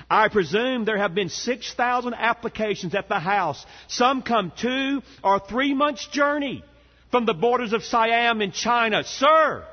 I 0.10 0.28
presume 0.30 0.86
there 0.86 0.98
have 0.98 1.16
been 1.16 1.30
6,000 1.30 2.14
applications 2.14 2.94
at 2.94 3.10
the 3.10 3.20
house. 3.20 3.66
Some 3.88 4.22
come 4.22 4.52
two 4.56 5.02
or 5.24 5.40
three 5.40 5.74
months' 5.74 6.08
journey 6.08 6.64
from 7.12 7.26
the 7.26 7.34
borders 7.34 7.74
of 7.74 7.84
Siam 7.84 8.42
in 8.42 8.52
China. 8.52 9.04
Sir, 9.04 9.66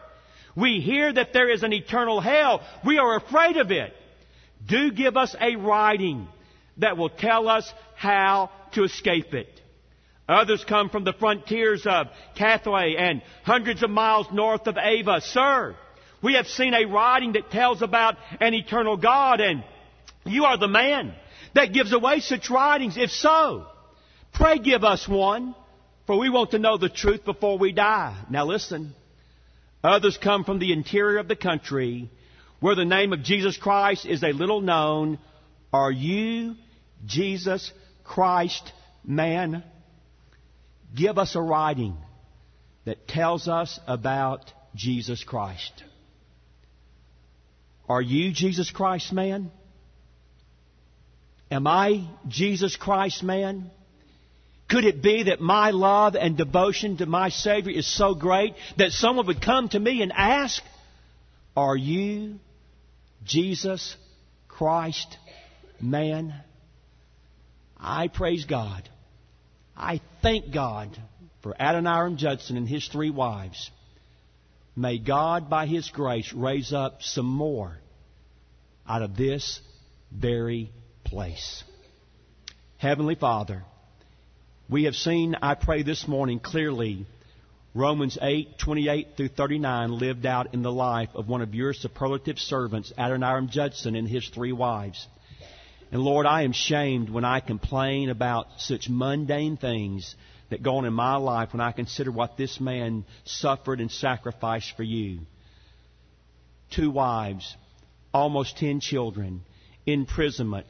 we 0.56 0.80
hear 0.80 1.12
that 1.12 1.32
there 1.32 1.50
is 1.50 1.62
an 1.62 1.72
eternal 1.72 2.20
hell. 2.20 2.62
We 2.84 2.98
are 2.98 3.16
afraid 3.16 3.56
of 3.56 3.70
it. 3.70 3.94
Do 4.66 4.90
give 4.90 5.16
us 5.16 5.34
a 5.40 5.56
writing 5.56 6.28
that 6.78 6.96
will 6.96 7.10
tell 7.10 7.48
us 7.48 7.70
how 7.94 8.50
to 8.72 8.84
escape 8.84 9.34
it. 9.34 9.48
Others 10.28 10.64
come 10.64 10.90
from 10.90 11.04
the 11.04 11.12
frontiers 11.12 11.86
of 11.86 12.08
Cathay 12.34 12.96
and 12.96 13.22
hundreds 13.44 13.82
of 13.82 13.90
miles 13.90 14.26
north 14.32 14.66
of 14.66 14.76
Ava. 14.76 15.20
Sir, 15.20 15.76
we 16.22 16.34
have 16.34 16.46
seen 16.48 16.74
a 16.74 16.86
writing 16.86 17.34
that 17.34 17.50
tells 17.50 17.80
about 17.80 18.16
an 18.40 18.52
eternal 18.52 18.96
God, 18.96 19.40
and 19.40 19.62
you 20.26 20.44
are 20.44 20.58
the 20.58 20.68
man 20.68 21.14
that 21.54 21.72
gives 21.72 21.92
away 21.92 22.20
such 22.20 22.50
writings. 22.50 22.96
If 22.96 23.10
so, 23.10 23.66
pray 24.32 24.58
give 24.58 24.84
us 24.84 25.08
one, 25.08 25.54
for 26.06 26.18
we 26.18 26.28
want 26.28 26.52
to 26.52 26.58
know 26.58 26.76
the 26.76 26.88
truth 26.88 27.24
before 27.24 27.58
we 27.58 27.72
die. 27.72 28.16
Now 28.30 28.46
listen. 28.46 28.94
Others 29.82 30.18
come 30.22 30.44
from 30.44 30.58
the 30.58 30.72
interior 30.72 31.18
of 31.18 31.28
the 31.28 31.36
country 31.36 32.10
where 32.60 32.74
the 32.74 32.84
name 32.84 33.12
of 33.12 33.22
Jesus 33.22 33.56
Christ 33.56 34.06
is 34.06 34.22
a 34.22 34.32
little 34.32 34.60
known. 34.60 35.18
Are 35.72 35.92
you 35.92 36.54
Jesus 37.04 37.72
Christ 38.04 38.72
man? 39.04 39.62
Give 40.94 41.18
us 41.18 41.34
a 41.34 41.40
writing 41.40 41.96
that 42.84 43.06
tells 43.06 43.48
us 43.48 43.78
about 43.86 44.50
Jesus 44.74 45.22
Christ. 45.22 45.84
Are 47.88 48.02
you 48.02 48.32
Jesus 48.32 48.70
Christ 48.70 49.12
man? 49.12 49.50
Am 51.50 51.66
I 51.66 52.08
Jesus 52.28 52.76
Christ 52.76 53.22
man? 53.22 53.70
Could 54.68 54.84
it 54.84 55.00
be 55.00 55.24
that 55.24 55.40
my 55.40 55.70
love 55.70 56.16
and 56.16 56.36
devotion 56.36 56.96
to 56.96 57.06
my 57.06 57.28
Savior 57.28 57.72
is 57.72 57.86
so 57.86 58.14
great 58.14 58.54
that 58.78 58.90
someone 58.90 59.26
would 59.26 59.40
come 59.40 59.68
to 59.68 59.78
me 59.78 60.02
and 60.02 60.12
ask, 60.12 60.60
Are 61.56 61.76
you 61.76 62.40
Jesus 63.24 63.96
Christ 64.48 65.16
man? 65.80 66.34
I 67.78 68.08
praise 68.08 68.44
God. 68.44 68.88
I 69.76 70.00
thank 70.22 70.52
God 70.52 70.96
for 71.42 71.54
Adoniram 71.60 72.16
Judson 72.16 72.56
and 72.56 72.68
his 72.68 72.88
three 72.88 73.10
wives. 73.10 73.70
May 74.76 74.98
God, 74.98 75.48
by 75.48 75.66
His 75.66 75.88
grace, 75.88 76.32
raise 76.34 76.72
up 76.72 77.02
some 77.02 77.26
more 77.26 77.78
out 78.86 79.00
of 79.00 79.16
this 79.16 79.60
very 80.12 80.70
place. 81.06 81.64
Heavenly 82.78 83.14
Father, 83.14 83.62
we 84.68 84.84
have 84.84 84.94
seen, 84.94 85.36
I 85.40 85.54
pray 85.54 85.82
this 85.82 86.06
morning 86.06 86.40
clearly, 86.40 87.06
Romans 87.74 88.18
8, 88.20 88.58
28 88.58 89.08
through 89.16 89.28
39 89.28 89.98
lived 89.98 90.26
out 90.26 90.52
in 90.52 90.62
the 90.62 90.72
life 90.72 91.10
of 91.14 91.28
one 91.28 91.42
of 91.42 91.54
your 91.54 91.72
superlative 91.72 92.38
servants, 92.38 92.92
Adoniram 92.98 93.48
Judson, 93.48 93.94
and 93.94 94.08
his 94.08 94.28
three 94.28 94.52
wives. 94.52 95.06
And 95.92 96.02
Lord, 96.02 96.26
I 96.26 96.42
am 96.42 96.52
shamed 96.52 97.08
when 97.08 97.24
I 97.24 97.40
complain 97.40 98.10
about 98.10 98.46
such 98.58 98.88
mundane 98.88 99.56
things 99.56 100.16
that 100.50 100.62
go 100.62 100.78
on 100.78 100.84
in 100.84 100.92
my 100.92 101.16
life 101.16 101.52
when 101.52 101.60
I 101.60 101.72
consider 101.72 102.10
what 102.10 102.36
this 102.36 102.60
man 102.60 103.04
suffered 103.24 103.80
and 103.80 103.90
sacrificed 103.90 104.76
for 104.76 104.82
you. 104.82 105.20
Two 106.70 106.90
wives, 106.90 107.56
almost 108.12 108.58
ten 108.58 108.80
children, 108.80 109.42
imprisonment, 109.86 110.66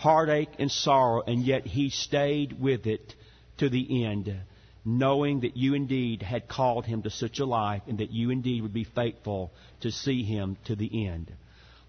heartache 0.00 0.48
and 0.58 0.72
sorrow, 0.72 1.22
and 1.26 1.42
yet 1.44 1.66
he 1.66 1.90
stayed 1.90 2.58
with 2.58 2.86
it 2.86 3.14
to 3.58 3.68
the 3.68 4.06
end, 4.06 4.34
knowing 4.82 5.40
that 5.40 5.58
you 5.58 5.74
indeed 5.74 6.22
had 6.22 6.48
called 6.48 6.86
him 6.86 7.02
to 7.02 7.10
such 7.10 7.38
a 7.38 7.44
life 7.44 7.82
and 7.86 7.98
that 7.98 8.10
you 8.10 8.30
indeed 8.30 8.62
would 8.62 8.72
be 8.72 8.84
faithful 8.84 9.52
to 9.80 9.92
see 9.92 10.22
him 10.22 10.56
to 10.64 10.74
the 10.74 11.06
end. 11.06 11.30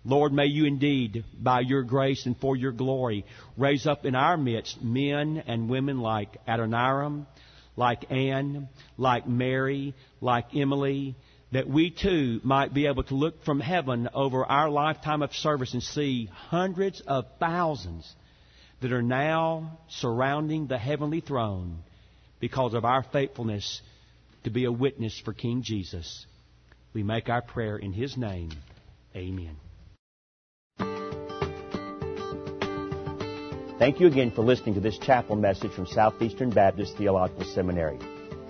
Lord, 0.03 0.33
may 0.33 0.47
you 0.47 0.65
indeed, 0.65 1.23
by 1.39 1.61
your 1.61 1.83
grace 1.83 2.25
and 2.25 2.35
for 2.35 2.57
your 2.57 2.73
glory, 2.73 3.23
raise 3.55 3.87
up 3.87 4.05
in 4.05 4.13
our 4.13 4.35
midst 4.35 4.81
men 4.81 5.41
and 5.47 5.69
women 5.69 6.01
like 6.01 6.35
Adoniram, 6.45 7.27
like 7.77 8.11
Anne, 8.11 8.67
like 8.97 9.25
Mary, 9.25 9.93
like 10.19 10.53
Emily, 10.53 11.15
that 11.51 11.67
we 11.67 11.91
too 11.91 12.39
might 12.43 12.73
be 12.73 12.87
able 12.87 13.03
to 13.03 13.15
look 13.15 13.43
from 13.43 13.59
heaven 13.59 14.09
over 14.13 14.45
our 14.45 14.69
lifetime 14.69 15.21
of 15.21 15.33
service 15.33 15.73
and 15.73 15.83
see 15.83 16.29
hundreds 16.31 17.01
of 17.01 17.25
thousands 17.39 18.09
that 18.81 18.91
are 18.91 19.01
now 19.01 19.79
surrounding 19.89 20.67
the 20.67 20.77
heavenly 20.77 21.19
throne 21.19 21.79
because 22.39 22.73
of 22.73 22.85
our 22.85 23.03
faithfulness 23.11 23.81
to 24.43 24.49
be 24.49 24.65
a 24.65 24.71
witness 24.71 25.19
for 25.23 25.33
King 25.33 25.61
Jesus. 25.61 26.25
We 26.93 27.03
make 27.03 27.29
our 27.29 27.41
prayer 27.41 27.77
in 27.77 27.93
His 27.93 28.17
name. 28.17 28.51
Amen. 29.15 29.57
Thank 33.77 33.99
you 33.99 34.07
again 34.07 34.31
for 34.31 34.43
listening 34.43 34.75
to 34.75 34.81
this 34.81 34.97
chapel 34.99 35.35
message 35.35 35.71
from 35.71 35.87
Southeastern 35.87 36.51
Baptist 36.51 36.97
Theological 36.97 37.45
Seminary. 37.45 37.97